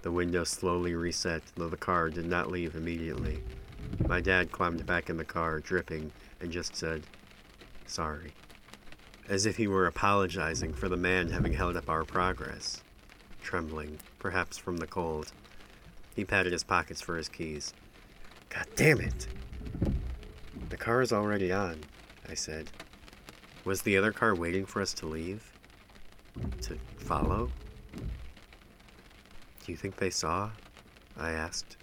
The 0.00 0.10
window 0.10 0.44
slowly 0.44 0.94
reset, 0.94 1.42
though 1.56 1.68
the 1.68 1.76
car 1.76 2.08
did 2.08 2.24
not 2.24 2.50
leave 2.50 2.74
immediately. 2.74 3.42
My 4.08 4.22
dad 4.22 4.50
climbed 4.52 4.86
back 4.86 5.10
in 5.10 5.18
the 5.18 5.26
car, 5.26 5.60
dripping, 5.60 6.10
and 6.40 6.50
just 6.50 6.74
said, 6.74 7.02
Sorry. 7.84 8.32
As 9.28 9.44
if 9.44 9.58
he 9.58 9.68
were 9.68 9.86
apologizing 9.86 10.72
for 10.72 10.88
the 10.88 10.96
man 10.96 11.28
having 11.28 11.52
held 11.52 11.76
up 11.76 11.90
our 11.90 12.04
progress. 12.04 12.82
Trembling, 13.42 13.98
perhaps 14.18 14.56
from 14.56 14.78
the 14.78 14.86
cold. 14.86 15.32
He 16.14 16.24
patted 16.24 16.52
his 16.52 16.64
pockets 16.64 17.00
for 17.00 17.16
his 17.16 17.28
keys. 17.28 17.72
God 18.48 18.66
damn 18.76 19.00
it! 19.00 19.28
The 20.68 20.76
car 20.76 21.02
is 21.02 21.12
already 21.12 21.52
on, 21.52 21.80
I 22.28 22.34
said. 22.34 22.70
Was 23.64 23.82
the 23.82 23.96
other 23.96 24.12
car 24.12 24.34
waiting 24.34 24.66
for 24.66 24.80
us 24.80 24.94
to 24.94 25.06
leave? 25.06 25.52
To 26.62 26.76
follow? 26.96 27.50
Do 27.96 29.72
you 29.72 29.76
think 29.76 29.96
they 29.96 30.10
saw? 30.10 30.50
I 31.16 31.30
asked. 31.32 31.76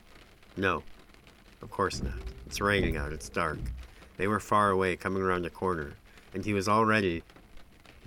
No, 0.55 0.83
of 1.61 1.69
course 1.69 2.01
not. 2.01 2.19
It's 2.45 2.61
raining 2.61 2.97
out, 2.97 3.13
it's 3.13 3.29
dark. 3.29 3.59
They 4.17 4.27
were 4.27 4.39
far 4.39 4.71
away, 4.71 4.95
coming 4.95 5.21
around 5.21 5.45
a 5.45 5.49
corner, 5.49 5.93
and 6.33 6.43
he 6.43 6.53
was 6.53 6.67
already. 6.67 7.23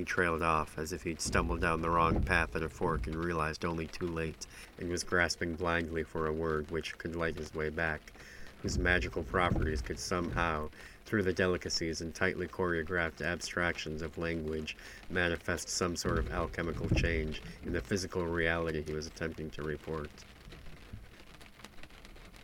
He 0.00 0.04
trailed 0.04 0.40
off, 0.42 0.78
as 0.78 0.94
if 0.94 1.02
he'd 1.02 1.20
stumbled 1.20 1.60
down 1.60 1.82
the 1.82 1.90
wrong 1.90 2.22
path 2.22 2.56
at 2.56 2.62
a 2.62 2.70
fork 2.70 3.06
and 3.06 3.14
realized 3.14 3.66
only 3.66 3.86
too 3.86 4.06
late, 4.06 4.46
and 4.78 4.88
was 4.88 5.04
grasping 5.04 5.56
blindly 5.56 6.04
for 6.04 6.26
a 6.26 6.32
word 6.32 6.70
which 6.70 6.96
could 6.96 7.14
light 7.14 7.36
his 7.36 7.54
way 7.54 7.68
back. 7.68 8.14
whose 8.62 8.78
magical 8.78 9.22
properties 9.22 9.82
could 9.82 9.98
somehow, 9.98 10.70
through 11.04 11.22
the 11.22 11.34
delicacies 11.34 12.00
and 12.00 12.14
tightly 12.14 12.46
choreographed 12.46 13.20
abstractions 13.20 14.00
of 14.00 14.16
language, 14.16 14.74
manifest 15.10 15.68
some 15.68 15.94
sort 15.94 16.18
of 16.18 16.32
alchemical 16.32 16.88
change 16.88 17.42
in 17.66 17.74
the 17.74 17.82
physical 17.82 18.24
reality 18.24 18.82
he 18.82 18.94
was 18.94 19.06
attempting 19.06 19.50
to 19.50 19.62
report. 19.62 20.08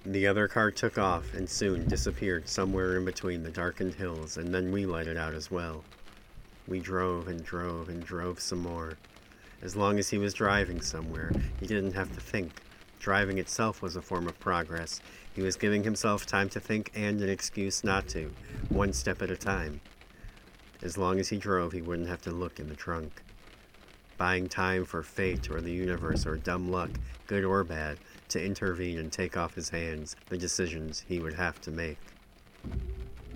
The 0.04 0.26
other 0.26 0.46
car 0.46 0.70
took 0.70 0.98
off 0.98 1.32
and 1.32 1.48
soon 1.48 1.88
disappeared 1.88 2.50
somewhere 2.50 2.98
in 2.98 3.06
between 3.06 3.42
the 3.42 3.50
darkened 3.50 3.94
hills, 3.94 4.36
and 4.36 4.54
then 4.54 4.70
we 4.72 4.84
lighted 4.84 5.16
out 5.16 5.32
as 5.32 5.50
well. 5.50 5.84
We 6.68 6.80
drove 6.80 7.28
and 7.28 7.44
drove 7.44 7.88
and 7.88 8.04
drove 8.04 8.40
some 8.40 8.60
more. 8.60 8.94
As 9.62 9.76
long 9.76 9.98
as 9.98 10.10
he 10.10 10.18
was 10.18 10.34
driving 10.34 10.80
somewhere, 10.80 11.32
he 11.60 11.66
didn't 11.66 11.92
have 11.92 12.12
to 12.14 12.20
think. 12.20 12.60
Driving 12.98 13.38
itself 13.38 13.82
was 13.82 13.94
a 13.94 14.02
form 14.02 14.26
of 14.26 14.38
progress. 14.40 15.00
He 15.32 15.42
was 15.42 15.56
giving 15.56 15.84
himself 15.84 16.26
time 16.26 16.48
to 16.50 16.60
think 16.60 16.90
and 16.94 17.20
an 17.20 17.28
excuse 17.28 17.84
not 17.84 18.08
to, 18.08 18.32
one 18.68 18.92
step 18.92 19.22
at 19.22 19.30
a 19.30 19.36
time. 19.36 19.80
As 20.82 20.98
long 20.98 21.20
as 21.20 21.28
he 21.28 21.36
drove, 21.36 21.72
he 21.72 21.82
wouldn't 21.82 22.08
have 22.08 22.22
to 22.22 22.30
look 22.30 22.58
in 22.58 22.68
the 22.68 22.74
trunk. 22.74 23.22
Buying 24.18 24.48
time 24.48 24.84
for 24.84 25.02
fate 25.02 25.50
or 25.50 25.60
the 25.60 25.72
universe 25.72 26.26
or 26.26 26.36
dumb 26.36 26.70
luck, 26.70 26.90
good 27.26 27.44
or 27.44 27.64
bad, 27.64 27.98
to 28.30 28.44
intervene 28.44 28.98
and 28.98 29.12
take 29.12 29.36
off 29.36 29.54
his 29.54 29.68
hands 29.68 30.16
the 30.28 30.38
decisions 30.38 31.04
he 31.06 31.20
would 31.20 31.34
have 31.34 31.60
to 31.60 31.70
make. 31.70 31.98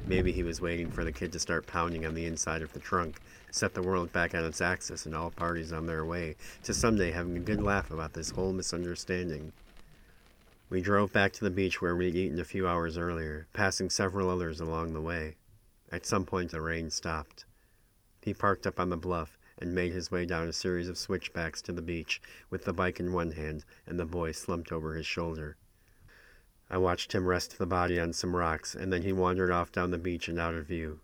Maybe 0.06 0.32
he 0.32 0.42
was 0.42 0.60
waiting 0.60 0.90
for 0.90 1.04
the 1.04 1.12
kid 1.12 1.32
to 1.32 1.38
start 1.38 1.66
pounding 1.66 2.04
on 2.04 2.14
the 2.14 2.26
inside 2.26 2.62
of 2.62 2.72
the 2.72 2.80
trunk, 2.80 3.20
set 3.50 3.74
the 3.74 3.82
world 3.82 4.12
back 4.12 4.34
on 4.34 4.44
its 4.44 4.60
axis 4.60 5.06
and 5.06 5.14
all 5.14 5.30
parties 5.30 5.72
on 5.72 5.86
their 5.86 6.04
way 6.04 6.36
to 6.64 6.74
someday 6.74 7.10
having 7.10 7.36
a 7.36 7.40
good 7.40 7.62
laugh 7.62 7.90
about 7.90 8.12
this 8.12 8.30
whole 8.30 8.52
misunderstanding. 8.52 9.52
We 10.68 10.80
drove 10.80 11.12
back 11.12 11.32
to 11.34 11.44
the 11.44 11.50
beach 11.50 11.80
where 11.80 11.96
we'd 11.96 12.14
eaten 12.14 12.38
a 12.38 12.44
few 12.44 12.66
hours 12.66 12.96
earlier, 12.96 13.46
passing 13.52 13.90
several 13.90 14.30
others 14.30 14.60
along 14.60 14.92
the 14.92 15.00
way. 15.00 15.36
At 15.92 16.06
some 16.06 16.24
point, 16.24 16.52
the 16.52 16.60
rain 16.60 16.90
stopped. 16.90 17.44
He 18.22 18.34
parked 18.34 18.66
up 18.66 18.78
on 18.78 18.90
the 18.90 18.96
bluff 18.96 19.36
and 19.58 19.74
made 19.74 19.92
his 19.92 20.10
way 20.10 20.26
down 20.26 20.48
a 20.48 20.52
series 20.52 20.88
of 20.88 20.96
switchbacks 20.96 21.60
to 21.62 21.72
the 21.72 21.82
beach 21.82 22.22
with 22.50 22.64
the 22.64 22.72
bike 22.72 23.00
in 23.00 23.12
one 23.12 23.32
hand 23.32 23.64
and 23.86 23.98
the 23.98 24.04
boy 24.04 24.32
slumped 24.32 24.72
over 24.72 24.94
his 24.94 25.06
shoulder. 25.06 25.56
I 26.70 26.78
watched 26.78 27.12
him 27.12 27.26
rest 27.26 27.58
the 27.58 27.66
body 27.66 27.98
on 27.98 28.12
some 28.12 28.36
rocks, 28.36 28.76
and 28.76 28.92
then 28.92 29.02
he 29.02 29.12
wandered 29.12 29.50
off 29.50 29.72
down 29.72 29.90
the 29.90 29.98
beach 29.98 30.28
and 30.28 30.38
out 30.38 30.54
of 30.54 30.66
view. 30.66 31.00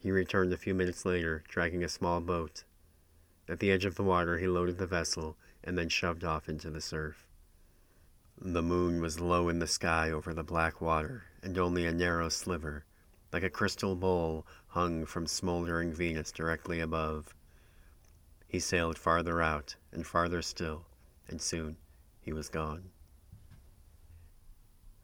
He 0.00 0.10
returned 0.10 0.52
a 0.52 0.56
few 0.56 0.74
minutes 0.74 1.04
later, 1.04 1.44
dragging 1.48 1.84
a 1.84 1.88
small 1.88 2.20
boat. 2.20 2.64
At 3.48 3.60
the 3.60 3.70
edge 3.70 3.84
of 3.84 3.94
the 3.94 4.02
water, 4.02 4.38
he 4.38 4.48
loaded 4.48 4.78
the 4.78 4.86
vessel 4.86 5.36
and 5.62 5.78
then 5.78 5.88
shoved 5.88 6.24
off 6.24 6.48
into 6.48 6.68
the 6.68 6.80
surf. 6.80 7.28
The 8.40 8.62
moon 8.62 9.00
was 9.00 9.20
low 9.20 9.48
in 9.48 9.60
the 9.60 9.66
sky 9.66 10.10
over 10.10 10.34
the 10.34 10.42
black 10.42 10.80
water, 10.80 11.24
and 11.42 11.56
only 11.58 11.86
a 11.86 11.92
narrow 11.92 12.28
sliver, 12.28 12.84
like 13.32 13.42
a 13.42 13.50
crystal 13.50 13.94
bowl, 13.94 14.46
hung 14.68 15.06
from 15.06 15.26
smoldering 15.26 15.92
Venus 15.92 16.32
directly 16.32 16.80
above. 16.80 17.34
He 18.46 18.60
sailed 18.60 18.98
farther 18.98 19.42
out 19.42 19.76
and 19.92 20.06
farther 20.06 20.42
still, 20.42 20.86
and 21.28 21.40
soon 21.40 21.76
he 22.20 22.32
was 22.32 22.48
gone. 22.48 22.90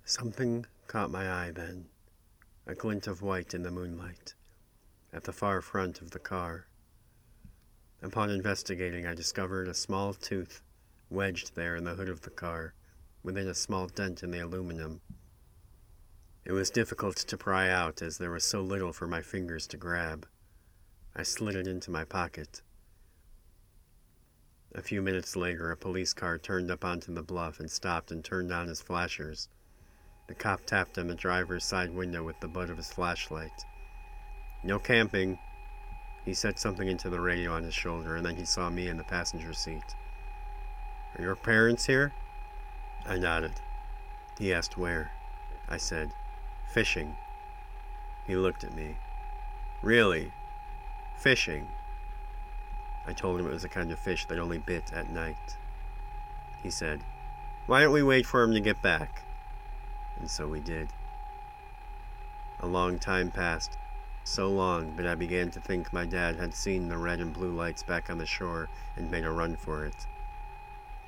Something 0.07 0.67
caught 0.87 1.11
my 1.11 1.31
eye 1.31 1.51
then, 1.51 1.87
a 2.67 2.75
glint 2.75 3.07
of 3.07 3.23
white 3.23 3.55
in 3.55 3.63
the 3.63 3.71
moonlight, 3.71 4.35
at 5.15 5.25
the 5.25 5.33
far 5.33 5.63
front 5.63 6.03
of 6.03 6.11
the 6.11 6.19
car. 6.19 6.67
Upon 8.03 8.29
investigating, 8.29 9.07
I 9.07 9.15
discovered 9.15 9.67
a 9.67 9.73
small 9.73 10.13
tooth 10.13 10.61
wedged 11.09 11.55
there 11.55 11.75
in 11.75 11.85
the 11.85 11.95
hood 11.95 12.11
of 12.11 12.21
the 12.21 12.29
car, 12.29 12.75
within 13.23 13.49
a 13.49 13.55
small 13.55 13.87
dent 13.87 14.23
in 14.23 14.31
the 14.31 14.41
aluminum. 14.41 15.01
It 16.45 16.53
was 16.53 16.69
difficult 16.69 17.17
to 17.17 17.39
pry 17.39 17.71
out 17.71 18.03
as 18.03 18.19
there 18.19 18.31
was 18.31 18.45
so 18.45 18.61
little 18.61 18.93
for 18.93 19.07
my 19.07 19.23
fingers 19.23 19.67
to 19.69 19.79
grab. 19.79 20.29
I 21.17 21.23
slid 21.23 21.57
it 21.57 21.67
into 21.67 21.91
my 21.91 22.05
pocket. 22.05 22.61
A 24.75 24.83
few 24.83 25.01
minutes 25.01 25.35
later, 25.35 25.71
a 25.71 25.79
police 25.79 26.13
car 26.13 26.37
turned 26.37 26.71
up 26.71 26.85
onto 26.85 27.15
the 27.15 27.23
bluff 27.23 27.59
and 27.59 27.71
stopped 27.71 28.13
and 28.13 28.23
turned 28.23 28.53
on 28.53 28.69
his 28.69 28.83
flashers. 28.83 29.49
The 30.27 30.35
cop 30.35 30.65
tapped 30.65 30.97
on 30.97 31.07
the 31.07 31.15
driver's 31.15 31.65
side 31.65 31.95
window 31.95 32.23
with 32.23 32.41
the 32.41 32.49
butt 32.49 32.71
of 32.71 32.79
his 32.79 32.91
flashlight. 32.91 33.67
No 34.63 34.79
camping. 34.79 35.39
He 36.25 36.33
said 36.33 36.59
something 36.59 36.89
into 36.89 37.11
the 37.11 37.21
radio 37.21 37.53
on 37.53 37.65
his 37.65 37.75
shoulder, 37.75 38.17
and 38.17 38.25
then 38.25 38.37
he 38.37 38.47
saw 38.47 38.71
me 38.71 38.89
in 38.89 38.97
the 38.97 39.05
passenger 39.05 39.53
seat. 39.53 39.95
Are 41.19 41.23
your 41.23 41.37
parents 41.37 41.85
here? 41.85 42.15
I 43.07 43.19
nodded. 43.19 43.53
He 44.39 44.55
asked 44.55 44.79
where. 44.79 45.13
I 45.69 45.77
said, 45.77 46.11
Fishing. 46.73 47.15
He 48.27 48.37
looked 48.37 48.65
at 48.65 48.75
me. 48.75 48.97
Really? 49.83 50.33
Fishing? 51.19 51.69
I 53.07 53.13
told 53.13 53.39
him 53.39 53.47
it 53.47 53.53
was 53.53 53.65
a 53.65 53.69
kind 53.69 53.93
of 53.93 53.99
fish 53.99 54.25
that 54.27 54.39
only 54.39 54.59
bit 54.59 54.91
at 54.95 55.11
night. 55.11 55.57
He 56.63 56.71
said, 56.71 57.05
Why 57.67 57.83
don't 57.83 57.93
we 57.93 58.03
wait 58.03 58.25
for 58.25 58.43
him 58.43 58.55
to 58.55 58.61
get 58.61 58.81
back? 58.81 59.23
And 60.19 60.31
so 60.31 60.47
we 60.47 60.61
did. 60.61 60.89
A 62.61 62.67
long 62.67 62.99
time 62.99 63.31
passed, 63.31 63.77
so 64.23 64.49
long 64.49 64.97
that 64.97 65.07
I 65.07 65.15
began 65.15 65.51
to 65.51 65.61
think 65.61 65.93
my 65.93 66.07
dad 66.07 66.37
had 66.37 66.55
seen 66.55 66.89
the 66.89 66.97
red 66.97 67.21
and 67.21 67.33
blue 67.33 67.53
lights 67.53 67.83
back 67.83 68.09
on 68.09 68.19
the 68.19 68.27
shore 68.27 68.69
and 68.97 69.11
made 69.11 69.25
a 69.25 69.31
run 69.31 69.57
for 69.57 69.85
it. 69.85 70.07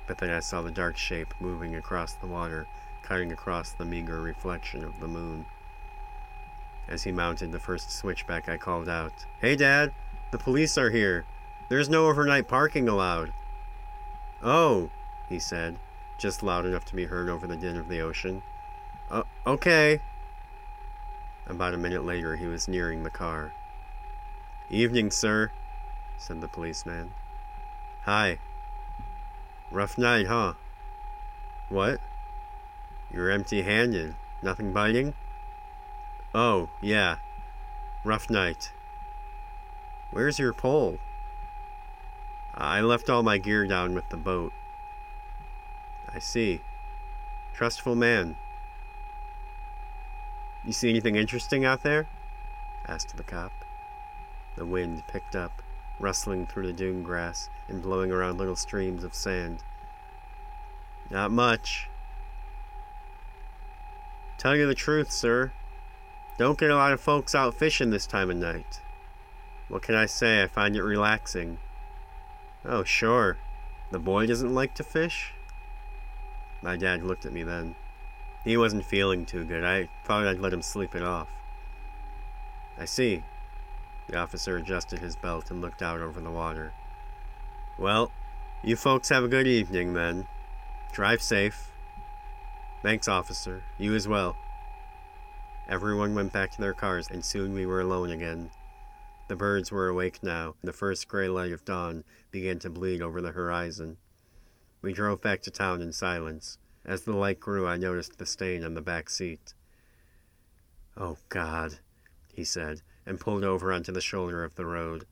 But 0.05 0.19
then 0.19 0.29
I 0.29 0.39
saw 0.39 0.61
the 0.61 0.71
dark 0.71 0.97
shape 0.97 1.33
moving 1.39 1.75
across 1.75 2.13
the 2.13 2.27
water, 2.27 2.67
cutting 3.01 3.31
across 3.31 3.71
the 3.71 3.85
meager 3.85 4.21
reflection 4.21 4.83
of 4.83 4.99
the 4.99 5.07
moon. 5.07 5.45
As 6.87 7.03
he 7.03 7.11
mounted 7.11 7.51
the 7.51 7.59
first 7.59 7.91
switchback, 7.91 8.47
I 8.47 8.57
called 8.57 8.87
out, 8.87 9.25
Hey, 9.41 9.55
Dad! 9.55 9.93
The 10.31 10.37
police 10.37 10.77
are 10.77 10.89
here! 10.89 11.25
There's 11.69 11.89
no 11.89 12.07
overnight 12.07 12.47
parking 12.47 12.87
allowed. 12.87 13.33
Oh, 14.41 14.89
he 15.27 15.39
said, 15.39 15.79
just 16.17 16.43
loud 16.43 16.65
enough 16.65 16.85
to 16.85 16.95
be 16.95 17.05
heard 17.05 17.27
over 17.27 17.47
the 17.47 17.57
din 17.57 17.75
of 17.75 17.89
the 17.89 17.99
ocean. 17.99 18.41
Uh, 19.09 19.23
okay. 19.45 20.01
About 21.47 21.73
a 21.73 21.77
minute 21.77 22.03
later, 22.03 22.35
he 22.35 22.45
was 22.45 22.67
nearing 22.67 23.03
the 23.03 23.09
car. 23.09 23.53
Evening, 24.69 25.11
sir, 25.11 25.51
said 26.17 26.41
the 26.41 26.47
policeman. 26.47 27.11
Hi. 28.03 28.39
Rough 29.71 29.97
night, 29.97 30.27
huh? 30.27 30.53
What? 31.69 32.01
You're 33.11 33.31
empty 33.31 33.61
handed. 33.61 34.15
Nothing 34.41 34.73
biting? 34.73 35.13
Oh, 36.35 36.69
yeah. 36.81 37.17
Rough 38.03 38.29
night. 38.29 38.71
Where's 40.11 40.39
your 40.39 40.53
pole? 40.53 40.97
I 42.53 42.81
left 42.81 43.09
all 43.09 43.23
my 43.23 43.37
gear 43.37 43.65
down 43.65 43.93
with 43.93 44.09
the 44.09 44.17
boat. 44.17 44.51
I 46.13 46.19
see. 46.19 46.61
Trustful 47.53 47.95
man. 47.95 48.35
You 50.67 50.73
see 50.73 50.89
anything 50.89 51.15
interesting 51.15 51.63
out 51.63 51.81
there? 51.81 52.09
asked 52.89 53.15
the 53.15 53.23
cop. 53.23 53.53
The 54.57 54.65
wind 54.65 55.01
picked 55.07 55.33
up, 55.33 55.61
rustling 55.97 56.45
through 56.45 56.67
the 56.67 56.73
dune 56.73 57.03
grass 57.03 57.49
and 57.69 57.81
blowing 57.81 58.11
around 58.11 58.37
little 58.37 58.57
streams 58.57 59.05
of 59.05 59.15
sand. 59.15 59.63
Not 61.09 61.31
much. 61.31 61.87
Tell 64.37 64.57
you 64.57 64.67
the 64.67 64.75
truth, 64.75 65.09
sir. 65.09 65.53
Don't 66.37 66.59
get 66.59 66.69
a 66.69 66.75
lot 66.75 66.91
of 66.91 66.99
folks 66.99 67.33
out 67.33 67.53
fishing 67.55 67.89
this 67.89 68.05
time 68.05 68.29
of 68.29 68.35
night. 68.35 68.81
What 69.69 69.83
can 69.83 69.95
I 69.95 70.05
say? 70.05 70.43
I 70.43 70.47
find 70.47 70.75
it 70.75 70.83
relaxing. 70.83 71.59
Oh, 72.65 72.83
sure. 72.83 73.37
The 73.91 73.99
boy 73.99 74.27
doesn't 74.27 74.53
like 74.53 74.75
to 74.75 74.83
fish? 74.83 75.33
My 76.61 76.75
dad 76.75 77.03
looked 77.03 77.25
at 77.25 77.31
me 77.31 77.43
then. 77.43 77.75
He 78.47 78.55
wasn't 78.55 78.85
feeling 78.85 79.25
too 79.25 79.43
good. 79.43 79.65
I 79.65 79.89
thought 80.05 80.25
I'd 80.25 80.39
let 80.39 80.53
him 80.53 80.61
sleep 80.61 80.95
it 80.95 81.03
off. 81.03 81.27
I 82.77 82.85
see. 82.85 83.21
The 84.07 84.15
officer 84.15 84.55
adjusted 84.55 84.99
his 84.99 85.17
belt 85.17 85.51
and 85.51 85.59
looked 85.59 85.81
out 85.81 85.99
over 85.99 86.21
the 86.21 86.31
water. 86.31 86.71
Well, 87.77 88.09
you 88.63 88.77
folks 88.77 89.09
have 89.09 89.25
a 89.25 89.27
good 89.27 89.47
evening 89.47 89.95
then. 89.95 90.27
Drive 90.93 91.21
safe. 91.21 91.71
Thanks, 92.81 93.09
officer. 93.09 93.63
You 93.77 93.95
as 93.95 94.07
well. 94.07 94.37
Everyone 95.67 96.15
went 96.15 96.31
back 96.31 96.51
to 96.51 96.61
their 96.61 96.73
cars, 96.73 97.09
and 97.11 97.25
soon 97.25 97.53
we 97.53 97.65
were 97.65 97.81
alone 97.81 98.11
again. 98.11 98.49
The 99.27 99.35
birds 99.35 99.73
were 99.73 99.89
awake 99.89 100.23
now, 100.23 100.55
and 100.61 100.69
the 100.69 100.71
first 100.71 101.09
gray 101.09 101.27
light 101.27 101.51
of 101.51 101.65
dawn 101.65 102.05
began 102.31 102.59
to 102.59 102.69
bleed 102.69 103.01
over 103.01 103.19
the 103.19 103.33
horizon. 103.33 103.97
We 104.81 104.93
drove 104.93 105.21
back 105.21 105.41
to 105.41 105.51
town 105.51 105.81
in 105.81 105.91
silence. 105.91 106.57
As 106.87 107.01
the 107.01 107.11
light 107.11 107.41
grew, 107.41 107.67
I 107.67 107.75
noticed 107.75 108.17
the 108.17 108.25
stain 108.25 108.63
on 108.63 108.73
the 108.73 108.81
back 108.81 109.09
seat. 109.09 109.53
Oh, 110.95 111.17
God, 111.27 111.79
he 112.33 112.45
said, 112.45 112.81
and 113.05 113.19
pulled 113.19 113.43
over 113.43 113.73
onto 113.73 113.91
the 113.91 113.99
shoulder 113.99 114.45
of 114.45 114.55
the 114.55 114.65
road. 114.65 115.05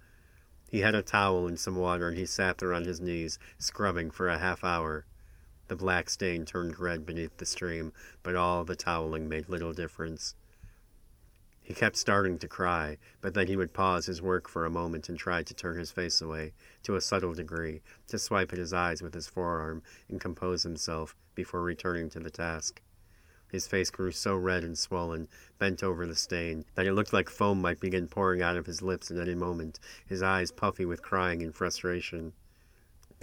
He 0.69 0.79
had 0.79 0.95
a 0.95 1.01
towel 1.01 1.47
and 1.47 1.59
some 1.59 1.75
water, 1.75 2.07
and 2.07 2.17
he 2.17 2.25
sat 2.25 2.59
there 2.59 2.73
on 2.73 2.85
his 2.85 3.01
knees, 3.01 3.37
scrubbing 3.59 4.09
for 4.09 4.29
a 4.29 4.39
half 4.39 4.63
hour. 4.63 5.05
The 5.67 5.75
black 5.75 6.09
stain 6.09 6.45
turned 6.45 6.79
red 6.79 7.05
beneath 7.05 7.35
the 7.37 7.45
stream, 7.45 7.91
but 8.23 8.37
all 8.37 8.63
the 8.63 8.77
toweling 8.77 9.27
made 9.27 9.49
little 9.49 9.73
difference. 9.73 10.33
He 11.65 11.73
kept 11.73 11.97
starting 11.97 12.37
to 12.37 12.47
cry, 12.47 12.99
but 13.21 13.33
then 13.33 13.47
he 13.47 13.55
would 13.55 13.73
pause 13.73 14.05
his 14.05 14.21
work 14.21 14.47
for 14.47 14.67
a 14.67 14.69
moment 14.69 15.09
and 15.09 15.17
try 15.17 15.41
to 15.41 15.53
turn 15.55 15.79
his 15.79 15.89
face 15.89 16.21
away, 16.21 16.53
to 16.83 16.95
a 16.95 17.01
subtle 17.01 17.33
degree, 17.33 17.81
to 18.05 18.19
swipe 18.19 18.53
at 18.53 18.59
his 18.59 18.71
eyes 18.71 19.01
with 19.01 19.15
his 19.15 19.27
forearm 19.27 19.81
and 20.07 20.21
compose 20.21 20.61
himself 20.61 21.15
before 21.33 21.63
returning 21.63 22.07
to 22.11 22.19
the 22.19 22.29
task. 22.29 22.83
His 23.51 23.65
face 23.65 23.89
grew 23.89 24.11
so 24.11 24.35
red 24.37 24.63
and 24.63 24.77
swollen, 24.77 25.27
bent 25.57 25.81
over 25.81 26.05
the 26.05 26.15
stain, 26.15 26.65
that 26.75 26.85
it 26.85 26.93
looked 26.93 27.13
like 27.13 27.29
foam 27.29 27.61
might 27.61 27.79
begin 27.79 28.07
pouring 28.07 28.43
out 28.43 28.57
of 28.57 28.67
his 28.67 28.83
lips 28.83 29.09
at 29.09 29.17
any 29.17 29.33
moment, 29.33 29.79
his 30.05 30.21
eyes 30.21 30.51
puffy 30.51 30.85
with 30.85 31.01
crying 31.01 31.41
and 31.41 31.55
frustration. 31.55 32.33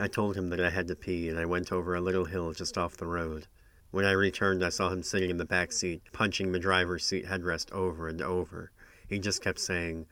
I 0.01 0.09
told 0.09 0.37
him 0.37 0.49
that 0.49 0.61
I 0.61 0.71
had 0.71 0.89
to 0.89 0.97
pee, 0.97 1.29
and 1.29 1.39
I 1.39 1.47
went 1.47 1.71
over 1.71 1.95
a 1.95 2.01
little 2.01 2.25
hill 2.25 2.53
just 2.53 2.77
off 2.77 2.97
the 2.97 3.07
road. 3.07 3.47
When 3.93 4.07
I 4.07 4.13
returned, 4.13 4.65
I 4.65 4.71
saw 4.71 4.89
him 4.89 5.03
sitting 5.03 5.29
in 5.29 5.37
the 5.37 5.45
back 5.45 5.71
seat, 5.71 6.03
punching 6.13 6.51
the 6.51 6.59
driver's 6.59 7.05
seat 7.05 7.27
headrest 7.27 7.71
over 7.73 8.09
and 8.09 8.23
over. 8.23 8.73
He 9.07 9.19
just 9.19 9.43
kept 9.43 9.61
saying, 9.61 10.07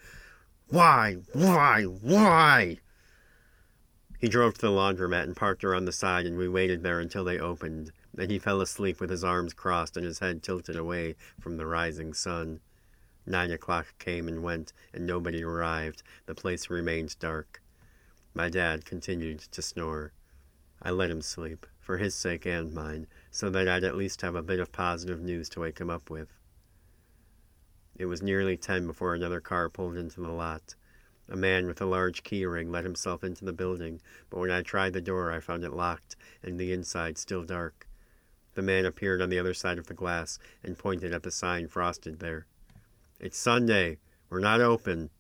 Why? 0.69 1.17
Why? 1.33 1.85
Why? 1.85 2.77
He 4.19 4.29
drove 4.29 4.53
to 4.55 4.61
the 4.61 4.69
laundromat 4.69 5.25
and 5.25 5.35
parked 5.35 5.63
her 5.63 5.75
on 5.75 5.87
the 5.87 5.93
side, 5.93 6.27
and 6.27 6.37
we 6.37 6.47
waited 6.47 6.83
there 6.83 7.01
until 7.01 7.25
they 7.25 7.39
opened. 7.39 7.91
Then 8.13 8.29
he 8.29 8.39
fell 8.39 8.61
asleep 8.61 9.01
with 9.01 9.09
his 9.09 9.25
arms 9.25 9.55
crossed 9.55 9.97
and 9.97 10.05
his 10.05 10.19
head 10.19 10.43
tilted 10.43 10.77
away 10.77 11.17
from 11.41 11.57
the 11.57 11.65
rising 11.65 12.13
sun. 12.13 12.61
Nine 13.25 13.51
o'clock 13.51 13.95
came 13.99 14.29
and 14.29 14.43
went, 14.43 14.75
and 14.93 15.07
nobody 15.07 15.43
arrived. 15.43 16.03
The 16.27 16.35
place 16.35 16.69
remained 16.69 17.19
dark. 17.19 17.63
My 18.35 18.51
dad 18.51 18.85
continued 18.85 19.39
to 19.39 19.63
snore. 19.63 20.13
I 20.83 20.91
let 20.91 21.11
him 21.11 21.23
sleep, 21.23 21.67
for 21.91 21.99
his 21.99 22.15
sake 22.15 22.47
and 22.47 22.73
mine, 22.73 23.05
so 23.33 23.51
that 23.51 23.67
I'd 23.67 23.83
at 23.83 23.97
least 23.97 24.23
have 24.23 24.37
a 24.37 24.45
bit 24.45 24.61
of 24.61 24.71
positive 24.71 25.21
news 25.21 25.49
to 25.49 25.59
wake 25.59 25.81
him 25.81 25.91
up 25.91 26.09
with. 26.09 26.29
It 27.97 28.07
was 28.07 28.23
nearly 28.23 28.57
ten 28.57 28.87
before 28.87 29.13
another 29.13 29.41
car 29.41 29.69
pulled 29.69 29.97
into 29.97 30.21
the 30.21 30.29
lot. 30.29 30.77
A 31.29 31.35
man 31.35 31.67
with 31.67 31.81
a 31.81 31.87
large 31.87 32.23
key 32.23 32.47
ring 32.47 32.71
let 32.71 32.85
himself 32.85 33.25
into 33.25 33.45
the 33.45 33.53
building, 33.53 34.01
but 34.31 34.39
when 34.39 34.53
I 34.53 34.63
tried 34.63 34.93
the 34.93 35.01
door, 35.01 35.33
I 35.33 35.41
found 35.41 35.65
it 35.65 35.73
locked 35.73 36.15
and 36.45 36.61
the 36.61 36.73
inside 36.73 37.19
still 37.19 37.43
dark. 37.43 37.89
The 38.55 38.63
man 38.63 38.87
appeared 38.87 39.21
on 39.21 39.29
the 39.29 39.41
other 39.41 39.53
side 39.53 39.77
of 39.77 39.89
the 39.89 39.93
glass 39.93 40.39
and 40.63 40.79
pointed 40.79 41.13
at 41.13 41.25
the 41.25 41.33
sign 41.33 41.67
frosted 41.67 42.21
there. 42.21 42.47
It's 43.19 43.37
Sunday. 43.37 43.99
We're 44.29 44.39
not 44.39 44.61
open. 44.61 45.11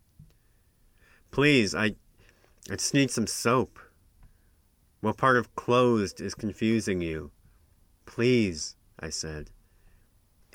Please, 1.32 1.74
I. 1.74 1.96
I 2.70 2.76
just 2.76 2.94
need 2.94 3.10
some 3.10 3.26
soap. 3.26 3.80
What 5.02 5.16
part 5.16 5.38
of 5.38 5.56
closed 5.56 6.20
is 6.20 6.34
confusing 6.34 7.00
you? 7.00 7.30
Please, 8.04 8.76
I 8.98 9.08
said. 9.08 9.48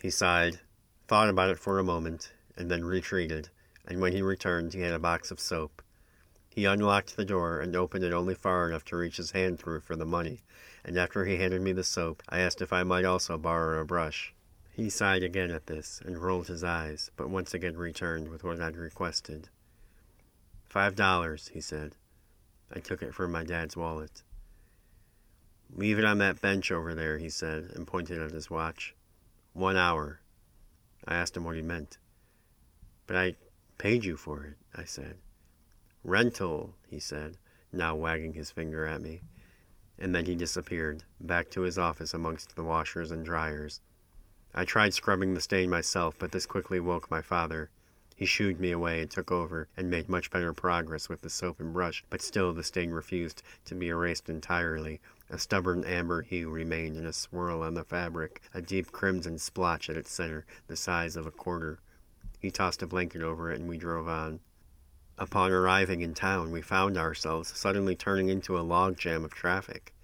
He 0.03 0.11
sighed, 0.11 0.59
thought 1.07 1.29
about 1.29 1.49
it 1.49 1.57
for 1.57 1.79
a 1.79 1.83
moment, 1.83 2.31
and 2.55 2.69
then 2.69 2.85
retreated, 2.85 3.49
and 3.87 3.99
when 3.99 4.13
he 4.13 4.21
returned, 4.21 4.75
he 4.75 4.81
had 4.81 4.93
a 4.93 4.99
box 4.99 5.31
of 5.31 5.39
soap. 5.39 5.81
He 6.47 6.65
unlocked 6.65 7.17
the 7.17 7.25
door 7.25 7.59
and 7.59 7.75
opened 7.75 8.03
it 8.03 8.13
only 8.13 8.35
far 8.35 8.69
enough 8.69 8.85
to 8.85 8.97
reach 8.97 9.17
his 9.17 9.31
hand 9.31 9.57
through 9.57 9.79
for 9.79 9.95
the 9.95 10.05
money, 10.05 10.43
and 10.83 10.95
after 10.95 11.25
he 11.25 11.37
handed 11.37 11.63
me 11.63 11.71
the 11.71 11.83
soap, 11.83 12.21
I 12.29 12.37
asked 12.37 12.61
if 12.61 12.71
I 12.71 12.83
might 12.83 13.03
also 13.03 13.39
borrow 13.39 13.81
a 13.81 13.85
brush. 13.85 14.31
He 14.71 14.91
sighed 14.91 15.23
again 15.23 15.49
at 15.49 15.65
this 15.65 16.03
and 16.05 16.19
rolled 16.19 16.49
his 16.49 16.63
eyes, 16.63 17.09
but 17.17 17.31
once 17.31 17.55
again 17.55 17.77
returned 17.77 18.29
with 18.29 18.43
what 18.43 18.61
I'd 18.61 18.77
requested. 18.77 19.49
Five 20.69 20.95
dollars, 20.95 21.47
he 21.47 21.61
said. 21.61 21.95
I 22.71 22.79
took 22.79 23.01
it 23.01 23.15
from 23.15 23.31
my 23.31 23.43
dad's 23.43 23.75
wallet. 23.75 24.21
Leave 25.73 25.99
it 25.99 26.05
on 26.05 26.17
that 26.19 26.41
bench 26.41 26.71
over 26.71 26.93
there, 26.93 27.17
he 27.17 27.29
said, 27.29 27.71
and 27.75 27.87
pointed 27.87 28.19
at 28.19 28.31
his 28.31 28.49
watch. 28.49 28.95
One 29.53 29.77
hour. 29.77 30.19
I 31.07 31.15
asked 31.15 31.37
him 31.37 31.43
what 31.43 31.55
he 31.55 31.61
meant. 31.61 31.97
But 33.07 33.17
I 33.17 33.35
paid 33.77 34.03
you 34.03 34.17
for 34.17 34.43
it, 34.43 34.57
I 34.75 34.83
said. 34.83 35.17
Rental, 36.03 36.75
he 36.87 36.99
said, 36.99 37.37
now 37.71 37.95
wagging 37.95 38.33
his 38.33 38.51
finger 38.51 38.85
at 38.85 39.01
me. 39.01 39.21
And 39.97 40.13
then 40.13 40.25
he 40.25 40.35
disappeared, 40.35 41.03
back 41.19 41.49
to 41.51 41.61
his 41.61 41.77
office 41.77 42.13
amongst 42.13 42.55
the 42.55 42.63
washers 42.63 43.11
and 43.11 43.25
dryers. 43.25 43.81
I 44.53 44.65
tried 44.65 44.93
scrubbing 44.93 45.33
the 45.33 45.41
stain 45.41 45.69
myself, 45.69 46.15
but 46.17 46.31
this 46.31 46.45
quickly 46.45 46.79
woke 46.79 47.11
my 47.11 47.21
father. 47.21 47.69
He 48.15 48.25
shooed 48.25 48.59
me 48.59 48.71
away 48.71 49.01
and 49.01 49.11
took 49.11 49.31
over 49.31 49.67
and 49.75 49.89
made 49.89 50.07
much 50.07 50.31
better 50.31 50.53
progress 50.53 51.09
with 51.09 51.21
the 51.21 51.29
soap 51.29 51.59
and 51.59 51.73
brush, 51.73 52.03
but 52.09 52.21
still 52.21 52.53
the 52.53 52.63
stain 52.63 52.91
refused 52.91 53.43
to 53.65 53.75
be 53.75 53.89
erased 53.89 54.29
entirely. 54.29 55.01
A 55.29 55.39
stubborn 55.39 55.83
amber 55.83 56.21
hue 56.21 56.49
remained 56.51 56.97
in 56.97 57.05
a 57.05 57.11
swirl 57.11 57.63
on 57.63 57.73
the 57.73 57.83
fabric, 57.83 58.41
a 58.53 58.61
deep 58.61 58.91
crimson 58.91 59.39
splotch 59.39 59.89
at 59.89 59.97
its 59.97 60.11
center, 60.11 60.45
the 60.67 60.75
size 60.75 61.15
of 61.15 61.25
a 61.25 61.31
quarter. 61.31 61.79
He 62.39 62.51
tossed 62.51 62.83
a 62.83 62.87
blanket 62.87 63.23
over 63.23 63.51
it 63.51 63.59
and 63.59 63.67
we 63.67 63.77
drove 63.77 64.07
on. 64.07 64.39
Upon 65.17 65.51
arriving 65.51 66.01
in 66.01 66.13
town, 66.13 66.51
we 66.51 66.61
found 66.61 66.95
ourselves 66.95 67.57
suddenly 67.57 67.95
turning 67.95 68.29
into 68.29 68.57
a 68.57 68.63
logjam 68.63 69.23
of 69.23 69.33
traffic. 69.33 69.95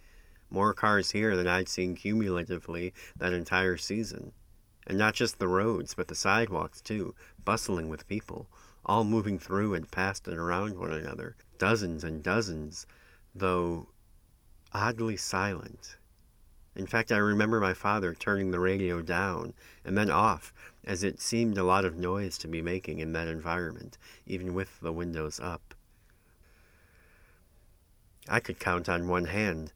More 0.49 0.73
cars 0.73 1.11
here 1.11 1.37
than 1.37 1.47
I'd 1.47 1.69
seen 1.69 1.95
cumulatively 1.95 2.93
that 3.15 3.31
entire 3.31 3.77
season. 3.77 4.31
And 4.87 4.97
not 4.97 5.13
just 5.13 5.37
the 5.37 5.47
roads, 5.47 5.93
but 5.93 6.07
the 6.07 6.15
sidewalks, 6.15 6.81
too, 6.81 7.13
bustling 7.45 7.89
with 7.89 8.07
people, 8.07 8.49
all 8.85 9.03
moving 9.03 9.37
through 9.37 9.75
and 9.75 9.91
past 9.91 10.27
and 10.27 10.39
around 10.39 10.79
one 10.79 10.91
another, 10.91 11.35
dozens 11.59 12.03
and 12.03 12.23
dozens, 12.23 12.87
though 13.35 13.87
oddly 14.73 15.17
silent. 15.17 15.97
In 16.75 16.87
fact, 16.87 17.11
I 17.11 17.17
remember 17.17 17.59
my 17.59 17.73
father 17.73 18.13
turning 18.13 18.51
the 18.51 18.59
radio 18.59 19.01
down 19.01 19.53
and 19.83 19.97
then 19.97 20.09
off, 20.09 20.53
as 20.85 21.03
it 21.03 21.19
seemed 21.19 21.57
a 21.57 21.63
lot 21.63 21.83
of 21.83 21.97
noise 21.97 22.37
to 22.39 22.47
be 22.47 22.61
making 22.61 22.99
in 22.99 23.11
that 23.13 23.27
environment, 23.27 23.97
even 24.25 24.53
with 24.53 24.79
the 24.79 24.93
windows 24.93 25.39
up. 25.39 25.75
I 28.29 28.39
could 28.39 28.59
count 28.59 28.87
on 28.87 29.07
one 29.07 29.25
hand. 29.25 29.73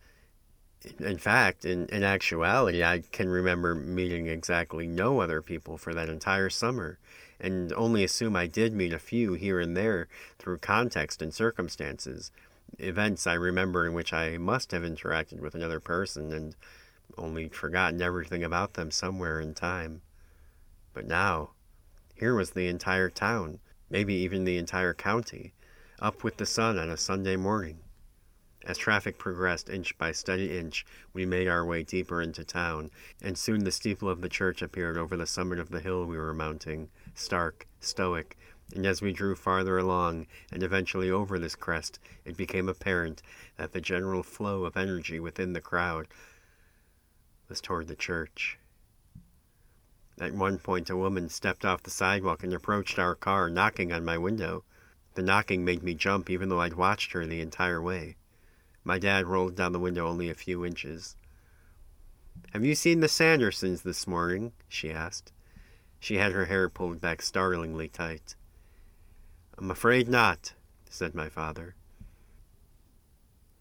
In 1.00 1.18
fact, 1.18 1.66
in, 1.66 1.88
in 1.88 2.04
actuality, 2.04 2.84
I 2.84 3.04
can 3.12 3.28
remember 3.28 3.76
meeting 3.76 4.28
exactly 4.28 4.88
no 4.88 5.20
other 5.20 5.42
people 5.42 5.78
for 5.78 5.94
that 5.94 6.10
entire 6.10 6.50
summer, 6.50 7.00
and 7.40 7.74
only 7.74 8.04
assume 8.04 8.36
I 8.36 8.48
did 8.48 8.72
meet 8.72 8.94
a 8.94 9.00
few 9.00 9.34
here 9.34 9.60
and 9.60 9.76
there 9.76 10.08
through 10.38 10.60
context 10.60 11.22
and 11.22 11.34
circumstances, 11.34 12.32
events 12.80 13.28
I 13.28 13.34
remember 13.34 13.86
in 13.86 13.94
which 13.94 14.14
I 14.14 14.38
must 14.38 14.72
have 14.72 14.84
interacted 14.84 15.40
with 15.40 15.56
another 15.56 15.80
person 15.80 16.32
and 16.34 16.56
only 17.18 17.50
forgotten 17.50 18.02
everything 18.02 18.44
about 18.44 18.74
them 18.74 18.92
somewhere 18.92 19.40
in 19.40 19.54
time. 19.54 20.02
But 20.94 21.06
now, 21.06 21.52
here 22.14 22.36
was 22.36 22.52
the 22.52 22.68
entire 22.68 23.10
town, 23.10 23.60
maybe 23.90 24.14
even 24.14 24.44
the 24.44 24.58
entire 24.58 24.94
county, 24.94 25.54
up 26.00 26.24
with 26.24 26.38
the 26.38 26.46
sun 26.46 26.78
on 26.78 26.90
a 26.90 26.98
Sunday 26.98 27.36
morning. 27.36 27.80
As 28.66 28.78
traffic 28.78 29.20
progressed 29.20 29.70
inch 29.70 29.96
by 29.98 30.12
steady 30.12 30.58
inch, 30.58 30.86
we 31.14 31.26
made 31.26 31.48
our 31.48 31.64
way 31.64 31.84
deeper 31.84 32.22
into 32.22 32.44
town, 32.44 32.90
and 33.22 33.38
soon 33.38 33.64
the 33.64 33.72
steeple 33.72 34.10
of 34.10 34.22
the 34.22 34.30
church 34.30 34.62
appeared 34.64 34.98
over 34.98 35.16
the 35.16 35.28
summit 35.28 35.60
of 35.60 35.70
the 35.70 35.82
hill 35.82 36.06
we 36.06 36.18
were 36.18 36.34
mounting, 36.34 36.90
stark, 37.14 37.68
stoic, 37.80 38.36
and 38.74 38.86
as 38.86 39.02
we 39.02 39.14
drew 39.14 39.36
farther 39.36 39.78
along, 39.78 40.28
and 40.52 40.64
eventually 40.64 41.10
over 41.10 41.38
this 41.38 41.56
crest, 41.56 42.00
it 42.26 42.36
became 42.36 42.68
apparent 42.68 43.22
that 43.58 43.74
the 43.74 43.82
general 43.82 44.24
flow 44.24 44.66
of 44.66 44.76
energy 44.76 45.20
within 45.20 45.54
the 45.54 45.62
crowd 45.62 46.08
was 47.48 47.62
toward 47.62 47.88
the 47.88 47.96
church. 47.96 48.58
At 50.20 50.34
one 50.34 50.60
point, 50.60 50.90
a 50.90 50.98
woman 50.98 51.30
stepped 51.30 51.66
off 51.66 51.84
the 51.84 51.92
sidewalk 51.92 52.44
and 52.44 52.54
approached 52.54 52.98
our 52.98 53.16
car, 53.16 53.50
knocking 53.50 53.92
on 53.92 54.06
my 54.06 54.18
window. 54.18 54.64
The 55.14 55.22
knocking 55.22 55.64
made 55.64 55.84
me 55.84 55.94
jump, 55.94 56.30
even 56.30 56.50
though 56.50 56.62
I'd 56.62 56.74
watched 56.74 57.12
her 57.12 57.26
the 57.26 57.42
entire 57.42 57.82
way. 57.82 58.16
My 58.84 58.98
dad 58.98 59.26
rolled 59.26 59.56
down 59.56 59.74
the 59.74 59.80
window 59.80 60.08
only 60.08 60.30
a 60.30 60.36
few 60.36 60.66
inches. 60.66 61.16
Have 62.54 62.64
you 62.64 62.76
seen 62.76 63.00
the 63.00 63.08
Sandersons 63.08 63.84
this 63.84 64.08
morning? 64.08 64.54
she 64.68 64.92
asked. 64.92 65.34
She 66.00 66.16
had 66.16 66.32
her 66.32 66.46
hair 66.46 66.70
pulled 66.70 67.02
back 67.02 67.22
startlingly 67.22 67.90
tight. 67.90 68.36
I'm 69.58 69.72
afraid 69.72 70.10
not, 70.10 70.54
said 70.90 71.16
my 71.16 71.30
father. 71.30 71.76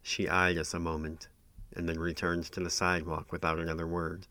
She 0.03 0.27
eyed 0.27 0.57
us 0.57 0.73
a 0.73 0.79
moment, 0.79 1.29
and 1.73 1.87
then 1.87 1.99
returned 1.99 2.43
to 2.51 2.59
the 2.59 2.69
sidewalk 2.69 3.31
without 3.31 3.59
another 3.59 3.87
word. 3.87 4.27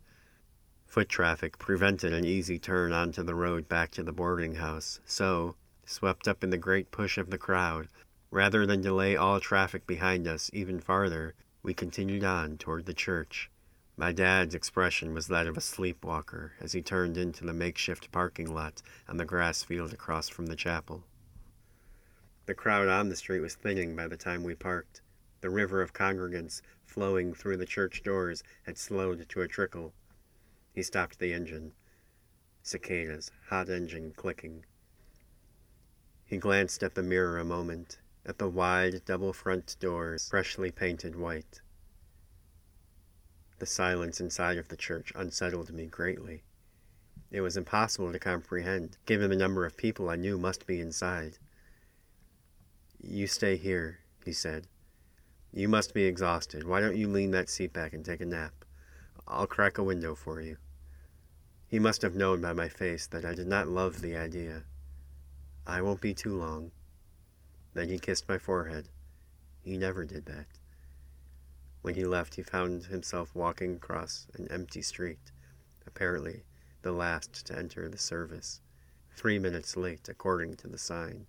Foot 0.87 1.09
traffic 1.09 1.59
prevented 1.59 2.13
an 2.13 2.27
easy 2.27 2.59
turn 2.59 2.93
onto 2.93 3.23
the 3.23 3.35
road 3.35 3.67
back 3.67 3.93
to 3.93 4.03
the 4.03 4.13
boarding 4.13 4.57
house, 4.57 5.01
so, 5.07 5.57
swept 5.87 6.29
up 6.29 6.45
in 6.45 6.51
the 6.51 6.59
great 6.59 6.91
push 6.91 7.17
of 7.17 7.31
the 7.31 7.39
crowd, 7.39 7.89
rather 8.31 8.67
than 8.67 8.83
delay 8.83 9.17
all 9.17 9.41
traffic 9.41 9.87
behind 9.87 10.29
us 10.29 10.51
even 10.53 10.81
farther, 10.81 11.35
we 11.63 11.73
continued 11.73 12.25
on 12.25 12.59
toward 12.59 12.85
the 12.85 12.93
church. 12.93 13.51
My 13.97 14.13
dad's 14.13 14.55
expression 14.55 15.15
was 15.15 15.29
that 15.29 15.47
of 15.47 15.57
a 15.57 15.63
sleepwalker 15.63 16.53
as 16.61 16.73
he 16.73 16.83
turned 16.83 17.17
into 17.17 17.47
the 17.47 17.55
makeshift 17.55 18.13
parking 18.13 18.53
lot 18.53 18.83
on 19.09 19.17
the 19.17 19.25
grass 19.25 19.63
field 19.63 19.95
across 19.95 20.29
from 20.29 20.47
the 20.47 20.57
chapel. 20.57 21.05
The 22.47 22.55
crowd 22.55 22.89
on 22.89 23.09
the 23.09 23.17
street 23.17 23.41
was 23.41 23.55
thinning 23.55 23.97
by 23.97 24.07
the 24.07 24.19
time 24.19 24.43
we 24.43 24.55
parked. 24.55 25.01
The 25.41 25.49
river 25.49 25.81
of 25.81 25.95
congregants 25.95 26.61
flowing 26.85 27.35
through 27.35 27.57
the 27.57 27.65
church 27.65 28.03
doors 28.03 28.43
had 28.65 28.77
slowed 28.77 29.27
to 29.29 29.41
a 29.41 29.49
trickle. 29.49 29.95
He 30.73 30.83
stopped 30.83 31.19
the 31.19 31.33
engine. 31.33 31.73
Cicadas, 32.63 33.31
hot 33.49 33.71
engine 33.71 34.13
clicking. 34.13 34.65
He 36.27 36.37
glanced 36.37 36.83
at 36.83 36.95
the 36.95 37.03
mirror 37.03 37.39
a 37.39 37.45
moment, 37.45 37.99
at 38.27 38.39
the 38.39 38.49
wide 38.49 39.05
double 39.05 39.33
front 39.33 39.77
doors, 39.81 40.29
freshly 40.29 40.71
painted 40.71 41.17
white. 41.17 41.61
The 43.59 43.67
silence 43.67 44.21
inside 44.21 44.59
of 44.59 44.69
the 44.69 44.77
church 44.77 45.13
unsettled 45.15 45.73
me 45.73 45.87
greatly. 45.87 46.43
It 47.31 47.41
was 47.41 47.57
impossible 47.57 48.13
to 48.13 48.19
comprehend, 48.19 48.99
given 49.07 49.31
the 49.31 49.37
number 49.37 49.65
of 49.65 49.77
people 49.77 50.11
I 50.11 50.17
knew 50.17 50.37
must 50.37 50.67
be 50.67 50.81
inside. 50.81 51.39
You 53.07 53.27
stay 53.27 53.57
here, 53.57 53.99
he 54.25 54.33
said. 54.33 54.67
You 55.53 55.69
must 55.69 55.93
be 55.93 56.05
exhausted. 56.05 56.65
Why 56.67 56.81
don't 56.81 56.97
you 56.97 57.07
lean 57.07 57.33
that 57.33 57.51
seat 57.51 57.75
back 57.75 57.93
and 57.93 58.03
take 58.03 58.23
a 58.23 58.25
nap? 58.25 58.65
I'll 59.29 59.47
crack 59.47 59.77
a 59.77 59.85
window 59.85 60.15
for 60.15 60.41
you. 60.41 60.57
He 61.67 61.79
must 61.79 62.01
have 62.01 62.15
known 62.15 62.41
by 62.41 62.55
my 62.55 62.71
face 62.71 63.07
that 63.09 63.27
I 63.27 63.35
did 63.35 63.47
not 63.47 63.69
love 63.69 64.01
the 64.01 64.17
idea. 64.17 64.65
I 65.67 65.83
won't 65.83 66.01
be 66.01 66.15
too 66.15 66.35
long. 66.35 66.71
Then 67.75 67.91
he 67.91 67.99
kissed 67.99 68.27
my 68.27 68.39
forehead. 68.39 68.89
He 69.61 69.77
never 69.77 70.07
did 70.07 70.25
that. 70.25 70.47
When 71.83 71.97
he 71.97 72.07
left, 72.07 72.37
he 72.37 72.43
found 72.43 72.87
himself 72.87 73.35
walking 73.35 73.75
across 73.75 74.27
an 74.35 74.49
empty 74.51 74.81
street, 74.81 75.31
apparently 75.87 76.45
the 76.81 76.93
last 76.93 77.47
to 77.47 77.57
enter 77.57 77.87
the 77.87 77.99
service, 77.99 78.63
three 79.15 79.39
minutes 79.39 79.77
late 79.77 80.09
according 80.09 80.55
to 80.57 80.69
the 80.69 80.79
sign. 80.79 81.27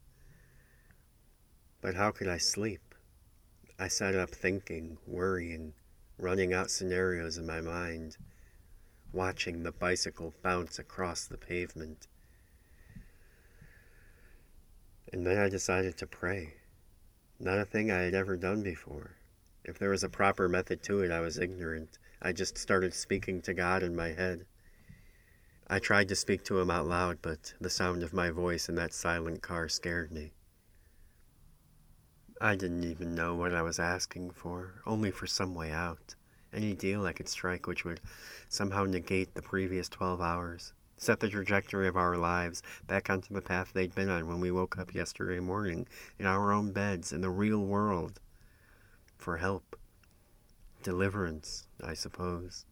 But 1.81 1.95
how 1.95 2.11
could 2.11 2.27
I 2.27 2.37
sleep? 2.37 2.95
I 3.77 3.87
sat 3.87 4.15
up 4.15 4.29
thinking, 4.29 4.97
worrying, 5.05 5.73
running 6.17 6.53
out 6.53 6.71
scenarios 6.71 7.37
in 7.37 7.45
my 7.45 7.61
mind, 7.61 8.17
watching 9.11 9.63
the 9.63 9.71
bicycle 9.71 10.33
bounce 10.41 10.79
across 10.79 11.25
the 11.25 11.37
pavement. 11.37 12.07
And 15.11 15.25
then 15.25 15.37
I 15.37 15.49
decided 15.49 15.97
to 15.97 16.07
pray. 16.07 16.53
Not 17.39 17.59
a 17.59 17.65
thing 17.65 17.91
I 17.91 18.01
had 18.01 18.13
ever 18.13 18.37
done 18.37 18.63
before. 18.63 19.15
If 19.63 19.77
there 19.77 19.89
was 19.89 20.03
a 20.03 20.09
proper 20.09 20.47
method 20.47 20.83
to 20.83 21.01
it, 21.01 21.11
I 21.11 21.19
was 21.19 21.37
ignorant. 21.37 21.97
I 22.21 22.31
just 22.31 22.57
started 22.57 22.93
speaking 22.93 23.41
to 23.41 23.53
God 23.53 23.83
in 23.83 23.95
my 23.95 24.09
head. 24.09 24.45
I 25.67 25.79
tried 25.79 26.07
to 26.09 26.15
speak 26.15 26.43
to 26.45 26.59
him 26.59 26.69
out 26.69 26.87
loud, 26.87 27.17
but 27.21 27.53
the 27.59 27.69
sound 27.69 28.03
of 28.03 28.13
my 28.13 28.29
voice 28.29 28.69
in 28.69 28.75
that 28.75 28.93
silent 28.93 29.41
car 29.41 29.67
scared 29.67 30.11
me. 30.11 30.31
I 32.41 32.55
didn't 32.55 32.83
even 32.83 33.15
know 33.15 33.35
what 33.35 33.53
I 33.53 33.61
was 33.61 33.79
asking 33.79 34.31
for, 34.31 34.81
only 34.85 35.11
for 35.11 35.27
some 35.27 35.55
way 35.55 35.71
out. 35.71 36.15
Any 36.53 36.73
deal 36.73 37.05
I 37.05 37.13
could 37.13 37.29
strike 37.29 37.67
which 37.67 37.85
would 37.85 38.01
somehow 38.49 38.85
negate 38.85 39.33
the 39.33 39.41
previous 39.41 39.89
12 39.89 40.21
hours 40.21 40.73
set 40.97 41.19
the 41.19 41.29
trajectory 41.29 41.87
of 41.87 41.97
our 41.97 42.15
lives 42.17 42.63
back 42.87 43.09
onto 43.09 43.33
the 43.33 43.41
path 43.41 43.73
they'd 43.73 43.93
been 43.93 44.09
on 44.09 44.27
when 44.27 44.39
we 44.39 44.51
woke 44.51 44.77
up 44.77 44.93
yesterday 44.93 45.39
morning 45.39 45.87
in 46.17 46.25
our 46.25 46.51
own 46.51 46.71
beds 46.71 47.11
in 47.11 47.21
the 47.21 47.29
real 47.29 47.59
world. 47.59 48.19
For 49.17 49.37
help. 49.37 49.77
Deliverance, 50.83 51.67
I 51.83 51.93
suppose. 51.93 52.65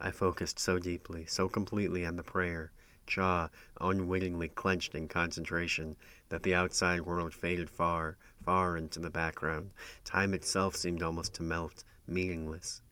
I 0.00 0.10
focused 0.10 0.58
so 0.58 0.78
deeply, 0.78 1.26
so 1.26 1.48
completely 1.48 2.06
on 2.06 2.16
the 2.16 2.22
prayer, 2.22 2.72
jaw 3.06 3.48
unwittingly 3.80 4.48
clenched 4.48 4.94
in 4.94 5.08
concentration, 5.08 5.96
that 6.28 6.42
the 6.42 6.54
outside 6.54 7.02
world 7.02 7.34
faded 7.34 7.70
far, 7.70 8.16
far 8.44 8.76
into 8.76 9.00
the 9.00 9.10
background. 9.10 9.70
Time 10.04 10.34
itself 10.34 10.76
seemed 10.76 11.02
almost 11.02 11.34
to 11.34 11.42
melt, 11.42 11.84
meaningless. 12.06 12.82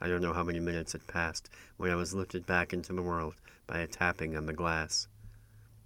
I 0.00 0.08
don't 0.08 0.22
know 0.22 0.32
how 0.32 0.42
many 0.42 0.60
minutes 0.60 0.92
had 0.92 1.06
passed 1.06 1.50
when 1.76 1.90
I 1.90 1.96
was 1.96 2.14
lifted 2.14 2.46
back 2.46 2.72
into 2.72 2.94
the 2.94 3.02
world 3.02 3.34
by 3.66 3.80
a 3.80 3.86
tapping 3.86 4.36
on 4.36 4.46
the 4.46 4.54
glass. 4.54 5.08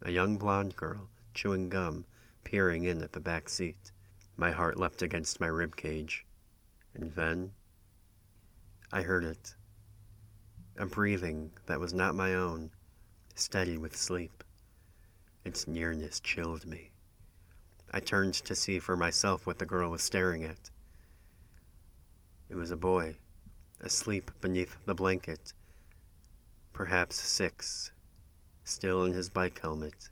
A 0.02 0.12
young 0.12 0.36
blonde 0.36 0.76
girl, 0.76 1.08
chewing 1.34 1.68
gum, 1.68 2.04
peering 2.44 2.84
in 2.84 3.02
at 3.02 3.12
the 3.12 3.20
back 3.20 3.48
seat. 3.48 3.90
My 4.36 4.52
heart 4.52 4.78
leapt 4.78 5.02
against 5.02 5.40
my 5.40 5.48
rib 5.48 5.74
cage. 5.74 6.24
And 6.94 7.12
then 7.14 7.50
I 8.92 9.02
heard 9.02 9.24
it. 9.24 9.56
A 10.76 10.86
breathing 10.86 11.50
that 11.66 11.80
was 11.80 11.92
not 11.92 12.14
my 12.14 12.34
own, 12.34 12.70
steady 13.34 13.76
with 13.76 13.96
sleep. 13.96 14.43
Its 15.44 15.68
nearness 15.68 16.20
chilled 16.20 16.66
me. 16.66 16.90
I 17.92 18.00
turned 18.00 18.34
to 18.34 18.54
see 18.54 18.78
for 18.78 18.96
myself 18.96 19.46
what 19.46 19.58
the 19.58 19.66
girl 19.66 19.90
was 19.90 20.02
staring 20.02 20.42
at. 20.42 20.70
It 22.48 22.54
was 22.54 22.70
a 22.70 22.76
boy 22.76 23.16
asleep 23.80 24.30
beneath 24.40 24.76
the 24.86 24.94
blanket, 24.94 25.52
perhaps 26.72 27.16
six, 27.16 27.92
still 28.64 29.04
in 29.04 29.12
his 29.12 29.28
bike 29.28 29.60
helmet. 29.60 30.08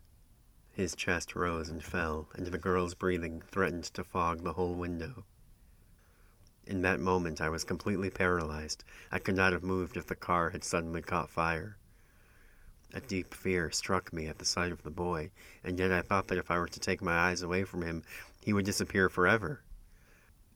His 0.71 0.95
chest 0.95 1.35
rose 1.35 1.69
and 1.69 1.83
fell, 1.83 2.29
and 2.35 2.47
the 2.47 2.59
girl's 2.59 2.95
breathing 2.95 3.43
threatened 3.43 3.85
to 3.85 4.05
fog 4.05 4.45
the 4.45 4.53
whole 4.53 4.75
window. 4.75 5.25
In 6.67 6.83
that 6.83 7.01
moment, 7.01 7.41
I 7.41 7.49
was 7.49 7.65
completely 7.65 8.11
paralyzed. 8.11 8.85
I 9.11 9.19
could 9.19 9.37
not 9.37 9.53
have 9.53 9.63
moved 9.63 9.97
if 9.97 10.07
the 10.07 10.15
car 10.15 10.51
had 10.51 10.63
suddenly 10.63 11.03
caught 11.03 11.31
fire. 11.31 11.77
A 12.95 13.01
deep 13.01 13.33
fear 13.33 13.71
struck 13.71 14.13
me 14.13 14.27
at 14.27 14.39
the 14.39 14.45
sight 14.45 14.71
of 14.71 14.83
the 14.83 14.91
boy, 14.91 15.31
and 15.65 15.79
yet 15.79 15.91
I 15.91 16.03
thought 16.03 16.29
that 16.29 16.37
if 16.37 16.51
I 16.51 16.59
were 16.59 16.69
to 16.69 16.81
take 16.81 17.01
my 17.01 17.17
eyes 17.17 17.41
away 17.41 17.65
from 17.65 17.81
him, 17.81 18.03
he 18.41 18.53
would 18.53 18.67
disappear 18.67 19.09
forever. 19.09 19.63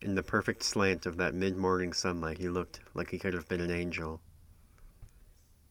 In 0.03 0.17
the 0.17 0.23
perfect 0.23 0.63
slant 0.63 1.07
of 1.07 1.17
that 1.17 1.35
mid 1.35 1.57
morning 1.57 1.95
sunlight, 1.95 2.37
he 2.37 2.51
looked 2.51 2.81
like 2.93 3.09
he 3.11 3.19
could 3.19 3.33
have 3.33 3.49
been 3.49 3.63
an 3.63 3.71
angel. 3.71 4.21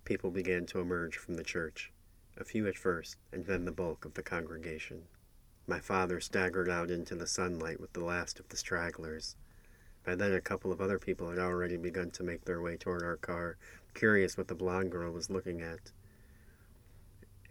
People 0.06 0.32
began 0.32 0.66
to 0.66 0.80
emerge 0.80 1.18
from 1.18 1.36
the 1.36 1.44
church, 1.44 1.92
a 2.36 2.44
few 2.44 2.66
at 2.68 2.80
first, 2.80 3.18
and 3.32 3.46
then 3.46 3.66
the 3.66 3.72
bulk 3.72 4.04
of 4.04 4.16
the 4.16 4.24
congregation. 4.24 5.04
My 5.68 5.80
father 5.80 6.20
staggered 6.20 6.68
out 6.68 6.90
into 6.90 7.14
the 7.14 7.28
sunlight 7.28 7.80
with 7.80 7.94
the 7.94 8.04
last 8.04 8.40
of 8.40 8.50
the 8.50 8.58
stragglers. 8.58 9.36
By 10.04 10.16
then, 10.16 10.34
a 10.34 10.42
couple 10.42 10.72
of 10.72 10.82
other 10.82 10.98
people 10.98 11.30
had 11.30 11.38
already 11.38 11.78
begun 11.78 12.10
to 12.12 12.24
make 12.24 12.46
their 12.46 12.62
way 12.62 12.76
toward 12.76 13.04
our 13.04 13.18
car, 13.18 13.58
curious 13.94 14.36
what 14.36 14.48
the 14.48 14.56
blonde 14.56 14.92
girl 14.92 15.12
was 15.12 15.30
looking 15.30 15.62
at. 15.62 15.92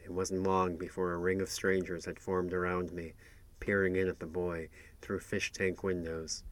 It 0.04 0.10
wasn't 0.10 0.42
long 0.42 0.76
before 0.76 1.12
a 1.12 1.18
ring 1.18 1.40
of 1.40 1.48
strangers 1.48 2.04
had 2.04 2.20
formed 2.20 2.52
around 2.52 2.92
me, 2.92 3.14
peering 3.58 3.96
in 3.96 4.06
at 4.06 4.20
the 4.20 4.26
boy 4.26 4.68
through 5.00 5.20
fish 5.20 5.50
tank 5.50 5.82
windows. 5.82 6.44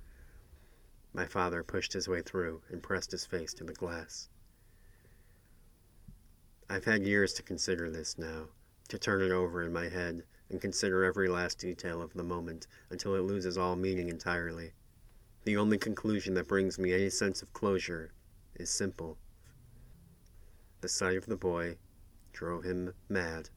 My 1.13 1.27
father 1.27 1.63
pushed 1.63 1.93
his 1.93 2.09
way 2.09 2.23
through 2.23 2.63
and 2.71 2.83
pressed 2.83 3.11
his 3.11 3.27
face 3.27 3.53
to 3.55 3.65
the 3.65 3.75
glass. 3.75 4.31
I've 6.71 6.87
had 6.87 7.03
years 7.03 7.35
to 7.35 7.43
consider 7.43 7.91
this 7.91 8.17
now, 8.17 8.49
to 8.89 8.99
turn 8.99 9.21
it 9.21 9.31
over 9.31 9.63
in 9.63 9.71
my 9.71 9.91
head 9.91 10.25
and 10.49 10.59
consider 10.59 11.05
every 11.05 11.29
last 11.29 11.59
detail 11.59 12.01
of 12.01 12.15
the 12.15 12.23
moment 12.23 12.67
until 12.89 13.15
it 13.15 13.21
loses 13.21 13.59
all 13.59 13.77
meaning 13.77 14.09
entirely. 14.09 14.73
The 15.45 15.59
only 15.59 15.77
conclusion 15.77 16.33
that 16.35 16.49
brings 16.49 16.79
me 16.79 16.95
any 16.95 17.11
sense 17.11 17.43
of 17.43 17.53
closure 17.53 18.13
is 18.55 18.71
simple. 18.71 19.19
The 20.81 20.89
sight 20.89 21.19
of 21.19 21.27
the 21.27 21.37
boy 21.37 21.77
drove 22.33 22.65
him 22.65 22.95
mad. 23.09 23.51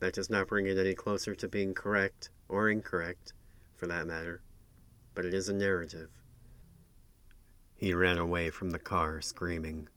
That 0.00 0.14
does 0.14 0.28
not 0.28 0.48
bring 0.48 0.66
it 0.66 0.76
any 0.76 0.94
closer 0.94 1.34
to 1.34 1.48
being 1.48 1.74
correct 1.74 2.30
or 2.48 2.68
incorrect, 2.68 3.32
for 3.76 3.86
that 3.86 4.06
matter, 4.06 4.42
but 5.14 5.24
it 5.24 5.34
is 5.34 5.48
a 5.48 5.54
narrative. 5.54 6.10
He 7.76 7.94
ran 7.94 8.18
away 8.18 8.50
from 8.50 8.70
the 8.70 8.78
car, 8.78 9.20
screaming. 9.20 9.88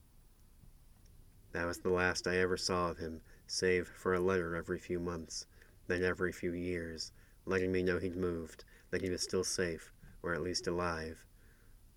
That 1.52 1.66
was 1.66 1.80
the 1.80 1.90
last 1.90 2.28
I 2.28 2.38
ever 2.38 2.58
saw 2.58 2.90
of 2.90 2.98
him, 2.98 3.22
save 3.48 3.88
for 3.88 4.14
a 4.14 4.20
letter 4.20 4.56
every 4.56 4.80
few 4.80 5.00
months, 5.00 5.46
then 5.88 6.04
every 6.04 6.32
few 6.32 6.54
years, 6.54 7.12
letting 7.46 7.72
me 7.72 7.84
know 7.84 7.98
he'd 7.98 8.16
moved, 8.16 8.66
that 8.92 9.02
he 9.02 9.10
was 9.10 9.22
still 9.22 9.44
safe, 9.44 9.94
or 10.22 10.34
at 10.34 10.42
least 10.42 10.68
alive. 10.68 11.26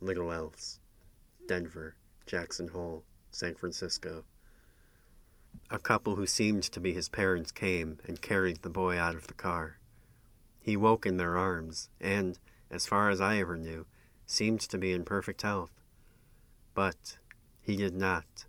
Little 0.00 0.32
else. 0.32 0.78
Denver, 1.46 1.96
Jackson 2.26 2.68
Hole, 2.68 3.04
San 3.32 3.54
Francisco. 3.54 4.24
A 5.70 5.78
couple 5.78 6.16
who 6.16 6.26
seemed 6.26 6.64
to 6.64 6.80
be 6.80 6.92
his 6.92 7.08
parents 7.08 7.52
came 7.52 7.98
and 8.06 8.20
carried 8.20 8.62
the 8.62 8.70
boy 8.70 8.98
out 8.98 9.14
of 9.14 9.28
the 9.28 9.34
car. 9.34 9.78
He 10.60 10.76
woke 10.76 11.06
in 11.06 11.16
their 11.16 11.36
arms, 11.36 11.88
and, 12.00 12.38
as 12.70 12.86
far 12.86 13.08
as 13.08 13.20
I 13.20 13.38
ever 13.38 13.56
knew, 13.56 13.86
seemed 14.26 14.60
to 14.60 14.78
be 14.78 14.92
in 14.92 15.04
perfect 15.04 15.42
health. 15.42 15.70
But 16.74 17.18
he 17.60 17.76
did 17.76 17.94
not, 17.94 18.46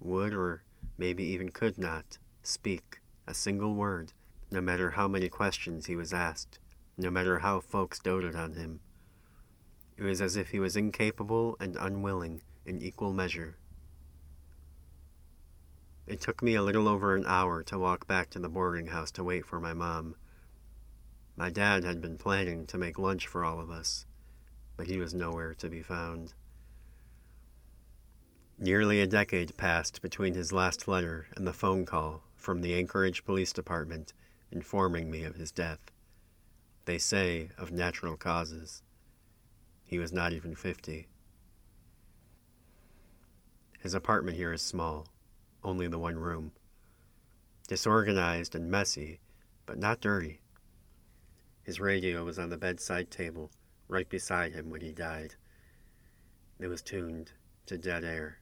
would, 0.00 0.34
or 0.34 0.62
maybe 0.96 1.24
even 1.24 1.50
could 1.50 1.78
not, 1.78 2.18
speak 2.42 3.00
a 3.26 3.34
single 3.34 3.74
word, 3.74 4.12
no 4.50 4.60
matter 4.60 4.90
how 4.90 5.08
many 5.08 5.28
questions 5.28 5.86
he 5.86 5.96
was 5.96 6.12
asked, 6.12 6.58
no 6.96 7.10
matter 7.10 7.38
how 7.38 7.60
folks 7.60 7.98
doted 7.98 8.34
on 8.34 8.54
him. 8.54 8.80
It 9.96 10.02
was 10.02 10.20
as 10.20 10.36
if 10.36 10.50
he 10.50 10.58
was 10.58 10.76
incapable 10.76 11.56
and 11.60 11.76
unwilling 11.76 12.42
in 12.66 12.82
equal 12.82 13.12
measure. 13.12 13.56
It 16.06 16.20
took 16.20 16.42
me 16.42 16.54
a 16.54 16.62
little 16.62 16.88
over 16.88 17.14
an 17.14 17.24
hour 17.26 17.62
to 17.64 17.78
walk 17.78 18.06
back 18.06 18.30
to 18.30 18.38
the 18.38 18.48
boarding 18.48 18.88
house 18.88 19.10
to 19.12 19.24
wait 19.24 19.46
for 19.46 19.60
my 19.60 19.72
mom. 19.72 20.16
My 21.36 21.48
dad 21.50 21.84
had 21.84 22.00
been 22.00 22.18
planning 22.18 22.66
to 22.66 22.78
make 22.78 22.98
lunch 22.98 23.26
for 23.26 23.44
all 23.44 23.60
of 23.60 23.70
us. 23.70 24.06
but 24.76 24.86
he 24.86 24.98
was 24.98 25.14
nowhere 25.14 25.54
to 25.54 25.68
be 25.68 25.82
found. 25.82 26.34
Nearly 28.58 29.00
a 29.00 29.06
decade 29.06 29.56
passed 29.56 30.02
between 30.02 30.34
his 30.34 30.52
last 30.52 30.88
letter 30.88 31.28
and 31.36 31.46
the 31.46 31.52
phone 31.52 31.84
call 31.84 32.22
from 32.34 32.60
the 32.60 32.74
Anchorage 32.74 33.24
Police 33.24 33.52
Department 33.52 34.12
informing 34.50 35.10
me 35.10 35.24
of 35.24 35.36
his 35.36 35.52
death. 35.52 35.78
They 36.84 36.98
say 36.98 37.50
of 37.56 37.72
natural 37.72 38.16
causes. 38.16 38.82
He 39.84 39.98
was 39.98 40.12
not 40.12 40.32
even 40.32 40.54
50. 40.54 41.06
His 43.78 43.94
apartment 43.94 44.36
here 44.36 44.52
is 44.52 44.62
small, 44.62 45.06
only 45.64 45.88
the 45.88 45.98
one 45.98 46.18
room. 46.18 46.52
Disorganized 47.68 48.54
and 48.54 48.70
messy, 48.70 49.20
but 49.64 49.78
not 49.78 50.00
dirty. 50.00 50.40
His 51.62 51.80
radio 51.80 52.24
was 52.24 52.38
on 52.38 52.50
the 52.50 52.58
bedside 52.58 53.10
table, 53.10 53.50
right 53.88 54.08
beside 54.08 54.52
him 54.52 54.68
when 54.68 54.80
he 54.80 54.92
died. 54.92 55.36
It 56.58 56.66
was 56.66 56.82
tuned 56.82 57.32
to 57.66 57.78
dead 57.78 58.04
air. 58.04 58.41